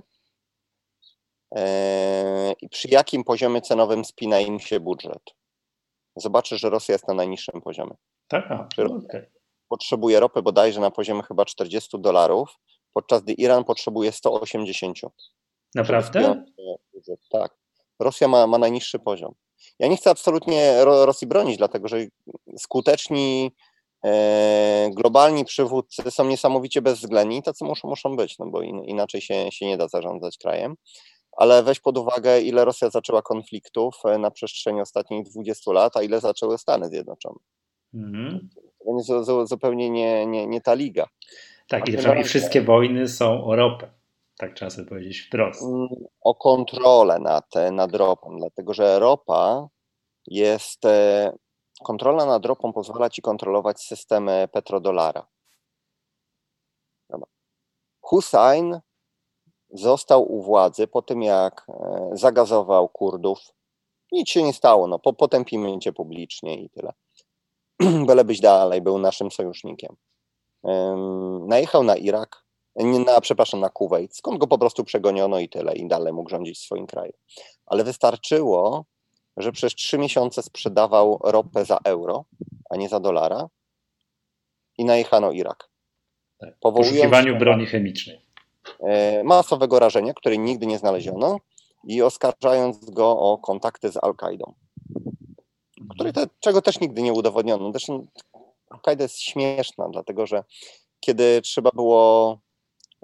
e, 1.56 2.52
i 2.60 2.68
przy 2.68 2.88
jakim 2.88 3.24
poziomie 3.24 3.60
cenowym 3.60 4.04
spina 4.04 4.40
im 4.40 4.60
się 4.60 4.80
budżet. 4.80 5.34
Zobaczysz, 6.16 6.60
że 6.60 6.70
Rosja 6.70 6.92
jest 6.92 7.08
na 7.08 7.14
najniższym 7.14 7.60
poziomie. 7.62 7.94
Tak, 8.28 8.44
okay. 9.04 9.30
Potrzebuje 9.68 10.20
ropy 10.20 10.42
bodajże 10.42 10.80
na 10.80 10.90
poziomie 10.90 11.22
chyba 11.22 11.44
40 11.44 12.00
dolarów, 12.00 12.58
podczas 12.92 13.22
gdy 13.22 13.32
Iran 13.32 13.64
potrzebuje 13.64 14.12
180. 14.12 14.98
Naprawdę? 15.74 16.44
Tak. 17.32 17.56
Rosja 18.00 18.28
ma, 18.28 18.46
ma 18.46 18.58
najniższy 18.58 18.98
poziom. 18.98 19.34
Ja 19.78 19.88
nie 19.88 19.96
chcę 19.96 20.10
absolutnie 20.10 20.84
Rosji 20.84 21.26
bronić, 21.26 21.56
dlatego 21.56 21.88
że 21.88 21.96
skuteczni 22.58 23.52
e, 24.04 24.90
globalni 24.92 25.44
przywódcy 25.44 26.10
są 26.10 26.24
niesamowicie 26.24 26.82
bezwzględni 26.82 27.42
tacy 27.42 27.64
muszą, 27.64 27.88
muszą 27.88 28.16
być, 28.16 28.38
no 28.38 28.46
bo 28.46 28.62
inaczej 28.62 29.20
się, 29.20 29.52
się 29.52 29.66
nie 29.66 29.76
da 29.76 29.88
zarządzać 29.88 30.38
krajem. 30.38 30.74
Ale 31.36 31.62
weź 31.62 31.80
pod 31.80 31.98
uwagę, 31.98 32.40
ile 32.40 32.64
Rosja 32.64 32.90
zaczęła 32.90 33.22
konfliktów 33.22 33.94
e, 34.04 34.18
na 34.18 34.30
przestrzeni 34.30 34.80
ostatnich 34.80 35.24
20 35.24 35.72
lat, 35.72 35.96
a 35.96 36.02
ile 36.02 36.20
zaczęły 36.20 36.58
Stany 36.58 36.88
Zjednoczone. 36.88 37.38
Mhm. 37.94 38.48
To 38.86 39.16
jest 39.16 39.48
zupełnie 39.48 39.90
nie, 39.90 40.26
nie, 40.26 40.46
nie 40.46 40.60
ta 40.60 40.74
liga. 40.74 41.06
Tak, 41.68 41.88
i, 41.88 42.20
i 42.20 42.24
wszystkie 42.24 42.62
wojny 42.62 43.08
są 43.08 43.44
o 43.44 43.56
ropę. 43.56 43.90
Tak 44.38 44.54
trzeba 44.54 44.70
sobie 44.70 44.88
powiedzieć 44.88 45.20
wprost. 45.20 45.62
Mm, 45.62 45.88
o 46.20 46.34
kontrolę 46.34 47.18
nad, 47.18 47.50
nad 47.72 47.94
ropą, 47.94 48.36
dlatego 48.38 48.74
że 48.74 48.98
ropa 48.98 49.68
jest. 50.26 50.84
E, 50.84 51.32
kontrola 51.82 52.26
nad 52.26 52.46
ropą 52.46 52.72
pozwala 52.72 53.10
ci 53.10 53.22
kontrolować 53.22 53.80
system 53.80 54.30
petrodolara. 54.52 55.26
Hussein 58.00 58.80
został 59.74 60.32
u 60.32 60.42
władzy 60.42 60.86
po 60.86 61.02
tym, 61.02 61.22
jak 61.22 61.66
e, 61.68 62.10
zagazował 62.12 62.88
Kurdów. 62.88 63.38
Nic 64.12 64.28
się 64.28 64.42
nie 64.42 64.52
stało, 64.52 64.86
no, 64.86 64.98
po, 64.98 65.12
potępimy 65.12 65.78
cię 65.78 65.92
publicznie 65.92 66.62
i 66.62 66.70
tyle. 66.70 66.92
Byle 68.06 68.24
dalej, 68.24 68.80
był 68.82 68.98
naszym 68.98 69.30
sojusznikiem. 69.30 69.96
Um, 70.62 71.46
najechał 71.48 71.82
na 71.82 71.96
Irak, 71.96 72.44
na, 72.76 73.20
przepraszam, 73.20 73.60
na 73.60 73.68
Kuwait, 73.68 74.16
skąd 74.16 74.38
go 74.38 74.46
po 74.46 74.58
prostu 74.58 74.84
przegoniono 74.84 75.38
i 75.38 75.48
tyle, 75.48 75.74
i 75.74 75.88
dalej 75.88 76.12
mógł 76.12 76.30
rządzić 76.30 76.58
w 76.58 76.62
swoim 76.62 76.86
kraju. 76.86 77.12
Ale 77.66 77.84
wystarczyło, 77.84 78.84
że 79.36 79.52
przez 79.52 79.74
trzy 79.74 79.98
miesiące 79.98 80.42
sprzedawał 80.42 81.18
ropę 81.24 81.64
za 81.64 81.78
euro, 81.84 82.24
a 82.70 82.76
nie 82.76 82.88
za 82.88 83.00
dolara 83.00 83.48
i 84.78 84.84
najechano 84.84 85.32
Irak. 85.32 85.70
Tak, 86.38 86.54
poszukiwaniu 86.72 87.38
broni 87.38 87.66
chemicznej. 87.66 88.23
E, 88.80 89.24
masowego 89.24 89.78
rażenia, 89.78 90.14
której 90.14 90.38
nigdy 90.38 90.66
nie 90.66 90.78
znaleziono 90.78 91.38
i 91.84 92.02
oskarżając 92.02 92.90
go 92.90 93.18
o 93.18 93.38
kontakty 93.38 93.92
z 93.92 93.96
Al-Kaidą, 93.96 94.54
te, 96.14 96.26
czego 96.40 96.62
też 96.62 96.80
nigdy 96.80 97.02
nie 97.02 97.12
udowodniono. 97.12 97.70
Zresztą 97.72 98.06
Al-Kaida 98.70 99.02
jest 99.02 99.20
śmieszna, 99.20 99.88
dlatego 99.88 100.26
że 100.26 100.44
kiedy 101.00 101.42
trzeba 101.42 101.70
było 101.74 102.38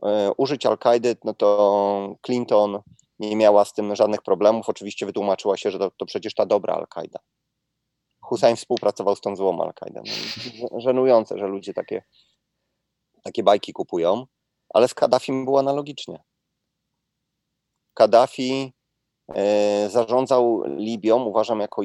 E, 0.03 0.33
użyć 0.37 0.67
Al-Kaidy, 0.67 1.17
no 1.25 1.35
to 1.35 2.17
Clinton 2.23 2.83
nie 3.19 3.37
miała 3.37 3.65
z 3.65 3.73
tym 3.73 3.97
żadnych 3.97 4.23
problemów. 4.23 4.69
Oczywiście 4.69 5.07
wytłumaczyła 5.07 5.57
się, 5.57 5.71
że 5.71 5.79
to, 5.79 5.91
to 5.91 6.07
przecież 6.07 6.35
ta 6.35 6.47
dobra 6.47 6.75
Al-Kaida. 6.75 7.19
Hussein 8.21 8.57
współpracował 8.57 9.17
z 9.17 9.21
tą 9.21 9.37
złą 9.37 9.63
Al-Kaidą. 9.63 10.03
Żenujące, 10.77 11.39
że 11.39 11.47
ludzie 11.47 11.75
takie, 11.75 12.03
takie 13.23 13.43
bajki 13.43 13.73
kupują, 13.73 14.27
ale 14.75 14.89
z 14.89 14.95
Kaddafim 14.95 15.45
było 15.45 15.59
analogicznie. 15.59 16.23
Kaddafi 17.95 18.73
e, 19.35 19.89
zarządzał 19.91 20.63
Libią, 20.67 21.25
uważam, 21.25 21.61
jako 21.61 21.83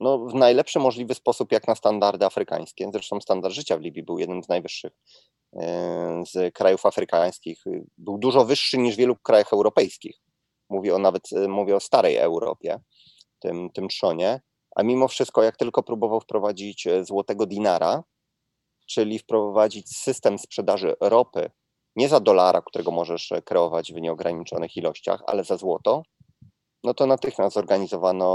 no, 0.00 0.18
w 0.18 0.34
najlepszy 0.34 0.78
możliwy 0.78 1.14
sposób, 1.14 1.52
jak 1.52 1.68
na 1.68 1.74
standardy 1.74 2.26
afrykańskie. 2.26 2.90
Zresztą 2.92 3.20
standard 3.20 3.54
życia 3.54 3.76
w 3.76 3.80
Libii 3.80 4.02
był 4.02 4.18
jednym 4.18 4.42
z 4.42 4.48
najwyższych 4.48 4.92
e, 5.56 6.22
z 6.26 6.54
krajów 6.54 6.86
afrykańskich. 6.86 7.64
Był 7.98 8.18
dużo 8.18 8.44
wyższy 8.44 8.78
niż 8.78 8.94
w 8.94 8.98
wielu 8.98 9.16
krajach 9.16 9.52
europejskich. 9.52 10.20
Mówię 10.70 10.94
o 10.94 10.98
nawet 10.98 11.32
e, 11.32 11.48
mówię 11.48 11.76
o 11.76 11.80
starej 11.80 12.16
Europie, 12.16 12.80
tym, 13.38 13.70
tym 13.70 13.88
trzonie. 13.88 14.40
A 14.76 14.82
mimo 14.82 15.08
wszystko, 15.08 15.42
jak 15.42 15.56
tylko 15.56 15.82
próbował 15.82 16.20
wprowadzić 16.20 16.88
złotego 17.02 17.46
dinara, 17.46 18.02
czyli 18.86 19.18
wprowadzić 19.18 19.96
system 19.96 20.38
sprzedaży 20.38 20.94
ropy, 21.00 21.50
nie 21.96 22.08
za 22.08 22.20
dolara, 22.20 22.62
którego 22.62 22.90
możesz 22.90 23.32
kreować 23.44 23.92
w 23.92 24.00
nieograniczonych 24.00 24.76
ilościach, 24.76 25.22
ale 25.26 25.44
za 25.44 25.56
złoto, 25.56 26.02
no 26.84 26.94
to 26.94 27.06
natychmiast 27.06 27.54
zorganizowano 27.54 28.26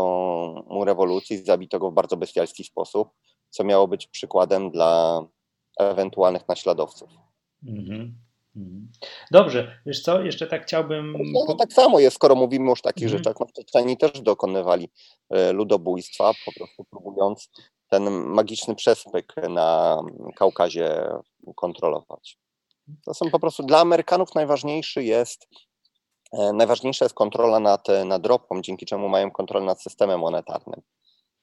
mu 0.68 0.86
rewolucję, 0.86 1.44
zabito 1.44 1.80
go 1.80 1.92
w 1.92 1.94
bardzo 1.94 2.18
bestialski 2.18 2.64
sposób, 2.64 3.10
co 3.50 3.64
miało 3.64 3.88
być 3.88 4.08
przykładem 4.08 4.72
dla 4.72 5.22
ewentualnych 5.80 6.48
naśladowców. 6.48 7.10
Mm-hmm. 7.64 8.12
Dobrze, 9.32 9.80
wiesz 9.86 10.02
co, 10.02 10.22
jeszcze 10.22 10.48
tak 10.48 10.64
chciałbym... 10.64 11.16
No, 11.34 11.46
no, 11.48 11.56
tak 11.56 11.74
samo 11.74 12.00
jest, 12.00 12.16
skoro 12.16 12.36
mówimy 12.36 12.70
już 12.70 12.80
o 12.80 12.84
takich 12.84 13.08
mm-hmm. 13.08 13.12
rzeczach, 13.12 13.36
no 13.40 13.46
Czeczeni 13.56 13.98
też 13.98 14.12
dokonywali 14.22 14.90
e, 15.30 15.52
ludobójstwa, 15.54 16.32
po 16.46 16.52
prostu 16.54 16.84
próbując 16.84 17.50
ten 17.90 18.10
magiczny 18.10 18.76
przespyk 18.76 19.36
na 19.50 20.00
Kaukazie 20.36 21.08
kontrolować. 21.56 22.38
To 23.06 23.14
są 23.14 23.30
po 23.32 23.40
prostu 23.40 23.64
dla 23.64 23.80
Amerykanów 23.80 24.36
najważniejszy 24.36 25.04
jest 25.04 25.48
E, 26.32 26.54
najważniejsza 26.54 27.06
jest 27.06 27.16
kontrola 27.16 27.60
nad, 27.60 27.88
nad 28.06 28.26
ropą, 28.26 28.62
dzięki 28.62 28.86
czemu 28.86 29.10
mają 29.10 29.32
kontrolę 29.32 29.66
nad 29.66 29.82
systemem 29.82 30.20
monetarnym. 30.20 30.82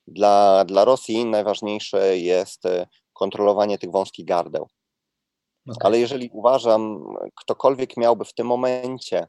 Dla, 0.07 0.65
dla 0.65 0.85
Rosji 0.85 1.25
najważniejsze 1.25 2.19
jest 2.19 2.67
e, 2.67 2.87
kontrolowanie 3.13 3.79
tych 3.79 3.91
wąskich 3.91 4.27
gardeł. 4.27 4.69
Okay. 5.69 5.87
Ale 5.87 5.99
jeżeli 5.99 6.31
uważam, 6.33 7.05
ktokolwiek 7.41 7.97
miałby 7.97 8.25
w 8.25 8.35
tym 8.35 8.47
momencie 8.47 9.27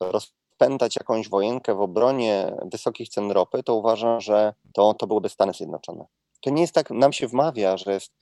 rozpętać 0.00 0.96
jakąś 0.96 1.28
wojenkę 1.28 1.74
w 1.74 1.80
obronie 1.80 2.56
wysokich 2.72 3.08
cen 3.08 3.30
ropy, 3.30 3.62
to 3.62 3.74
uważam, 3.74 4.20
że 4.20 4.54
to, 4.74 4.94
to 4.94 5.06
byłyby 5.06 5.28
Stany 5.28 5.52
Zjednoczone. 5.52 6.06
To 6.40 6.50
nie 6.50 6.60
jest 6.60 6.74
tak, 6.74 6.90
nam 6.90 7.12
się 7.12 7.28
wmawia, 7.28 7.76
że 7.76 7.92
jest 7.92 8.12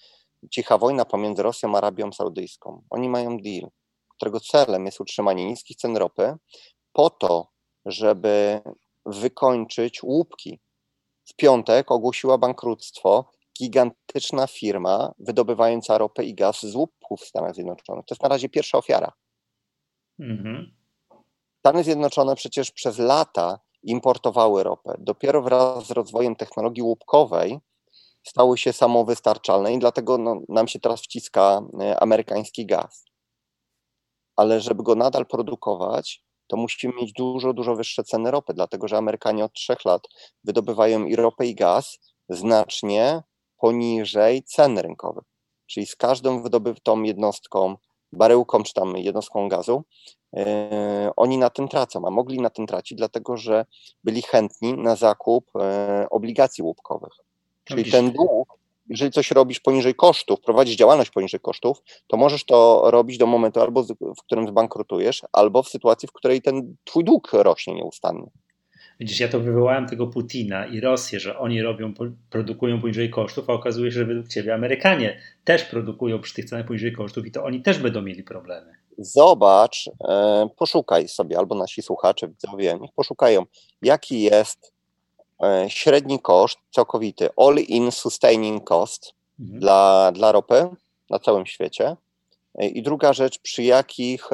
cicha 0.51 0.79
wojna 0.79 1.05
pomiędzy 1.05 1.43
Rosją 1.43 1.75
a 1.75 1.79
Arabią 1.79 2.13
Saudyjską. 2.13 2.83
Oni 2.91 3.09
mają 3.09 3.39
deal 3.39 3.71
którego 4.17 4.41
celem 4.41 4.87
jest 4.87 5.01
utrzymanie 5.01 5.47
niskich 5.47 5.77
cen 5.77 5.97
ropy, 5.97 6.35
po 6.93 7.11
to, 7.11 7.49
żeby 7.87 8.61
wykończyć 9.07 10.03
łupki. 10.03 10.61
W 11.25 11.37
piątek 11.37 11.93
ogłosiła 11.93 12.39
bankructwo 12.39 13.31
gigantyczna 13.59 14.47
firma 14.47 15.13
wydobywająca 15.19 15.99
ropę 15.99 16.25
i 16.25 16.35
gaz 16.35 16.63
z 16.63 16.75
łupków 16.75 17.21
w 17.21 17.27
Stanach 17.27 17.55
Zjednoczonych. 17.55 18.05
To 18.07 18.15
jest 18.15 18.23
na 18.23 18.29
razie 18.29 18.49
pierwsza 18.49 18.79
ofiara. 18.79 19.13
Mhm. 20.21 20.77
Stany 21.59 21.85
Zjednoczone 21.85 22.37
przecież 22.37 22.71
przez 22.71 22.99
lata 22.99 23.61
importowały 23.83 24.63
ropę. 24.63 24.95
Dopiero 24.99 25.43
wraz 25.43 25.87
z 25.87 25.91
rozwojem 25.91 26.37
technologii 26.37 26.83
łupkowej 26.83 27.59
stały 28.29 28.59
się 28.59 28.73
samowystarczalne 28.73 29.75
i 29.75 29.79
dlatego 29.79 30.19
no, 30.19 30.41
nam 30.49 30.69
się 30.69 30.81
teraz 30.81 31.01
wciska 31.01 31.63
e, 31.81 32.01
amerykański 32.01 32.67
gaz 32.67 33.05
ale 34.37 34.61
żeby 34.61 34.83
go 34.83 34.95
nadal 34.95 35.27
produkować, 35.27 36.25
to 36.47 36.57
musimy 36.57 36.95
mieć 36.95 37.13
dużo, 37.13 37.53
dużo 37.53 37.77
wyższe 37.77 38.05
ceny 38.05 38.31
ropy, 38.31 38.55
dlatego 38.55 38.89
że 38.89 38.97
Amerykanie 38.97 39.45
od 39.45 39.53
trzech 39.53 39.85
lat 39.85 40.03
wydobywają 40.45 41.05
i 41.05 41.17
ropę, 41.17 41.47
i 41.47 41.55
gaz 41.55 41.99
znacznie 42.29 43.23
poniżej 43.57 44.43
cen 44.43 44.79
rynkowych. 44.79 45.25
Czyli 45.67 45.87
z 45.87 45.97
każdą 45.97 46.43
wydobytą 46.43 47.03
jednostką 47.03 47.77
baryłką 48.13 48.63
czy 48.63 48.75
tam 48.75 48.97
jednostką 48.97 49.49
gazu, 49.49 49.85
e, 50.37 51.11
oni 51.17 51.39
na 51.39 51.51
tym 51.51 51.69
tracą, 51.69 52.03
a 52.07 52.11
mogli 52.11 52.41
na 52.41 52.51
tym 52.51 52.67
tracić, 52.67 52.99
dlatego 52.99 53.37
że 53.37 53.67
byli 54.05 54.23
chętni 54.23 54.75
na 54.75 54.97
zakup 54.97 55.51
e, 55.57 56.07
obligacji 56.11 56.65
łupkowych. 56.65 57.26
Czyli 57.67 57.91
ten 57.91 58.11
dług, 58.11 58.59
jeżeli 58.89 59.13
coś 59.13 59.31
robisz 59.31 59.61
poniżej 59.61 59.95
kosztów, 59.95 60.41
prowadzisz 60.41 60.77
działalność 60.77 61.11
poniżej 61.11 61.41
kosztów, 61.41 61.83
to 62.07 62.17
możesz 62.17 62.45
to 62.45 62.83
robić 62.91 63.19
do 63.19 63.27
momentu 63.27 63.61
albo 63.61 63.83
w 64.19 64.23
którym 64.27 64.49
zbankrutujesz, 64.49 65.23
albo 65.33 65.63
w 65.63 65.69
sytuacji, 65.69 66.09
w 66.09 66.13
której 66.13 66.43
ten 66.43 66.77
twój 66.85 67.05
dług 67.05 67.31
rośnie 67.33 67.75
nieustannie. 67.75 68.31
Widzisz, 69.01 69.21
ja 69.21 69.29
to 69.29 69.41
wywołałem 69.41 69.87
tego 69.87 70.07
Putina 70.07 70.67
i 70.67 70.81
Rosję, 70.81 71.21
że 71.21 71.39
oni 71.39 71.63
robią, 71.63 71.95
produkują 72.31 72.81
poniżej 72.81 73.11
kosztów, 73.11 73.51
a 73.51 73.53
okazuje 73.53 73.91
się, 73.91 73.99
że 73.99 74.05
według 74.05 74.29
ciebie 74.29 74.55
Amerykanie 74.55 75.21
też 75.45 75.65
produkują 75.65 76.21
przy 76.21 76.35
tych 76.35 76.45
cenach 76.45 76.67
poniżej 76.67 76.93
kosztów 76.93 77.27
i 77.27 77.31
to 77.31 77.45
oni 77.45 77.63
też 77.63 77.79
będą 77.79 78.03
mieli 78.03 78.23
problemy. 78.23 78.73
Zobacz, 78.99 79.91
e, 80.09 80.49
poszukaj 80.57 81.09
sobie, 81.09 81.39
albo 81.39 81.55
nasi 81.55 81.83
słuchacze, 81.83 82.29
widzowie, 82.29 82.79
niech 82.81 82.91
poszukają, 82.95 83.45
jaki 83.83 84.23
jest 84.23 84.76
średni 85.69 86.21
koszt 86.21 86.59
całkowity, 86.71 87.29
all-in 87.37 87.93
sustaining 87.93 88.65
cost 88.65 89.15
mhm. 89.41 89.61
dla, 89.61 90.13
dla 90.13 90.33
ropy 90.33 90.69
na 91.11 91.19
całym 91.19 91.47
świecie. 91.47 91.97
E, 92.55 92.67
I 92.67 92.83
druga 92.83 93.13
rzecz, 93.13 93.39
przy, 93.39 93.63
jakich, 93.63 94.31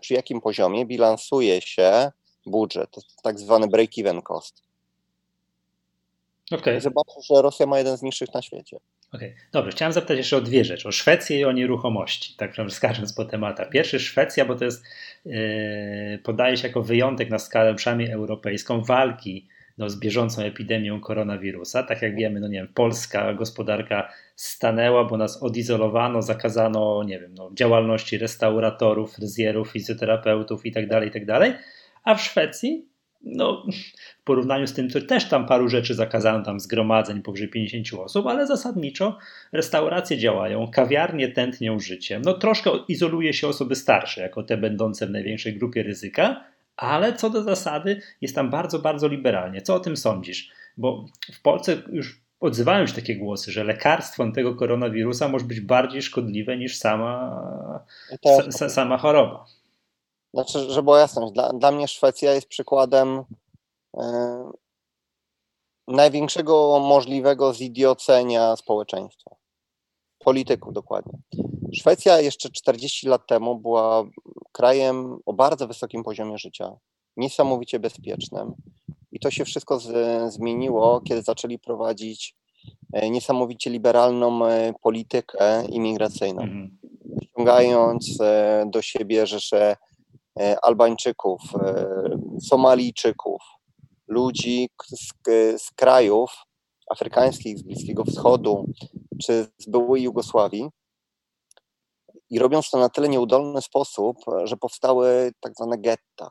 przy 0.00 0.14
jakim 0.14 0.40
poziomie 0.40 0.86
bilansuje 0.86 1.60
się 1.60 2.12
budżet, 2.46 2.96
tak 3.22 3.38
zwany 3.38 3.66
break-even 3.66 4.22
cost. 4.22 4.62
Okay. 6.50 6.80
Zobaczę, 6.80 7.20
że 7.30 7.42
Rosja 7.42 7.66
ma 7.66 7.78
jeden 7.78 7.96
z 7.96 8.02
niższych 8.02 8.34
na 8.34 8.42
świecie. 8.42 8.76
Okej, 9.12 9.28
okay. 9.28 9.40
dobrze. 9.52 9.70
Chciałem 9.70 9.92
zapytać 9.92 10.16
jeszcze 10.16 10.36
o 10.36 10.40
dwie 10.40 10.64
rzeczy. 10.64 10.88
O 10.88 10.92
Szwecję 10.92 11.38
i 11.38 11.44
o 11.44 11.52
nieruchomości, 11.52 12.34
tak 12.36 12.54
skacząc 12.68 13.12
po 13.12 13.24
tematach. 13.24 13.70
Pierwszy 13.70 14.00
Szwecja, 14.00 14.44
bo 14.44 14.54
to 14.54 14.64
jest, 14.64 14.84
yy, 15.24 16.18
podaje 16.22 16.56
się 16.56 16.68
jako 16.68 16.82
wyjątek 16.82 17.30
na 17.30 17.38
skalę 17.38 17.74
przynajmniej 17.74 18.10
europejską 18.10 18.82
walki 18.82 19.48
no, 19.78 19.88
z 19.88 19.96
bieżącą 19.96 20.42
epidemią 20.42 21.00
koronawirusa. 21.00 21.82
Tak 21.82 22.02
jak 22.02 22.16
wiemy, 22.16 22.40
no 22.40 22.48
nie 22.48 22.58
wiem, 22.58 22.68
polska 22.74 23.34
gospodarka 23.34 24.12
stanęła, 24.36 25.04
bo 25.04 25.16
nas 25.16 25.42
odizolowano, 25.42 26.22
zakazano, 26.22 27.02
nie 27.06 27.20
wiem, 27.20 27.34
no, 27.34 27.50
działalności 27.54 28.18
restauratorów, 28.18 29.14
fryzjerów, 29.14 29.70
fizjoterapeutów 29.70 30.66
itd., 30.66 30.88
tak 30.88 31.04
itd., 31.04 31.38
tak 31.38 31.62
a 32.04 32.14
w 32.14 32.22
Szwecji, 32.22 32.88
no, 33.22 33.66
w 34.20 34.24
porównaniu 34.24 34.66
z 34.66 34.72
tym, 34.72 34.90
to 34.90 35.00
też 35.00 35.28
tam 35.28 35.46
paru 35.46 35.68
rzeczy 35.68 35.94
zakazano, 35.94 36.44
tam 36.44 36.60
zgromadzeń 36.60 37.22
powyżej 37.22 37.48
50 37.48 38.00
osób, 38.04 38.26
ale 38.26 38.46
zasadniczo 38.46 39.18
restauracje 39.52 40.18
działają, 40.18 40.70
kawiarnie 40.70 41.28
tętnią 41.28 41.80
życiem. 41.80 42.22
No, 42.24 42.34
troszkę 42.34 42.70
izoluje 42.88 43.32
się 43.32 43.48
osoby 43.48 43.74
starsze, 43.74 44.20
jako 44.20 44.42
te 44.42 44.56
będące 44.56 45.06
w 45.06 45.10
największej 45.10 45.58
grupie 45.58 45.82
ryzyka, 45.82 46.44
ale 46.76 47.16
co 47.16 47.30
do 47.30 47.42
zasady 47.42 48.00
jest 48.20 48.34
tam 48.34 48.50
bardzo, 48.50 48.78
bardzo 48.78 49.08
liberalnie. 49.08 49.62
Co 49.62 49.74
o 49.74 49.80
tym 49.80 49.96
sądzisz? 49.96 50.52
Bo 50.76 51.04
w 51.32 51.42
Polsce 51.42 51.82
już 51.92 52.20
odzywają 52.40 52.86
się 52.86 52.94
takie 52.94 53.16
głosy, 53.16 53.52
że 53.52 53.64
lekarstwem 53.64 54.32
tego 54.32 54.54
koronawirusa 54.54 55.28
może 55.28 55.44
być 55.44 55.60
bardziej 55.60 56.02
szkodliwe 56.02 56.56
niż 56.56 56.78
sama, 56.78 57.42
sama 58.68 58.98
choroba. 58.98 59.44
Znaczy, 60.34 60.58
żeby 60.58 60.82
była 60.82 61.00
jasność, 61.00 61.32
dla, 61.32 61.52
dla 61.52 61.70
mnie 61.70 61.88
Szwecja 61.88 62.32
jest 62.32 62.48
przykładem 62.48 63.24
e, 63.96 64.52
największego 65.88 66.80
możliwego 66.80 67.54
zidiocenia 67.54 68.56
społeczeństwa. 68.56 69.36
Polityków 70.24 70.72
dokładnie. 70.72 71.18
Szwecja 71.72 72.20
jeszcze 72.20 72.50
40 72.50 73.08
lat 73.08 73.26
temu 73.26 73.58
była 73.58 74.04
krajem 74.52 75.18
o 75.26 75.32
bardzo 75.32 75.68
wysokim 75.68 76.02
poziomie 76.02 76.38
życia, 76.38 76.76
niesamowicie 77.16 77.78
bezpiecznym. 77.78 78.52
I 79.12 79.20
to 79.20 79.30
się 79.30 79.44
wszystko 79.44 79.78
z, 79.78 79.88
zmieniło, 80.32 81.00
kiedy 81.00 81.22
zaczęli 81.22 81.58
prowadzić 81.58 82.36
e, 82.92 83.10
niesamowicie 83.10 83.70
liberalną 83.70 84.46
e, 84.46 84.74
politykę 84.82 85.64
imigracyjną, 85.68 86.42
mhm. 86.42 86.78
ściągając 87.22 88.18
do 88.66 88.82
siebie 88.82 89.26
rzesze 89.26 89.76
E, 90.40 90.64
Albańczyków, 90.64 91.40
e, 91.54 91.86
Somalijczyków, 92.40 93.42
ludzi 94.08 94.68
z, 94.86 95.12
z 95.62 95.70
krajów 95.70 96.30
afrykańskich, 96.90 97.58
z 97.58 97.62
Bliskiego 97.62 98.04
Wschodu 98.04 98.64
czy 99.22 99.46
z 99.58 99.68
byłej 99.68 100.02
Jugosławii. 100.02 100.68
I 102.30 102.38
robiąc 102.38 102.70
to 102.70 102.78
na 102.78 102.88
tyle 102.88 103.08
nieudolny 103.08 103.62
sposób, 103.62 104.16
że 104.44 104.56
powstały 104.56 105.32
tak 105.40 105.52
zwane 105.56 105.78
getta. 105.78 106.30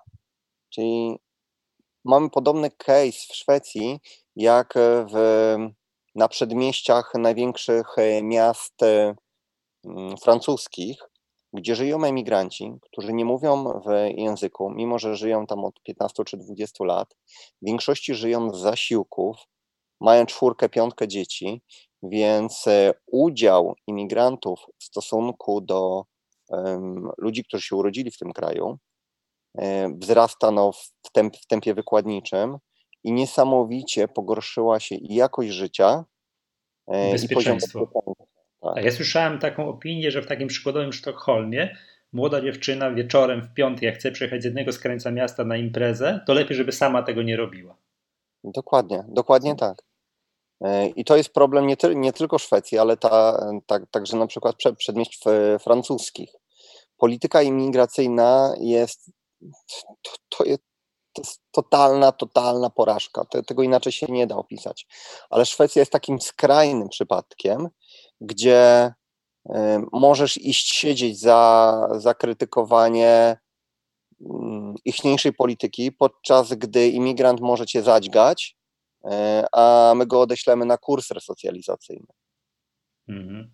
Czyli 0.70 1.18
mamy 2.06 2.30
podobny 2.30 2.72
case 2.72 3.28
w 3.30 3.36
Szwecji, 3.36 4.00
jak 4.36 4.74
w, 5.14 5.56
na 6.16 6.28
przedmieściach 6.28 7.14
największych 7.16 7.88
miast 8.22 8.82
mm, 9.86 10.18
francuskich, 10.18 10.98
gdzie 11.54 11.76
żyją 11.76 12.04
emigranci, 12.04 12.74
którzy 12.82 13.14
nie 13.14 13.26
mówią 13.26 13.82
w 13.86 14.18
języku, 14.18 14.70
mimo 14.70 15.00
że 15.00 15.16
żyją 15.16 15.48
tam 15.48 15.66
od 15.66 15.82
15 15.84 16.24
czy 16.24 16.38
20 16.38 16.84
lat. 16.84 17.14
W 17.62 17.66
większości 17.66 18.16
żyją 18.16 18.54
z 18.54 18.60
zasiłków, 18.60 19.38
mają 20.02 20.26
czwórkę, 20.26 20.70
piątkę 20.70 21.08
dzieci, 21.08 21.62
więc 22.04 22.68
e, 22.68 22.94
udział 23.08 23.76
imigrantów 23.88 24.60
w 24.80 24.84
stosunku 24.84 25.62
do 25.62 26.04
ludzi, 27.18 27.44
którzy 27.44 27.64
się 27.64 27.76
urodzili 27.76 28.12
w 28.12 28.18
tym 28.18 28.34
kraju, 28.34 28.78
um, 29.54 30.00
wzrasta 30.00 30.52
no, 30.52 30.72
w, 30.72 31.12
temp, 31.12 31.38
w 31.38 31.48
tempie 31.48 31.74
wykładniczym 31.74 32.58
i 33.04 33.12
niesamowicie 33.12 34.08
pogorszyła 34.08 34.80
się 34.80 34.96
i 34.96 35.16
jakość 35.16 35.50
życia, 35.50 36.06
e, 36.88 37.08
i 37.08 37.30
poziom 37.30 37.58
bezpieczeństwa. 37.58 37.80
Tak. 38.62 38.86
Ja 38.86 38.92
słyszałem 38.92 39.40
taką 39.40 39.70
opinię, 39.70 40.12
że 40.12 40.22
w 40.22 40.28
takim 40.28 40.48
przykładowym 40.48 40.94
Sztokholmie 40.94 41.78
młoda 42.14 42.42
dziewczyna 42.42 42.92
wieczorem 42.92 43.42
w 43.42 43.54
piątek, 43.54 43.84
jak 43.84 43.96
chce 43.96 44.12
przyjechać 44.12 44.42
z 44.42 44.46
jednego 44.46 44.72
z 44.72 44.80
krańca 44.80 45.12
miasta 45.12 45.44
na 45.44 45.58
imprezę, 45.58 46.20
to 46.28 46.34
lepiej, 46.34 46.58
żeby 46.58 46.72
sama 46.72 47.04
tego 47.04 47.22
nie 47.22 47.38
robiła. 47.38 47.78
Dokładnie, 48.44 49.04
dokładnie 49.08 49.56
tak. 49.56 49.84
E, 50.64 50.88
I 50.88 51.06
to 51.06 51.18
jest 51.18 51.30
problem 51.30 51.68
nie, 51.68 51.78
ty, 51.78 51.96
nie 51.96 52.14
tylko 52.14 52.40
Szwecji, 52.40 52.78
ale 52.78 52.98
ta, 52.98 53.46
ta, 53.66 53.80
także 53.92 54.18
na 54.18 54.28
przykład 54.28 54.56
przed, 54.56 54.78
przedmieść 54.78 55.20
francuskich. 55.60 56.30
Polityka 56.98 57.42
imigracyjna 57.42 58.56
jest 58.60 59.12
to, 60.02 60.12
to, 60.30 60.44
jest, 60.44 60.64
to 61.14 61.22
jest 61.22 61.42
totalna, 61.52 62.12
totalna 62.12 62.70
porażka. 62.70 63.26
Tego 63.48 63.64
inaczej 63.64 63.92
się 63.92 64.06
nie 64.10 64.28
da 64.28 64.36
opisać. 64.36 64.88
Ale 65.30 65.46
Szwecja 65.46 65.80
jest 65.80 65.92
takim 65.92 66.22
skrajnym 66.22 66.90
przypadkiem, 66.90 67.70
gdzie 68.22 68.94
y, 69.50 69.52
możesz 69.92 70.38
iść 70.38 70.76
siedzieć 70.76 71.20
za, 71.20 71.88
za 71.98 72.14
krytykowanie 72.14 73.38
mm, 74.22 74.76
ichniejszej 74.86 75.34
polityki, 75.34 75.92
podczas 75.92 76.54
gdy 76.54 76.88
imigrant 76.88 77.42
może 77.42 77.66
cię 77.66 77.84
zadźgać, 77.84 78.58
a 79.52 79.94
my 79.96 80.06
go 80.06 80.22
odeślemy 80.22 80.66
na 80.66 80.78
kurs 80.78 81.12
resocjalizacyjny. 81.12 82.08
Mhm. 83.08 83.52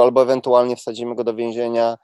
Albo 0.00 0.22
ewentualnie 0.22 0.76
wsadzimy 0.76 1.14
go 1.14 1.24
do 1.24 1.34
więzienia 1.34 1.96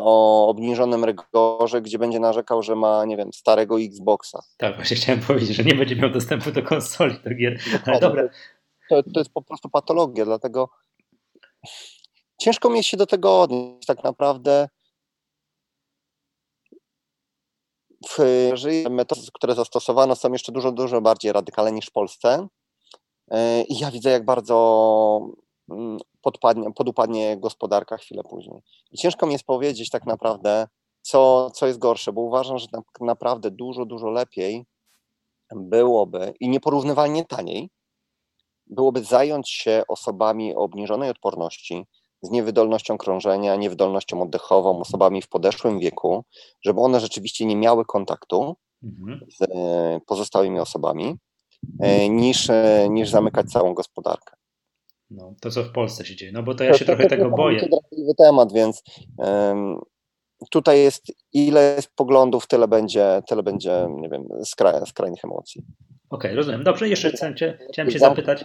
o 0.00 0.48
obniżonym 0.48 1.04
rygorze, 1.04 1.82
gdzie 1.82 1.98
będzie 1.98 2.20
narzekał, 2.20 2.62
że 2.62 2.76
ma, 2.76 3.04
nie 3.04 3.16
wiem, 3.16 3.32
starego 3.32 3.80
Xboxa. 3.80 4.42
Tak, 4.56 4.76
właśnie 4.76 4.96
chciałem 4.96 5.20
powiedzieć, 5.20 5.56
że 5.56 5.64
nie 5.64 5.74
będzie 5.74 5.96
miał 5.96 6.10
dostępu 6.10 6.52
do 6.52 6.62
konsoli, 6.62 7.14
do 7.24 7.34
gier. 7.34 7.58
Ale 7.86 8.00
dobra. 8.00 8.28
To, 8.90 9.02
to 9.02 9.20
jest 9.20 9.32
po 9.32 9.42
prostu 9.42 9.68
patologia, 9.68 10.24
dlatego 10.24 10.68
ciężko 12.40 12.70
mi 12.70 12.84
się 12.84 12.96
do 12.96 13.06
tego 13.06 13.40
odnieść 13.40 13.86
tak 13.86 14.04
naprawdę. 14.04 14.68
W, 17.90 17.93
metody, 18.90 19.20
które 19.32 19.54
zastosowano 19.54 20.16
są 20.16 20.32
jeszcze 20.32 20.52
dużo, 20.52 20.72
dużo 20.72 21.00
bardziej 21.00 21.32
radykalne 21.32 21.72
niż 21.72 21.86
w 21.86 21.92
Polsce. 21.92 22.48
E, 23.30 23.62
I 23.62 23.78
ja 23.78 23.90
widzę, 23.90 24.10
jak 24.10 24.24
bardzo 24.24 25.20
mm, 25.70 25.98
podpadnie, 26.22 26.72
podupadnie 26.72 27.36
gospodarka 27.36 27.96
chwilę 27.96 28.22
później. 28.30 28.62
I 28.90 28.98
ciężko 28.98 29.26
mi 29.26 29.32
jest 29.32 29.44
powiedzieć 29.44 29.90
tak 29.90 30.06
naprawdę, 30.06 30.68
co, 31.02 31.50
co 31.50 31.66
jest 31.66 31.78
gorsze, 31.78 32.12
bo 32.12 32.20
uważam, 32.20 32.58
że 32.58 32.68
tak 32.68 32.84
naprawdę 33.00 33.50
dużo, 33.50 33.84
dużo 33.84 34.10
lepiej 34.10 34.64
byłoby 35.54 36.34
i 36.40 36.48
nieporównywalnie 36.48 37.24
taniej 37.24 37.70
byłoby 38.66 39.04
zająć 39.04 39.50
się 39.50 39.82
osobami 39.88 40.54
o 40.54 40.58
obniżonej 40.58 41.10
odporności, 41.10 41.86
z 42.24 42.30
niewydolnością 42.30 42.98
krążenia, 42.98 43.56
niewydolnością 43.56 44.22
oddechową, 44.22 44.80
osobami 44.80 45.22
w 45.22 45.28
podeszłym 45.28 45.78
wieku, 45.78 46.24
żeby 46.64 46.80
one 46.80 47.00
rzeczywiście 47.00 47.46
nie 47.46 47.56
miały 47.56 47.84
kontaktu 47.84 48.56
mhm. 48.82 49.20
z 49.38 49.42
e, 49.42 50.00
pozostałymi 50.06 50.60
osobami, 50.60 51.14
e, 51.80 52.08
niż, 52.08 52.50
e, 52.50 52.86
niż 52.90 53.10
zamykać 53.10 53.46
całą 53.46 53.74
gospodarkę. 53.74 54.36
No, 55.10 55.34
to, 55.40 55.50
co 55.50 55.64
w 55.64 55.72
Polsce 55.72 56.04
się 56.04 56.16
dzieje. 56.16 56.32
No 56.32 56.42
bo 56.42 56.54
to 56.54 56.64
ja 56.64 56.72
się 56.72 56.78
to, 56.78 56.84
trochę 56.84 57.02
to, 57.02 57.08
tego 57.08 57.30
boję. 57.30 57.68
To 57.68 57.78
jest 57.92 58.18
temat, 58.18 58.52
więc 58.52 58.82
um, 59.16 59.80
tutaj 60.50 60.80
jest 60.80 61.06
ile 61.32 61.74
jest 61.76 61.88
poglądów, 61.94 62.46
tyle 62.46 62.68
będzie, 62.68 63.22
tyle 63.28 63.42
będzie 63.42 63.86
nie 63.90 64.08
wiem, 64.08 64.28
skraj, 64.44 64.86
skrajnych 64.86 65.24
emocji. 65.24 65.64
Okej, 66.10 66.30
okay, 66.30 66.36
rozumiem. 66.36 66.64
Dobrze, 66.64 66.88
jeszcze 66.88 67.10
chciałem 67.10 67.36
cię, 67.36 67.58
chciałem 67.72 67.90
cię 67.90 67.98
zapytać. 67.98 68.44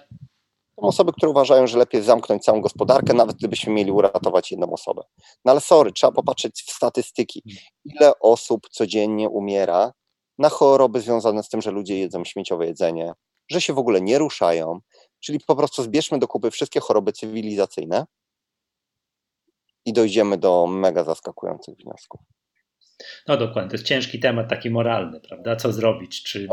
Są 0.81 0.87
osoby, 0.87 1.13
które 1.13 1.29
uważają, 1.29 1.67
że 1.67 1.77
lepiej 1.77 2.01
zamknąć 2.01 2.43
całą 2.43 2.61
gospodarkę, 2.61 3.13
nawet 3.13 3.37
gdybyśmy 3.37 3.73
mieli 3.73 3.91
uratować 3.91 4.51
jedną 4.51 4.73
osobę. 4.73 5.03
No 5.45 5.51
ale 5.51 5.61
sorry, 5.61 5.91
trzeba 5.91 6.11
popatrzeć 6.11 6.63
w 6.63 6.71
statystyki. 6.71 7.43
Ile 7.85 8.19
osób 8.19 8.69
codziennie 8.69 9.29
umiera 9.29 9.93
na 10.37 10.49
choroby 10.49 11.01
związane 11.01 11.43
z 11.43 11.49
tym, 11.49 11.61
że 11.61 11.71
ludzie 11.71 11.99
jedzą 11.99 12.23
śmieciowe 12.23 12.65
jedzenie, 12.65 13.13
że 13.51 13.61
się 13.61 13.73
w 13.73 13.79
ogóle 13.79 14.01
nie 14.01 14.17
ruszają. 14.17 14.79
Czyli 15.19 15.39
po 15.47 15.55
prostu 15.55 15.83
zbierzmy 15.83 16.19
do 16.19 16.27
kupy 16.27 16.51
wszystkie 16.51 16.79
choroby 16.79 17.13
cywilizacyjne 17.13 18.05
i 19.85 19.93
dojdziemy 19.93 20.37
do 20.37 20.67
mega 20.67 21.03
zaskakujących 21.03 21.77
wniosków. 21.77 22.21
No 23.27 23.37
dokładnie, 23.37 23.69
to 23.69 23.73
jest 23.73 23.85
ciężki 23.85 24.19
temat 24.19 24.49
taki 24.49 24.69
moralny, 24.69 25.19
prawda? 25.19 25.55
Co 25.55 25.73
zrobić? 25.73 26.23
Czy... 26.23 26.47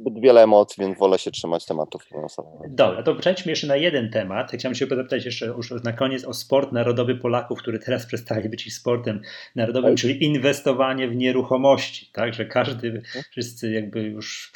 Zbyt 0.00 0.20
wiele 0.20 0.42
emocji, 0.42 0.84
więc 0.84 0.98
wolę 0.98 1.18
się 1.18 1.30
trzymać 1.30 1.66
tematów 1.66 2.04
finansowych. 2.04 2.74
Dobra, 2.74 3.02
to 3.02 3.14
przejdźmy 3.14 3.52
jeszcze 3.52 3.66
na 3.66 3.76
jeden 3.76 4.10
temat. 4.10 4.52
Chciałem 4.52 4.74
się 4.74 4.86
zapytać 4.86 5.24
jeszcze 5.24 5.46
już 5.46 5.70
na 5.84 5.92
koniec 5.92 6.24
o 6.24 6.34
sport 6.34 6.72
narodowy 6.72 7.14
Polaków, 7.14 7.58
który 7.58 7.78
teraz 7.78 8.06
przestaje 8.06 8.48
być 8.48 8.66
ich 8.66 8.74
sportem 8.74 9.22
narodowym, 9.56 9.96
czyli 9.96 10.24
inwestowanie 10.24 11.08
w 11.08 11.16
nieruchomości, 11.16 12.10
tak? 12.12 12.34
Że 12.34 12.44
każdy, 12.44 12.88
mhm. 12.88 13.24
wszyscy 13.30 13.72
jakby 13.72 14.02
już, 14.02 14.52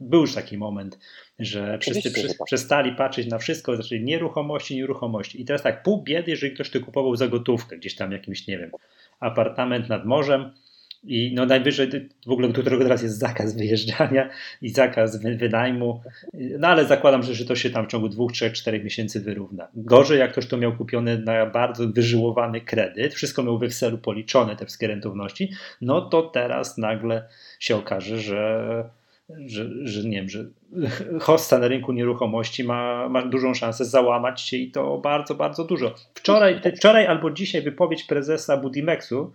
był 0.00 0.20
już 0.20 0.34
taki 0.34 0.58
moment, 0.58 0.98
że 1.38 1.78
wszyscy 1.78 2.10
przy, 2.10 2.28
tak. 2.28 2.36
przestali 2.46 2.94
patrzeć 2.94 3.26
na 3.26 3.38
wszystko, 3.38 3.76
zaczęli 3.76 4.04
nieruchomości, 4.04 4.76
nieruchomości. 4.76 5.40
I 5.40 5.44
teraz 5.44 5.62
tak, 5.62 5.82
pół 5.82 6.02
biedy, 6.02 6.30
jeżeli 6.30 6.54
ktoś 6.54 6.70
to 6.70 6.80
kupował 6.80 7.16
za 7.16 7.28
gotówkę, 7.28 7.76
gdzieś 7.76 7.94
tam 7.94 8.12
jakimś, 8.12 8.46
nie 8.46 8.58
wiem, 8.58 8.70
apartament 9.20 9.88
nad 9.88 10.04
morzem 10.04 10.50
i 11.06 11.32
no 11.34 11.46
najwyżej 11.46 12.08
w 12.26 12.30
ogóle 12.30 12.48
do 12.48 12.60
którego 12.60 12.82
teraz 12.82 13.02
jest 13.02 13.18
zakaz 13.18 13.56
wyjeżdżania 13.56 14.30
i 14.62 14.68
zakaz 14.68 15.22
wynajmu, 15.22 16.00
no 16.34 16.68
ale 16.68 16.84
zakładam, 16.84 17.22
że, 17.22 17.34
że 17.34 17.44
to 17.44 17.56
się 17.56 17.70
tam 17.70 17.86
w 17.86 17.88
ciągu 17.88 18.08
dwóch, 18.08 18.32
trzech, 18.32 18.52
czterech 18.52 18.84
miesięcy 18.84 19.20
wyrówna. 19.20 19.68
Gorzej 19.74 20.18
jak 20.18 20.32
ktoś 20.32 20.46
to 20.46 20.56
miał 20.56 20.76
kupiony 20.76 21.18
na 21.18 21.46
bardzo 21.46 21.88
wyżyłowany 21.88 22.60
kredyt, 22.60 23.14
wszystko 23.14 23.42
miał 23.42 23.58
we 23.58 23.66
Excelu 23.66 23.98
policzone, 23.98 24.56
te 24.56 24.66
wszystkie 24.66 24.86
rentowności, 24.86 25.50
no 25.80 26.00
to 26.00 26.22
teraz 26.22 26.78
nagle 26.78 27.28
się 27.60 27.76
okaże, 27.76 28.18
że 28.18 28.90
że, 29.28 29.70
że 29.82 30.08
nie 30.08 30.16
wiem, 30.16 30.28
że 30.28 30.44
hosta 31.20 31.58
na 31.58 31.68
rynku 31.68 31.92
nieruchomości 31.92 32.64
ma, 32.64 33.08
ma 33.08 33.26
dużą 33.26 33.54
szansę 33.54 33.84
załamać 33.84 34.40
się 34.40 34.56
i 34.56 34.70
to 34.70 34.98
bardzo, 34.98 35.34
bardzo 35.34 35.64
dużo. 35.64 35.94
Wczoraj, 36.14 36.60
wczoraj 36.76 37.06
albo 37.06 37.30
dzisiaj 37.30 37.62
wypowiedź 37.62 38.04
prezesa 38.04 38.56
Budimexu, 38.56 39.32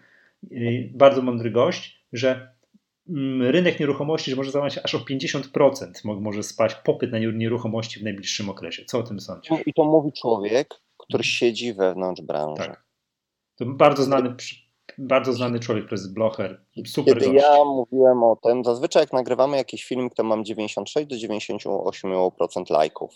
y, 0.52 0.89
bardzo 0.94 1.22
mądry 1.22 1.52
gość, 1.52 2.06
że 2.14 2.54
mm, 3.10 3.42
rynek 3.42 3.80
nieruchomości 3.80 4.32
że 4.32 4.38
może 4.38 4.52
załamać 4.52 4.74
się 4.74 4.84
aż 4.84 4.96
o 4.96 5.00
50% 5.00 6.22
może 6.22 6.44
spać 6.44 6.76
popyt 6.76 7.12
na 7.12 7.20
nieruchomości 7.20 8.00
w 8.00 8.04
najbliższym 8.04 8.50
okresie. 8.50 8.86
Co 8.86 9.00
o 9.00 9.04
tym 9.04 9.20
sądzisz? 9.20 9.52
I 9.66 9.74
to 9.74 9.84
mówi 9.84 10.12
człowiek, 10.22 10.68
który 10.98 11.24
siedzi 11.24 11.74
wewnątrz 11.74 12.22
branży. 12.22 12.64
Tak. 12.64 12.84
To 13.56 13.66
bardzo 13.66 14.04
znany 14.04 14.36
bardzo 15.08 15.34
znany 15.34 15.60
człowiek, 15.60 15.88
prezes 15.88 16.08
Blocher. 16.08 16.66
Super 16.88 17.14
Kiedy 17.14 17.26
gość. 17.26 17.43
ja 17.43 17.66
mówiłem 17.66 18.24
o 18.24 18.36
tym, 18.43 18.64
zazwyczaj 18.66 19.04
jak 19.04 19.14
nagrywamy 19.14 19.58
jakiś 19.58 19.86
film, 19.86 20.10
to 20.10 20.24
mam 20.24 20.45
96 20.45 21.08
do 21.08 21.16
98% 21.16 22.72
lajków. 22.72 23.12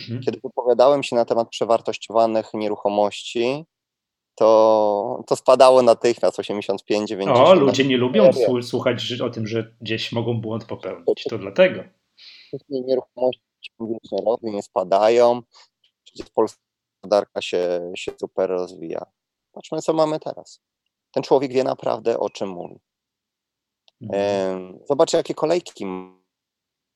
Mhm. 0.00 0.20
Kiedy 0.22 0.40
wypowiadałem 0.44 1.02
się 1.02 1.16
na 1.16 1.24
temat 1.24 1.48
przewartościowanych 1.48 2.54
nieruchomości, 2.54 3.64
to, 4.34 5.22
to 5.26 5.36
spadało 5.36 5.82
natychmiast 5.82 6.38
85, 6.38 7.08
90. 7.08 7.48
O, 7.48 7.54
ludzie 7.54 7.84
nie 7.84 7.96
lubią 7.96 8.30
słuchać 8.62 9.20
o 9.20 9.30
tym, 9.30 9.46
że 9.46 9.74
gdzieś 9.80 10.12
mogą 10.12 10.40
błąd 10.40 10.64
popełnić. 10.64 11.24
To 11.30 11.38
dlatego. 11.38 11.84
Nieruchomości 12.68 13.42
nie 13.80 13.98
robią, 14.26 14.52
nie 14.52 14.62
spadają. 14.62 15.42
Przecież 16.04 16.30
polska 16.30 16.66
gospodarka 17.06 17.42
się, 17.42 17.92
się 17.96 18.12
super 18.20 18.50
rozwija. 18.50 19.06
Patrzmy, 19.52 19.82
co 19.82 19.92
mamy 19.92 20.20
teraz 20.20 20.60
ten 21.10 21.22
człowiek 21.22 21.52
wie 21.52 21.64
naprawdę 21.64 22.18
o 22.18 22.30
czym 22.30 22.48
mówi. 22.48 22.80
Mhm. 24.02 24.78
Zobaczcie, 24.88 25.16
jakie 25.16 25.34
kolejki 25.34 25.86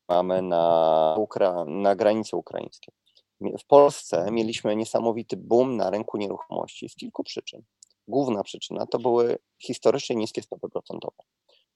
mamy 0.08 0.42
na, 0.42 1.14
Ukra 1.18 1.64
na 1.64 1.96
granicy 1.96 2.36
ukraińskiej. 2.36 2.94
W 3.40 3.66
Polsce 3.66 4.30
mieliśmy 4.30 4.76
niesamowity 4.76 5.36
boom 5.36 5.76
na 5.76 5.90
rynku 5.90 6.16
nieruchomości 6.18 6.88
z 6.88 6.94
kilku 6.94 7.24
przyczyn. 7.24 7.62
Główna 8.08 8.42
przyczyna 8.42 8.86
to 8.86 8.98
były 8.98 9.38
historycznie 9.58 10.16
niskie 10.16 10.42
stopy 10.42 10.68
procentowe. 10.68 11.16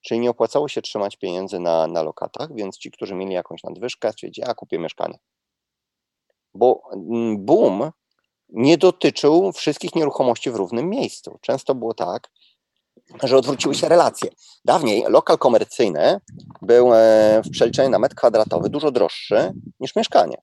Czyli 0.01 0.20
nie 0.20 0.30
opłacało 0.30 0.68
się 0.68 0.82
trzymać 0.82 1.16
pieniędzy 1.16 1.61
na, 1.61 1.87
na 1.87 2.03
lokatach, 2.03 2.55
więc 2.55 2.78
ci, 2.78 2.91
którzy 2.91 3.14
mieli 3.14 3.32
jakąś 3.32 3.62
nadwyżkę, 3.62 4.12
stwierdzili, 4.12 4.47
a 4.47 4.55
kupię 4.55 4.78
mieszkanie. 4.78 5.18
Bo 6.55 6.82
mm, 6.93 7.45
boom 7.45 7.91
nie 8.55 8.78
dotyczył 8.78 9.52
wszystkich 9.52 9.94
nieruchomości 9.94 10.50
w 10.50 10.57
równym 10.57 10.90
miejscu. 10.90 11.38
Często 11.40 11.74
było 11.74 11.94
tak, 11.94 12.30
że 13.22 13.36
odwróciły 13.36 13.74
się 13.74 13.88
relacje. 13.88 14.30
Dawniej 14.64 15.05
lokal 15.09 15.38
komercyjny 15.38 16.20
był 16.62 16.94
e, 16.94 17.42
w 17.44 17.50
przeliczeniu 17.50 17.90
na 17.90 17.98
metr 17.98 18.14
kwadratowy 18.14 18.68
dużo 18.68 18.90
droższy 18.90 19.52
niż 19.80 19.96
mieszkanie. 19.96 20.36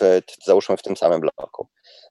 W, 0.00 0.20
załóżmy 0.44 0.76
w 0.76 0.82
tym 0.82 0.96
samym 0.96 1.20
bloku. 1.20 1.68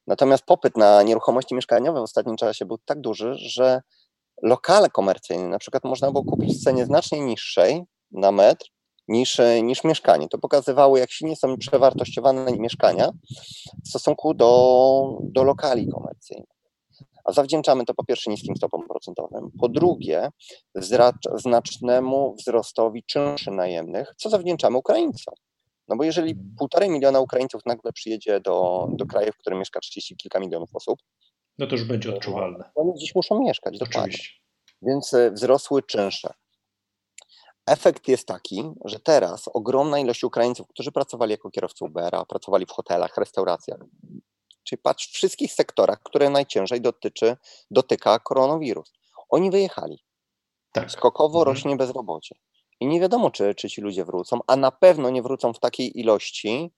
Natomiast 0.08 0.44
popyt 0.44 0.78
na 0.78 1.04
nieruchomości 1.04 1.56
mieszkaniowe 1.56 2.00
w 2.00 2.04
ostatnim 2.04 2.36
czasie 2.36 2.66
był 2.66 2.78
tak 2.78 3.02
duży, 3.02 3.34
że 3.36 3.82
lokale 4.44 4.90
komercyjne 4.90 5.48
na 5.48 5.60
przykład 5.60 5.84
można 5.84 6.12
było 6.12 6.24
kupić 6.24 6.58
w 6.58 6.64
cenie 6.64 6.86
znacznie 6.86 7.20
niższej 7.20 7.84
na 8.12 8.32
metr 8.32 8.66
niż, 9.08 9.40
e, 9.40 9.62
niż 9.62 9.84
mieszkanie. 9.84 10.28
To 10.28 10.38
pokazywało, 10.38 10.98
jak 10.98 11.12
silnie 11.12 11.36
są 11.36 11.58
przewartościowane 11.58 12.52
mieszkania 12.52 13.10
w 13.86 13.90
stosunku 13.90 14.34
do, 14.34 15.18
do 15.22 15.44
lokali 15.44 15.88
komercyjnych. 15.88 16.58
A 17.26 17.32
zawdzięczamy 17.32 17.86
to 17.86 17.94
po 17.94 18.06
pierwsze 18.06 18.32
niskim 18.32 18.56
stopom 18.56 18.88
procentowym, 18.88 19.52
po 19.60 19.70
drugie 19.70 20.30
znacznemu 21.36 22.36
wzrostowi 22.40 23.04
czynszy 23.04 23.52
najemnych, 23.52 24.14
co 24.18 24.30
zawdzięczamy 24.30 24.78
Ukraińcom. 24.78 25.34
No 25.88 25.96
bo 25.96 26.04
jeżeli 26.04 26.32
mhm. 26.32 26.56
półtorej 26.58 26.90
miliona 26.90 27.20
Ukraińców 27.20 27.62
nagle 27.66 27.94
przyjedzie 27.94 28.40
do, 28.40 28.88
do 28.92 29.06
kraju, 29.06 29.32
w 29.32 29.38
którym 29.38 29.60
mieszka 29.60 29.80
30 29.80 30.16
kilka 30.16 30.40
milionów 30.40 30.70
osób, 30.74 31.00
no 31.58 31.68
to 31.68 31.76
już 31.76 31.84
będzie 31.84 32.16
odczuwalne. 32.16 32.70
Oni 32.76 32.94
dziś 33.00 33.16
muszą 33.16 33.40
mieszkać, 33.40 33.78
dokładnie. 33.80 34.18
Więc 34.82 35.14
e, 35.14 35.32
wzrosły 35.32 35.84
czynsze. 35.84 36.34
Efekt 37.68 38.08
jest 38.08 38.28
taki, 38.28 38.64
że 38.86 39.00
teraz 39.00 39.48
ogromna 39.54 40.00
ilość 40.00 40.24
Ukraińców, 40.24 40.68
którzy 40.68 40.92
pracowali 40.92 41.32
jako 41.32 41.50
kierowcy 41.50 41.86
Ubera, 41.86 42.26
pracowali 42.26 42.66
w 42.66 42.72
hotelach, 42.72 43.18
restauracjach, 43.18 43.80
czyli 44.64 44.82
patrz 44.82 45.08
w 45.08 45.14
wszystkich 45.14 45.54
sektorach, 45.54 46.04
które 46.04 46.30
najciężej 46.30 46.82
dotyczy, 46.82 47.38
dotyka 47.72 48.20
koronawirus. 48.20 48.94
Oni 49.30 49.52
wyjechali. 49.52 50.04
Tak. 50.72 50.92
Skokowo 50.92 51.40
mhm. 51.40 51.56
rośnie 51.56 51.76
bezrobocie. 51.76 52.36
I 52.80 52.88
nie 52.88 53.00
wiadomo, 53.00 53.32
czy, 53.32 53.56
czy 53.56 53.70
ci 53.70 53.82
ludzie 53.82 54.06
wrócą, 54.06 54.40
a 54.48 54.56
na 54.56 54.72
pewno 54.72 55.10
nie 55.10 55.22
wrócą 55.22 55.54
w 55.54 55.60
takiej 55.60 56.00
ilości, 56.00 56.72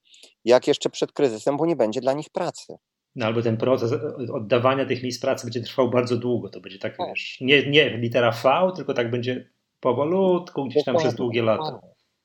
jak 0.46 0.68
jeszcze 0.68 0.90
przed 0.90 1.12
kryzysem, 1.12 1.58
bo 1.58 1.66
nie 1.66 1.76
będzie 1.76 2.02
dla 2.02 2.14
nich 2.14 2.30
pracy. 2.30 2.78
No 3.16 3.26
albo 3.26 3.42
ten 3.42 3.58
proces 3.58 3.94
oddawania 4.34 4.86
tych 4.86 5.04
miejsc 5.04 5.22
pracy 5.22 5.46
będzie 5.46 5.62
trwał 5.62 5.90
bardzo 5.90 6.18
długo. 6.18 6.50
To 6.50 6.62
będzie 6.62 6.80
tak, 6.80 6.98
tak. 6.98 7.08
wiesz, 7.08 7.38
nie, 7.42 7.70
nie 7.70 7.98
litera 7.98 8.32
V, 8.32 8.72
tylko 8.76 8.94
tak 8.94 9.12
będzie 9.12 9.50
powolutku, 9.80 10.66
gdzieś 10.66 10.84
tam 10.84 10.98
przez 10.98 11.16
długie 11.16 11.44
lata. 11.44 11.80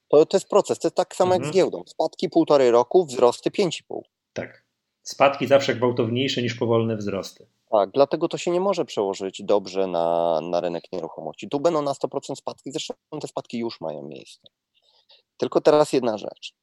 To, 0.09 0.27
to 0.27 0.37
jest 0.37 0.49
proces, 0.49 0.79
to 0.79 0.89
jest 0.89 0.97
tak 0.97 1.17
samo 1.17 1.35
mhm. 1.35 1.43
jak 1.43 1.47
z 1.47 1.57
mhm. 1.57 1.65
giełdą. 1.65 1.85
Spadki 1.87 2.29
półtorej 2.29 2.71
roku, 2.71 3.07
wzrosty 3.07 3.51
5,5. 3.51 4.01
Tak. 4.33 4.65
Spadki 5.03 5.47
zawsze 5.47 5.75
gwałtowniejsze 5.75 6.43
niż 6.43 6.55
powolne 6.55 6.97
wzrosty. 6.97 7.47
Tak, 7.71 7.91
dlatego 7.91 8.29
to 8.29 8.39
się 8.39 8.51
nie 8.51 8.61
może 8.61 8.85
przełożyć 8.85 9.43
dobrze 9.43 9.87
na, 9.87 10.41
na 10.41 10.61
rynek 10.61 10.85
nieruchomości. 10.93 11.49
Tu 11.49 11.61
będą 11.61 11.83
na 11.83 11.93
100% 11.93 12.37
spadki, 12.37 12.73
zresztą 12.73 12.95
te 13.21 13.29
spadki 13.29 13.59
już 13.59 13.81
mają 13.81 14.03
miejsce. 14.03 14.49
Tylko 15.37 15.61
teraz 15.61 15.93
jedna 15.93 16.19
rzecz. 16.19 16.55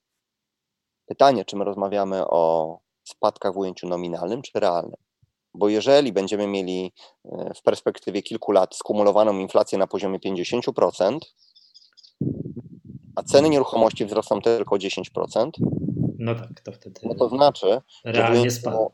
Pytanie, 1.05 1.45
czy 1.45 1.55
my 1.55 1.63
rozmawiamy 1.63 2.27
o 2.27 2.77
spadkach 3.03 3.53
w 3.53 3.57
ujęciu 3.57 3.87
nominalnym 3.87 4.41
czy 4.41 4.59
realnym? 4.59 4.97
Bo 5.53 5.69
jeżeli 5.69 6.13
będziemy 6.13 6.47
mieli 6.47 6.93
e, 7.25 7.53
w 7.55 7.61
perspektywie 7.61 8.21
kilku 8.21 8.51
lat 8.51 8.75
skumulowaną 8.75 9.39
inflację 9.39 9.77
na 9.77 9.87
poziomie 9.87 10.19
50%, 10.19 11.17
a 13.15 13.23
ceny 13.23 13.49
nieruchomości 13.49 14.05
wzrosną 14.05 14.41
tylko 14.41 14.75
10%, 14.75 15.49
no 16.19 16.35
tak, 16.35 16.61
to 16.63 16.71
wtedy. 16.71 17.01
No 17.03 17.15
to 17.15 17.29
znaczy, 17.29 17.81
realnie 18.05 18.49
że 18.49 18.51
spadły. 18.51 18.85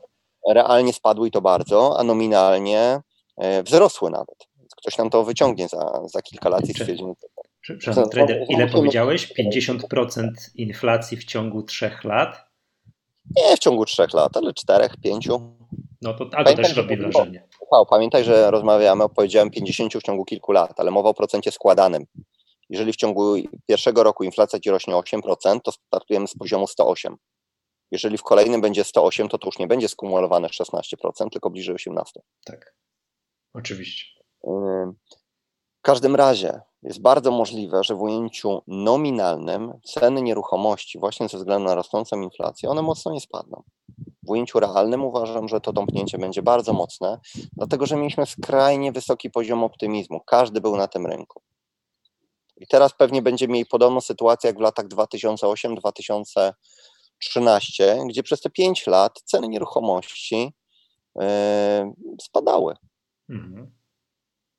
Realnie 0.48 0.92
spadły 0.92 1.28
i 1.28 1.30
to 1.30 1.40
bardzo, 1.40 2.00
a 2.00 2.04
nominalnie 2.04 3.00
e, 3.36 3.62
wzrosły 3.62 4.10
nawet. 4.10 4.48
Ktoś 4.76 4.98
nam 4.98 5.10
to 5.10 5.24
wyciągnie 5.24 5.68
za, 5.68 6.02
za 6.06 6.22
kilka 6.22 6.48
lat 6.48 6.68
i 6.68 6.74
stwierdzi. 6.74 7.04
Przepraszam, 7.60 8.10
trader, 8.10 8.46
ile 8.48 8.66
powiedziałeś? 8.68 9.32
50% 9.38 10.30
inflacji 10.54 11.16
w 11.16 11.24
ciągu 11.24 11.62
trzech 11.62 12.04
lat? 12.04 12.47
Nie 13.36 13.56
w 13.56 13.58
ciągu 13.58 13.84
trzech 13.84 14.12
lat, 14.14 14.36
ale 14.36 14.54
czterech, 14.54 14.96
pięciu. 15.02 15.56
No 16.02 16.14
to, 16.14 16.30
a 16.36 16.44
to 16.44 16.54
też 16.54 16.76
robi 16.76 16.96
wrażenie. 16.96 17.48
Wow, 17.72 17.86
pamiętaj, 17.86 18.24
że 18.24 18.50
rozmawiamy, 18.50 19.08
powiedziałem 19.08 19.50
50 19.50 19.94
w 19.94 20.02
ciągu 20.02 20.24
kilku 20.24 20.52
lat, 20.52 20.80
ale 20.80 20.90
mowa 20.90 21.08
o 21.08 21.14
procencie 21.14 21.52
składanym. 21.52 22.04
Jeżeli 22.70 22.92
w 22.92 22.96
ciągu 22.96 23.34
pierwszego 23.66 24.02
roku 24.02 24.24
inflacja 24.24 24.60
ci 24.60 24.70
rośnie 24.70 24.94
8%, 24.94 25.60
to 25.64 25.72
startujemy 25.72 26.28
z 26.28 26.34
poziomu 26.34 26.66
108. 26.66 27.16
Jeżeli 27.90 28.18
w 28.18 28.22
kolejnym 28.22 28.60
będzie 28.60 28.84
108, 28.84 29.28
to 29.28 29.38
to 29.38 29.48
już 29.48 29.58
nie 29.58 29.66
będzie 29.66 29.88
skumulowane 29.88 30.48
16%, 30.48 31.30
tylko 31.32 31.50
bliżej 31.50 31.76
18%. 31.76 32.02
Tak, 32.44 32.74
oczywiście. 33.54 34.20
W 35.78 35.82
każdym 35.82 36.16
razie 36.16 36.60
jest 36.82 37.00
bardzo 37.00 37.30
możliwe, 37.30 37.84
że 37.84 37.94
w 37.94 38.02
ujęciu 38.02 38.62
nominalnym 38.66 39.72
ceny 39.84 40.22
nieruchomości, 40.22 40.98
właśnie 40.98 41.28
ze 41.28 41.38
względu 41.38 41.68
na 41.68 41.74
rosnącą 41.74 42.20
inflację, 42.20 42.70
one 42.70 42.82
mocno 42.82 43.12
nie 43.12 43.20
spadną. 43.20 43.62
W 44.22 44.30
ujęciu 44.30 44.60
realnym 44.60 45.04
uważam, 45.04 45.48
że 45.48 45.60
to 45.60 45.72
tąpnięcie 45.72 46.18
będzie 46.18 46.42
bardzo 46.42 46.72
mocne, 46.72 47.20
dlatego 47.52 47.86
że 47.86 47.96
mieliśmy 47.96 48.26
skrajnie 48.26 48.92
wysoki 48.92 49.30
poziom 49.30 49.64
optymizmu. 49.64 50.20
Każdy 50.26 50.60
był 50.60 50.76
na 50.76 50.88
tym 50.88 51.06
rynku. 51.06 51.42
I 52.56 52.66
teraz 52.66 52.92
pewnie 52.92 53.22
będzie 53.22 53.48
mieli 53.48 53.66
podobną 53.66 54.00
sytuację 54.00 54.48
jak 54.48 54.58
w 54.58 54.60
latach 54.60 54.86
2008-2013, 54.88 56.52
gdzie 58.08 58.22
przez 58.22 58.40
te 58.40 58.50
5 58.50 58.86
lat 58.86 59.20
ceny 59.24 59.48
nieruchomości 59.48 60.52
yy, 61.16 61.22
spadały. 62.22 62.74
Mhm. 63.28 63.72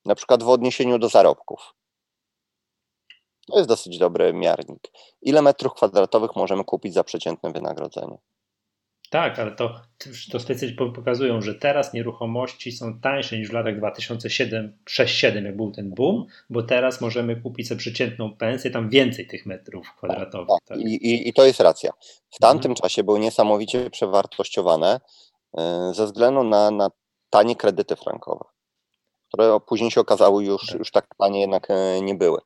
Na 0.06 0.16
przykład 0.16 0.44
w 0.44 0.50
odniesieniu 0.50 1.00
do 1.00 1.10
zarobków. 1.10 1.79
To 3.52 3.58
jest 3.58 3.70
dosyć 3.70 3.98
dobry 3.98 4.34
miarnik. 4.34 4.92
Ile 5.22 5.42
metrów 5.42 5.74
kwadratowych 5.74 6.36
możemy 6.36 6.64
kupić 6.64 6.94
za 6.94 7.04
przeciętne 7.04 7.52
wynagrodzenie? 7.52 8.18
Tak, 9.10 9.40
ale 9.40 9.52
to, 9.52 9.82
to 10.32 10.40
specjaliści 10.40 10.78
pokazują, 10.96 11.42
że 11.42 11.56
teraz 11.56 11.94
nieruchomości 11.94 12.72
są 12.72 13.00
tańsze 13.00 13.38
niż 13.38 13.50
w 13.50 13.54
latach 13.54 13.78
2007 13.78 14.68
2007 14.68 15.46
jak 15.46 15.56
był 15.56 15.72
ten 15.72 15.94
boom, 15.94 16.26
bo 16.50 16.64
teraz 16.64 17.02
możemy 17.02 17.42
kupić 17.42 17.68
za 17.68 17.76
przeciętną 17.76 18.38
pensję, 18.38 18.72
tam 18.72 18.90
więcej 18.90 19.28
tych 19.28 19.46
metrów 19.46 19.88
kwadratowych. 19.98 20.48
Tak, 20.48 20.68
tak. 20.68 20.80
I, 20.80 20.96
i, 20.96 21.30
I, 21.30 21.34
to 21.34 21.46
jest 21.46 21.60
racja. 21.60 21.92
W 22.32 22.40
tamtym 22.40 22.72
mhm. 22.72 22.76
czasie 22.76 23.04
były 23.04 23.20
niesamowicie 23.20 23.90
przewartościowane 23.90 25.00
yy, 25.58 25.64
ze 25.94 26.06
względu 26.06 26.44
na, 26.44 26.72
na 26.72 26.90
tanie 27.30 27.56
kredyty 27.56 27.96
frankowe, 27.96 28.46
które 29.28 29.60
później 29.68 29.92
się 29.92 30.02
okazały 30.02 30.44
już 30.44 30.68
tak, 30.68 30.80
już 30.80 30.92
tak 30.92 31.08
tanie 31.18 31.42
jednak 31.42 31.68
yy, 31.70 32.02
nie 32.02 32.16
były. 32.16 32.40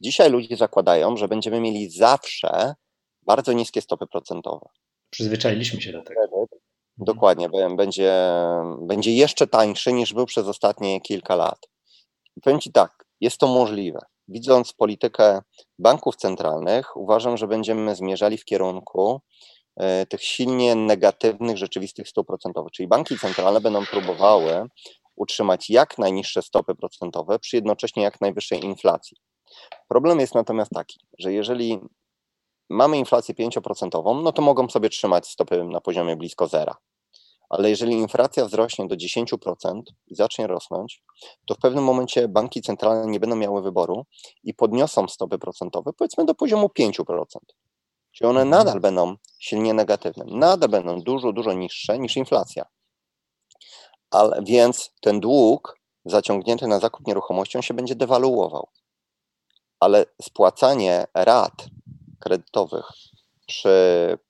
Dzisiaj 0.00 0.30
ludzie 0.30 0.56
zakładają, 0.56 1.16
że 1.16 1.28
będziemy 1.28 1.60
mieli 1.60 1.90
zawsze 1.90 2.74
bardzo 3.22 3.52
niskie 3.52 3.80
stopy 3.80 4.06
procentowe. 4.06 4.66
Przyzwyczailiśmy 5.10 5.80
się 5.80 5.92
do 5.92 6.02
tego. 6.02 6.20
Mhm. 6.22 6.46
Dokładnie, 6.98 7.48
będzie, 7.76 8.14
będzie 8.80 9.14
jeszcze 9.14 9.46
tańszy 9.46 9.92
niż 9.92 10.14
był 10.14 10.26
przez 10.26 10.46
ostatnie 10.46 11.00
kilka 11.00 11.36
lat. 11.36 11.68
I 12.36 12.40
powiem 12.40 12.60
Ci 12.60 12.72
tak, 12.72 13.04
jest 13.20 13.38
to 13.38 13.46
możliwe. 13.46 13.98
Widząc 14.28 14.72
politykę 14.72 15.42
banków 15.78 16.16
centralnych, 16.16 16.96
uważam, 16.96 17.36
że 17.36 17.46
będziemy 17.46 17.94
zmierzali 17.94 18.38
w 18.38 18.44
kierunku 18.44 19.20
e, 19.76 20.06
tych 20.06 20.22
silnie 20.22 20.74
negatywnych 20.74 21.58
rzeczywistych 21.58 22.08
stóp 22.08 22.26
procentowych. 22.26 22.72
Czyli 22.72 22.88
banki 22.88 23.18
centralne 23.18 23.60
będą 23.60 23.86
próbowały 23.86 24.66
utrzymać 25.16 25.70
jak 25.70 25.98
najniższe 25.98 26.42
stopy 26.42 26.74
procentowe 26.74 27.38
przy 27.38 27.56
jednocześnie 27.56 28.02
jak 28.02 28.20
najwyższej 28.20 28.64
inflacji. 28.64 29.16
Problem 29.88 30.20
jest 30.20 30.34
natomiast 30.34 30.70
taki, 30.70 31.00
że 31.18 31.32
jeżeli 31.32 31.80
mamy 32.70 32.98
inflację 32.98 33.34
5%, 33.34 34.22
no 34.22 34.32
to 34.32 34.42
mogą 34.42 34.68
sobie 34.68 34.88
trzymać 34.88 35.28
stopy 35.28 35.64
na 35.64 35.80
poziomie 35.80 36.16
blisko 36.16 36.46
zera. 36.46 36.76
Ale 37.48 37.70
jeżeli 37.70 37.92
inflacja 37.92 38.44
wzrośnie 38.44 38.86
do 38.86 38.96
10% 38.96 39.82
i 40.06 40.14
zacznie 40.14 40.46
rosnąć, 40.46 41.02
to 41.46 41.54
w 41.54 41.58
pewnym 41.58 41.84
momencie 41.84 42.28
banki 42.28 42.62
centralne 42.62 43.06
nie 43.06 43.20
będą 43.20 43.36
miały 43.36 43.62
wyboru 43.62 44.06
i 44.42 44.54
podniosą 44.54 45.08
stopy 45.08 45.38
procentowe, 45.38 45.92
powiedzmy 45.92 46.24
do 46.24 46.34
poziomu 46.34 46.70
5%. 46.78 47.24
Czyli 48.12 48.30
one 48.30 48.42
mhm. 48.42 48.48
nadal 48.48 48.80
będą 48.80 49.16
silnie 49.38 49.74
negatywne, 49.74 50.24
nadal 50.28 50.68
będą 50.68 51.00
dużo, 51.00 51.32
dużo 51.32 51.52
niższe 51.52 51.98
niż 51.98 52.16
inflacja. 52.16 52.64
Ale 54.10 54.42
więc 54.42 54.90
ten 55.00 55.20
dług 55.20 55.78
zaciągnięty 56.04 56.66
na 56.66 56.80
zakup 56.80 57.06
nieruchomością 57.06 57.62
się 57.62 57.74
będzie 57.74 57.94
dewaluował 57.94 58.68
ale 59.80 60.06
spłacanie 60.22 61.04
rat 61.14 61.66
kredytowych, 62.20 62.84
przy, 63.46 63.68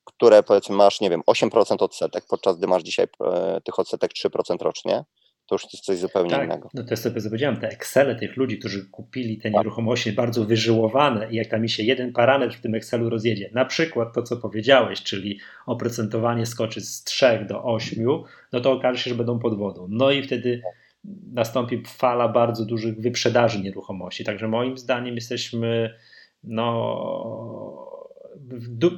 które 0.04 0.42
powiedzmy 0.42 0.76
masz, 0.76 1.00
nie 1.00 1.10
wiem, 1.10 1.22
8% 1.30 1.76
odsetek, 1.78 2.24
podczas 2.28 2.58
gdy 2.58 2.66
masz 2.66 2.82
dzisiaj 2.82 3.06
e, 3.24 3.60
tych 3.60 3.78
odsetek 3.78 4.10
3% 4.12 4.62
rocznie, 4.62 5.04
to 5.46 5.54
już 5.54 5.62
jest 5.62 5.84
coś 5.84 5.98
zupełnie 5.98 6.30
tak, 6.30 6.44
innego. 6.44 6.68
No 6.74 6.82
to 6.82 6.90
jest 6.90 7.02
sobie 7.02 7.22
powiedziałem, 7.22 7.60
te 7.60 7.68
Excele 7.68 8.14
tych 8.14 8.36
ludzi, 8.36 8.58
którzy 8.58 8.90
kupili 8.90 9.38
te 9.38 9.42
tak. 9.42 9.52
nieruchomości 9.52 10.12
bardzo 10.12 10.44
wyżyłowane 10.44 11.32
i 11.32 11.36
jak 11.36 11.48
tam 11.48 11.62
mi 11.62 11.68
się 11.68 11.82
jeden 11.82 12.12
parametr 12.12 12.56
w 12.56 12.60
tym 12.60 12.74
Excelu 12.74 13.10
rozjedzie, 13.10 13.50
na 13.54 13.64
przykład 13.64 14.14
to, 14.14 14.22
co 14.22 14.36
powiedziałeś, 14.36 15.02
czyli 15.02 15.40
oprocentowanie 15.66 16.46
skoczy 16.46 16.80
z 16.80 17.04
3 17.04 17.46
do 17.48 17.64
8, 17.64 18.06
no 18.52 18.60
to 18.60 18.72
okaże 18.72 19.02
się, 19.02 19.10
że 19.10 19.16
będą 19.16 19.38
pod 19.38 19.58
wodą. 19.58 19.86
No 19.90 20.10
i 20.10 20.22
wtedy 20.22 20.62
nastąpi 21.32 21.82
fala 21.86 22.28
bardzo 22.28 22.64
dużych 22.64 23.00
wyprzedaży 23.00 23.60
nieruchomości. 23.60 24.24
Także 24.24 24.48
moim 24.48 24.78
zdaniem 24.78 25.14
jesteśmy 25.14 25.94
no, 26.42 27.90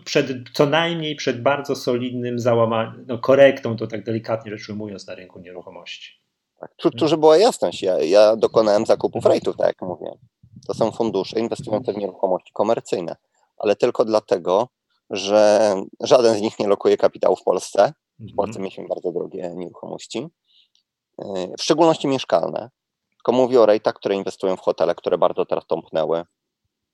przed, 0.05 0.27
co 0.55 0.67
najmniej 0.67 1.17
przed 1.17 1.43
bardzo 1.43 1.77
solidnym 1.77 2.39
załamaniem, 2.39 3.05
no, 3.09 3.19
korektą, 3.19 3.77
to 3.77 3.87
tak 3.87 4.05
delikatnie 4.05 4.51
rzecz 4.51 4.69
ujmując, 4.69 5.07
na 5.07 5.15
rynku 5.15 5.41
nieruchomości. 5.41 6.23
Tak, 6.61 6.75
tu, 6.77 6.91
tu 6.91 7.09
żeby 7.09 7.21
była 7.21 7.37
jasność, 7.37 7.83
ja, 7.83 7.99
ja 7.99 8.37
dokonałem 8.37 8.87
zakupów 8.87 9.27
rejtów, 9.27 9.57
tak 9.57 9.67
jak 9.67 9.83
mówię. 9.83 10.11
To 10.67 10.75
są 10.75 10.91
fundusze 10.91 11.41
inwestujące 11.41 11.93
w 11.93 11.97
nieruchomości 11.97 12.53
komercyjne, 12.53 13.17
ale 13.57 13.77
tylko 13.77 14.05
dlatego, 14.05 14.69
że 15.11 15.75
żaden 16.01 16.39
z 16.39 16.41
nich 16.41 16.59
nie 16.59 16.69
lokuje 16.69 16.97
kapitału 16.97 17.37
w 17.37 17.43
Polsce. 17.43 17.93
W 18.19 18.35
Polsce 18.37 18.59
mhm. 18.59 18.63
mieliśmy 18.63 18.89
bardzo 18.89 19.13
drogie 19.13 19.53
nieruchomości 19.57 20.29
w 21.59 21.63
szczególności 21.63 22.09
mieszkalne. 22.09 22.71
Tylko 23.11 23.33
mówię 23.33 23.61
o 23.61 23.67
rejtach, 23.67 23.95
które 23.95 24.15
inwestują 24.15 24.57
w 24.57 24.61
hotele, 24.61 24.95
które 24.95 25.19
bardzo 25.19 25.47
teraz 25.47 25.67
tąpnęły, 25.67 26.25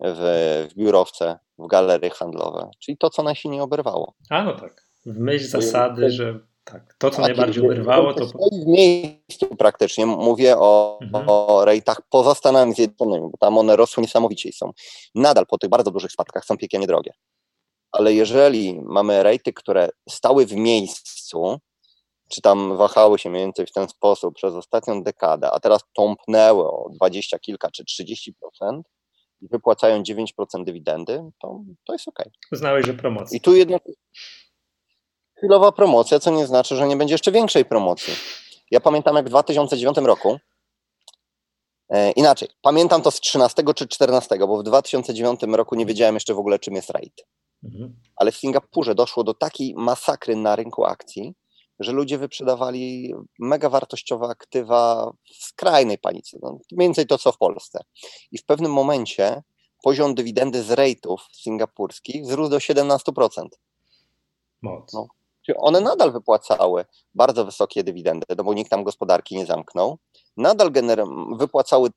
w, 0.01 0.69
w 0.71 0.75
biurowce, 0.75 1.39
w 1.59 1.67
galerie 1.67 2.11
handlowe, 2.11 2.71
czyli 2.79 2.99
to, 2.99 3.11
co 3.11 3.23
najsilniej 3.23 3.61
oberwało. 3.61 4.15
A 4.31 4.45
no 4.45 4.53
tak, 4.53 4.85
w 5.07 5.19
myśl 5.19 5.49
zasady, 5.49 6.11
że 6.11 6.41
tak, 6.65 6.95
to, 6.99 7.11
co 7.11 7.23
najbardziej 7.23 7.65
oberwało, 7.65 8.15
to... 8.15 8.27
W 8.27 8.67
miejscu 8.67 9.57
praktycznie, 9.59 10.07
mówię 10.07 10.59
o, 10.59 10.99
mhm. 11.03 11.25
o 11.29 11.65
rejtach 11.65 12.01
poza 12.11 12.35
Stanami 12.35 12.75
Zjednoczonymi, 12.75 13.31
bo 13.31 13.39
tam 13.39 13.59
one 13.59 13.77
rosły 13.77 14.03
niesamowicie 14.03 14.49
i 14.49 14.53
są 14.53 14.73
nadal 15.15 15.47
po 15.47 15.59
tych 15.59 15.71
bardzo 15.71 15.91
dużych 15.91 16.13
spadkach 16.13 16.45
są 16.45 16.57
piekielnie 16.57 16.87
drogie. 16.87 17.13
Ale 17.93 18.15
jeżeli 18.15 18.81
mamy 18.81 19.23
rejty, 19.23 19.53
które 19.53 19.89
stały 20.09 20.47
w 20.47 20.53
miejscu, 20.53 21.59
czy 22.29 22.43
tam 22.43 22.77
wahały 22.77 23.19
się 23.19 23.31
mniej 23.31 23.43
więcej 23.43 23.67
w 23.67 23.73
ten 23.73 23.89
sposób 23.89 24.35
przez 24.35 24.55
ostatnią 24.55 25.03
dekadę, 25.03 25.51
a 25.51 25.61
teraz 25.61 25.81
tąpnęły 25.95 26.65
o 26.71 26.89
20 26.91 27.39
kilka 27.39 27.71
czy 27.71 27.85
30% 27.85 28.33
i 29.41 29.49
wypłacają 29.49 30.03
9% 30.03 30.65
dywidendy, 30.65 31.31
to, 31.43 31.61
to 31.85 31.93
jest 31.93 32.09
ok. 32.09 32.19
Uznałeś, 32.53 32.87
że 32.87 32.95
promocja. 32.95 33.37
I 33.37 33.41
tu 33.41 33.57
jednak 33.57 33.83
chwilowa 35.39 35.73
promocja, 35.73 36.19
co 36.19 36.31
nie 36.31 36.47
znaczy, 36.47 36.77
że 36.77 36.89
nie 36.89 36.97
będzie 36.97 37.15
jeszcze 37.15 37.33
większej 37.33 37.65
promocji. 37.65 38.15
Ja 38.71 38.81
pamiętam 38.81 39.17
jak 39.17 39.27
w 39.27 39.29
2009 39.29 39.97
roku, 39.99 40.39
e, 41.89 42.13
inaczej, 42.13 42.49
pamiętam 42.63 43.03
to 43.03 43.11
z 43.11 43.21
13 43.21 43.75
czy 43.75 43.89
14, 43.89 44.39
bo 44.39 44.59
w 44.59 44.63
2009 44.63 45.41
roku 45.43 45.75
nie 45.75 45.87
wiedziałem 45.87 46.15
jeszcze 46.15 46.35
w 46.35 46.39
ogóle 46.39 46.59
czym 46.59 46.75
jest 46.75 46.91
RAID. 46.91 47.27
Mhm. 47.65 48.01
Ale 48.17 48.33
w 48.33 48.37
Singapurze 48.37 48.95
doszło 48.95 49.25
do 49.25 49.35
takiej 49.35 49.75
masakry 49.75 50.37
na 50.37 50.57
rynku 50.57 50.85
akcji, 50.85 51.35
że 51.81 51.93
ludzie 51.93 52.19
wyprzedawali 52.19 53.15
mega 53.39 53.69
wartościowe 53.69 54.27
aktywa 54.27 55.13
w 55.25 55.45
skrajnej 55.45 55.99
panice. 55.99 56.39
No, 56.43 56.59
mniej 56.73 56.89
więcej 56.89 57.07
to, 57.07 57.19
co 57.19 57.33
w 57.33 57.39
Polsce. 57.39 57.81
I 58.33 58.39
w 58.39 58.45
pewnym 58.45 58.73
momencie 58.73 59.43
poziom 59.83 60.15
dywidendy 60.15 60.63
z 60.63 60.71
rejtów 60.71 61.21
singapurskich 61.33 62.23
wzrósł 62.23 62.51
do 62.51 62.59
17%. 62.59 63.47
Moc. 64.63 64.93
No. 64.93 65.09
Czyli 65.43 65.59
one 65.59 65.81
nadal 65.81 66.13
wypłacały 66.13 66.85
bardzo 67.15 67.45
wysokie 67.45 67.85
dywidendy, 67.85 68.27
no 68.37 68.45
bo 68.45 68.55
nikt 68.55 68.71
tam 68.71 68.85
gospodarki 68.85 69.37
nie 69.37 69.47
zamknął. 69.47 69.99
Nadal 70.37 70.71
gener- 70.71 71.39
wypłacały 71.39 71.91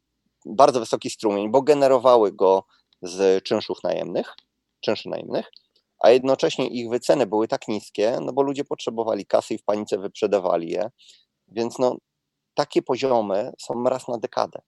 bardzo 0.45 0.79
wysoki 0.79 1.09
strumień, 1.09 1.51
bo 1.51 1.61
generowały 1.61 2.31
go 2.31 2.63
z 3.01 3.43
czynszów 3.43 3.83
najemnych, 3.83 4.35
czynszy 4.79 5.09
najemnych, 5.09 5.51
a 6.01 6.09
jednocześnie 6.09 6.67
ich 6.67 6.89
wyceny 6.89 7.25
były 7.25 7.47
tak 7.47 7.67
niskie, 7.67 8.17
no 8.21 8.33
bo 8.33 8.41
ludzie 8.41 8.63
potrzebowali 8.63 9.25
kasy 9.25 9.53
i 9.53 9.57
w 9.57 9.63
panice 9.63 9.97
wyprzedawali 9.97 10.71
je, 10.71 10.91
więc 11.47 11.79
no, 11.79 11.97
takie 12.53 12.81
poziomy 12.81 13.51
są 13.59 13.83
raz 13.83 14.07
na 14.07 14.17
dekadę. 14.17 14.61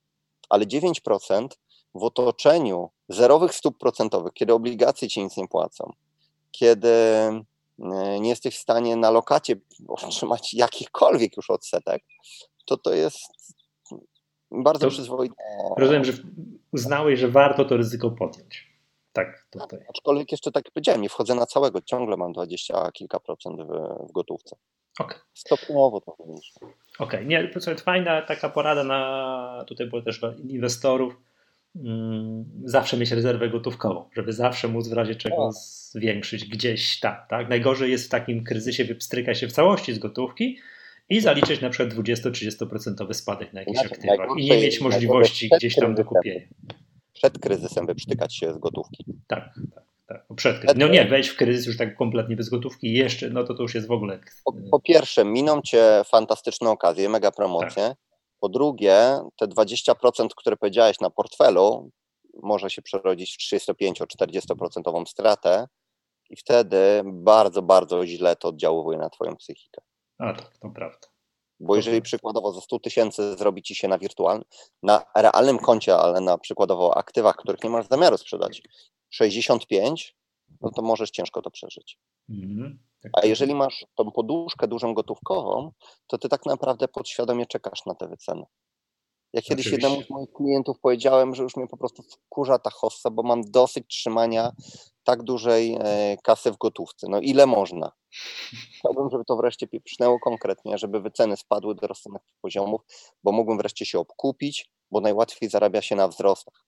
Ale 0.50 0.66
9% 0.66 1.48
w 1.96 2.04
otoczeniu 2.04 2.90
zerowych 3.10 3.54
stóp 3.54 3.78
procentowych, 3.78 4.34
kiedy 4.34 4.54
obligacje 4.54 5.08
ci 5.08 5.24
nic 5.24 5.38
nie 5.38 5.48
płacą, 5.48 5.94
kiedy 6.52 6.90
e, 6.90 8.20
nie 8.20 8.30
jesteś 8.30 8.56
w 8.56 8.62
stanie 8.62 8.96
na 8.96 9.12
lokacie 9.12 9.56
otrzymać 9.88 10.54
jakichkolwiek 10.54 11.38
już 11.38 11.50
odsetek, 11.50 12.04
to 12.66 12.78
to 12.78 12.94
jest 12.94 13.18
bardzo 14.52 14.86
to 14.86 14.92
przyzwoite. 14.92 15.36
Rozumiem, 15.78 16.06
że 16.06 16.14
uznałeś, 16.72 17.20
że 17.20 17.28
warto 17.28 17.66
to 17.66 17.78
ryzyko 17.78 18.12
podjąć. 18.12 18.73
Tak, 19.14 19.48
tutaj. 19.52 19.80
Aczkolwiek 19.90 20.32
jeszcze 20.32 20.52
tak 20.52 20.66
jak 20.66 20.74
powiedziałem, 20.74 21.02
nie 21.02 21.10
wchodzę 21.10 21.36
na 21.36 21.46
całego, 21.46 21.82
ciągle 21.82 22.18
mam 22.18 22.34
20 22.34 22.92
kilka 22.92 23.20
procent 23.20 23.62
w, 23.62 24.08
w 24.10 24.12
gotówce. 24.12 24.56
Okay. 25.00 25.18
Stopniowo 25.34 26.02
to 26.02 26.16
wyjdzie. 26.26 26.52
Okej, 26.62 26.72
okay. 27.00 27.26
nie, 27.26 27.48
to 27.48 27.72
jest 27.72 27.84
fajna 27.84 28.22
taka 28.22 28.50
porada 28.50 28.84
na, 28.84 29.66
tutaj 29.68 29.88
było 29.88 30.02
też 30.02 30.20
dla 30.20 30.34
inwestorów, 30.50 31.18
mm, 31.76 32.46
zawsze 32.64 32.98
mieć 32.98 33.12
rezerwę 33.12 33.50
gotówkową, 33.50 34.10
żeby 34.16 34.34
zawsze 34.34 34.68
móc 34.68 34.88
w 34.88 34.94
razie 34.94 35.16
czego 35.16 35.52
zwiększyć 35.52 36.46
gdzieś 36.46 37.00
tam, 37.00 37.16
tak? 37.30 37.50
Najgorzej 37.50 37.92
jest 37.92 38.06
w 38.06 38.10
takim 38.10 38.44
kryzysie 38.44 38.86
wypstryka 38.86 39.36
się 39.36 39.48
w 39.48 39.52
całości 39.52 39.94
z 39.94 40.00
gotówki 40.00 40.60
i 41.10 41.22
zaliczyć 41.22 41.62
na 41.62 41.70
przykład 41.70 41.98
20-30% 41.98 43.14
spadek 43.14 43.54
na 43.54 43.60
jakichś 43.60 43.80
znaczy, 43.80 43.96
aktywach 43.96 44.30
i 44.38 44.46
nie 44.46 44.58
mieć 44.58 44.82
możliwości 44.82 45.50
gdzieś 45.58 45.76
tam 45.76 45.96
do 45.96 46.06
kupienia. 46.06 46.48
Przed 47.14 47.40
kryzysem 47.40 47.86
wyprztykać 47.86 48.36
się 48.36 48.54
z 48.54 48.58
gotówki. 48.58 49.06
Tak, 49.28 49.54
tak. 49.76 49.84
Tak, 50.08 50.26
przed 50.36 50.60
kryzysem. 50.60 50.80
No 50.80 50.88
nie, 50.88 51.06
wejść 51.06 51.30
w 51.30 51.38
kryzys 51.38 51.66
już 51.66 51.78
tak 51.78 51.98
kompletnie 51.98 52.36
bez 52.36 52.50
gotówki 52.50 52.88
i 52.88 52.94
jeszcze, 52.94 53.30
no 53.30 53.44
to 53.44 53.54
to 53.54 53.62
już 53.62 53.76
jest 53.76 53.88
w 53.88 53.92
ogóle. 53.92 54.20
Po, 54.46 54.54
po 54.72 54.80
pierwsze, 54.80 55.26
miną 55.26 55.62
cię 55.62 56.02
fantastyczne 56.06 56.70
okazje, 56.70 57.10
mega 57.10 57.32
promocje. 57.32 57.84
Tak. 57.84 57.98
Po 58.40 58.50
drugie, 58.50 59.20
te 59.38 59.48
20%, 59.48 60.28
które 60.36 60.58
powiedziałeś 60.58 61.00
na 61.00 61.10
portfelu, 61.10 61.90
może 62.44 62.70
się 62.70 62.82
przerodzić 62.82 63.38
w 63.38 63.56
35-40% 63.56 65.06
stratę 65.06 65.68
i 66.30 66.36
wtedy 66.36 67.02
bardzo, 67.06 67.62
bardzo 67.62 68.08
źle 68.08 68.36
to 68.36 68.48
oddziałuje 68.48 68.98
na 68.98 69.10
twoją 69.10 69.36
psychikę. 69.36 69.82
A 70.18 70.34
tak, 70.34 70.58
to 70.58 70.70
prawda. 70.70 71.13
Bo 71.64 71.76
jeżeli 71.76 72.02
przykładowo 72.02 72.54
za 72.54 72.62
100 72.62 72.80
tysięcy 72.80 73.38
zrobi 73.38 73.64
ci 73.64 73.76
się 73.76 73.88
na 73.88 73.98
wirtualnym, 73.98 74.46
na 74.84 75.06
realnym 75.16 75.60
koncie, 75.60 75.98
ale 75.98 76.22
na 76.22 76.38
przykładowo 76.38 76.98
aktywach, 76.98 77.36
których 77.36 77.64
nie 77.64 77.70
masz 77.70 77.88
zamiaru 77.88 78.18
sprzedać, 78.18 78.62
65, 79.10 80.16
no 80.62 80.72
to 80.72 80.82
możesz 80.82 81.12
ciężko 81.12 81.42
to 81.42 81.52
przeżyć. 81.52 82.00
Mhm, 82.30 82.80
tak, 83.02 83.12
A 83.16 83.22
tak. 83.22 83.30
jeżeli 83.30 83.56
masz 83.56 83.86
tą 83.96 84.12
poduszkę 84.12 84.68
dużą 84.68 84.94
gotówkową, 84.94 85.72
to 86.08 86.18
ty 86.18 86.30
tak 86.30 86.46
naprawdę 86.46 86.88
podświadomie 86.88 87.46
czekasz 87.46 87.86
na 87.86 87.96
te 87.96 88.08
wyceny. 88.08 88.46
Ja 89.34 89.42
kiedyś 89.42 89.66
Oczywiście. 89.66 89.88
jednemu 89.88 90.08
z 90.08 90.10
moich 90.10 90.34
klientów 90.34 90.80
powiedziałem, 90.80 91.36
że 91.36 91.44
już 91.44 91.56
mnie 91.56 91.68
po 91.68 91.78
prostu 91.78 92.04
wkurza 92.04 92.60
ta 92.60 92.70
hossa, 92.70 93.10
bo 93.10 93.24
mam 93.24 93.42
dosyć 93.42 93.88
trzymania 93.88 94.52
tak 95.04 95.24
dużej 95.24 95.78
e, 95.80 96.18
kasy 96.24 96.52
w 96.52 96.58
gotówce. 96.58 97.08
No 97.10 97.20
ile 97.20 97.46
można? 97.46 97.92
Chciałbym, 98.78 99.10
żeby 99.12 99.26
to 99.26 99.38
wreszcie 99.38 99.68
pieprznęło 99.68 100.20
konkretnie, 100.20 100.78
żeby 100.78 101.02
wyceny 101.02 101.38
spadły 101.38 101.76
do 101.76 101.88
rozsądnych 101.88 102.22
poziomów, 102.42 102.82
bo 103.24 103.32
mógłbym 103.32 103.58
wreszcie 103.58 103.86
się 103.86 104.00
obkupić, 104.00 104.70
bo 104.92 105.02
najłatwiej 105.02 105.50
zarabia 105.50 105.82
się 105.82 105.96
na 105.96 106.08
wzrostach. 106.08 106.66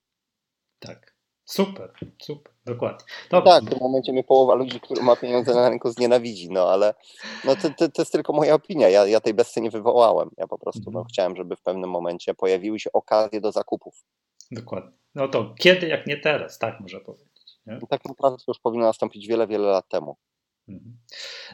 Tak. 0.78 1.16
Super, 1.44 1.92
super, 2.22 2.52
dokładnie. 2.64 3.06
No 3.32 3.42
tak, 3.42 3.64
w 3.64 3.68
tym 3.70 3.78
momencie 3.80 4.12
mnie 4.12 4.24
połowa 4.24 4.54
ludzi, 4.54 4.80
którzy 4.80 5.02
ma 5.02 5.16
pieniądze 5.16 5.54
na 5.54 5.68
rynku 5.68 5.90
znienawidzi, 5.90 6.50
no 6.50 6.68
ale 6.68 6.94
no 7.44 7.56
to, 7.56 7.70
to, 7.70 7.88
to 7.88 8.02
jest 8.02 8.12
tylko 8.12 8.32
moja 8.32 8.54
opinia, 8.54 8.88
ja, 8.88 9.06
ja 9.06 9.20
tej 9.20 9.34
besty 9.34 9.60
nie 9.60 9.70
wywołałem, 9.70 10.30
ja 10.36 10.46
po 10.46 10.58
prostu 10.58 10.82
no, 10.84 10.98
mhm. 10.98 11.06
chciałem, 11.06 11.36
żeby 11.36 11.56
w 11.56 11.62
pewnym 11.62 11.90
momencie 11.90 12.34
pojawiły 12.34 12.80
się 12.80 12.92
okazje 12.92 13.40
do 13.40 13.52
zakupów. 13.52 14.04
Dokładnie. 14.50 14.92
No 15.14 15.28
to 15.28 15.54
kiedy, 15.58 15.88
jak 15.88 16.06
nie 16.06 16.16
teraz, 16.16 16.58
tak 16.58 16.80
można 16.80 17.00
powiedzieć. 17.00 17.58
Nie? 17.66 17.78
Tak 17.90 18.04
naprawdę 18.04 18.38
to 18.38 18.44
już 18.48 18.58
powinno 18.58 18.86
nastąpić 18.86 19.26
wiele, 19.26 19.46
wiele 19.46 19.68
lat 19.68 19.88
temu. 19.88 20.16
Mhm. 20.68 20.96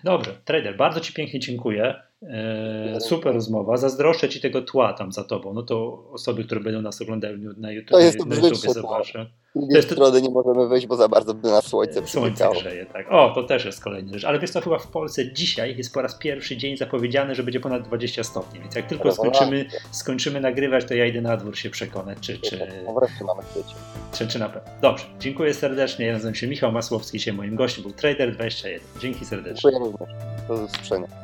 Dobrze, 0.05 0.41
trader, 0.45 0.77
bardzo 0.77 1.01
Ci 1.01 1.13
pięknie 1.13 1.41
dziękuję. 1.41 2.03
E, 2.29 3.01
super 3.01 3.35
rozmowa. 3.35 3.77
Zazdroszczę 3.77 4.29
Ci 4.29 4.41
tego 4.41 4.63
tła 4.63 4.93
tam 4.93 5.13
za 5.13 5.25
Tobą. 5.25 5.55
No 5.55 5.63
to 5.63 6.05
osoby, 6.13 6.45
które 6.45 6.61
będą 6.61 6.83
nas 6.83 7.03
oglądały 7.03 7.39
na 7.57 7.73
YouTube, 7.73 7.91
to 7.91 7.99
jest 7.99 8.19
na, 8.19 8.25
na 8.25 8.35
YouTube 8.35 8.73
zobaczę. 8.75 9.27
Z 9.55 9.59
drugiej 9.61 9.83
strony 9.83 10.23
nie 10.23 10.31
możemy 10.31 10.69
wyjść, 10.69 10.87
bo 10.87 10.97
za 10.97 11.09
bardzo 11.09 11.35
by 11.35 11.49
nas 11.49 11.67
słońce 11.67 12.07
Słońce 12.07 12.49
grzeje, 12.53 12.87
tak. 12.87 13.07
O, 13.11 13.33
to 13.35 13.43
też 13.43 13.65
jest 13.65 13.85
kolejna 13.85 14.13
rzecz. 14.13 14.25
Ale 14.25 14.39
wiesz 14.39 14.51
co, 14.51 14.61
chyba 14.61 14.79
w 14.79 14.87
Polsce 14.87 15.33
dzisiaj 15.33 15.77
jest 15.77 15.95
po 15.95 16.03
raz 16.03 16.15
pierwszy 16.15 16.57
dzień 16.57 16.77
zapowiedziany, 16.77 17.35
że 17.35 17.43
będzie 17.43 17.61
ponad 17.61 17.83
20 17.83 18.25
stopni, 18.25 18.61
więc 18.61 18.75
jak 18.75 18.87
tylko 18.87 19.13
skończymy, 19.13 19.65
skończymy 19.91 20.41
nagrywać, 20.41 20.85
to 20.85 20.95
ja 20.95 21.07
idę 21.07 21.21
na 21.21 21.37
dór 21.37 21.57
się 21.57 21.71
przekonać, 21.71 22.19
czy... 22.21 22.39
czy... 22.39 22.59
No 22.87 22.95
wreszcie 22.95 23.25
mamy 23.25 23.43
świecie. 23.51 23.75
Czy, 24.13 24.27
czy 24.27 24.39
na 24.39 24.49
pewno. 24.49 24.71
Dobrze, 24.83 25.05
dziękuję 25.21 25.55
serdecznie. 25.55 26.07
Ja 26.07 26.13
nazywam 26.13 26.35
się 26.35 26.47
Michał 26.47 26.73
Masłowski, 26.73 27.21
się 27.21 27.33
moim 27.33 27.57
gościem 27.57 27.83
był 27.83 27.93
Trader21. 27.93 28.81
Dzięki 29.01 29.25
serdecznie. 29.25 29.71
Dziękuję 29.71 29.93
również. 29.93 30.17
Do 30.49 30.55
usłyszenia. 30.55 31.22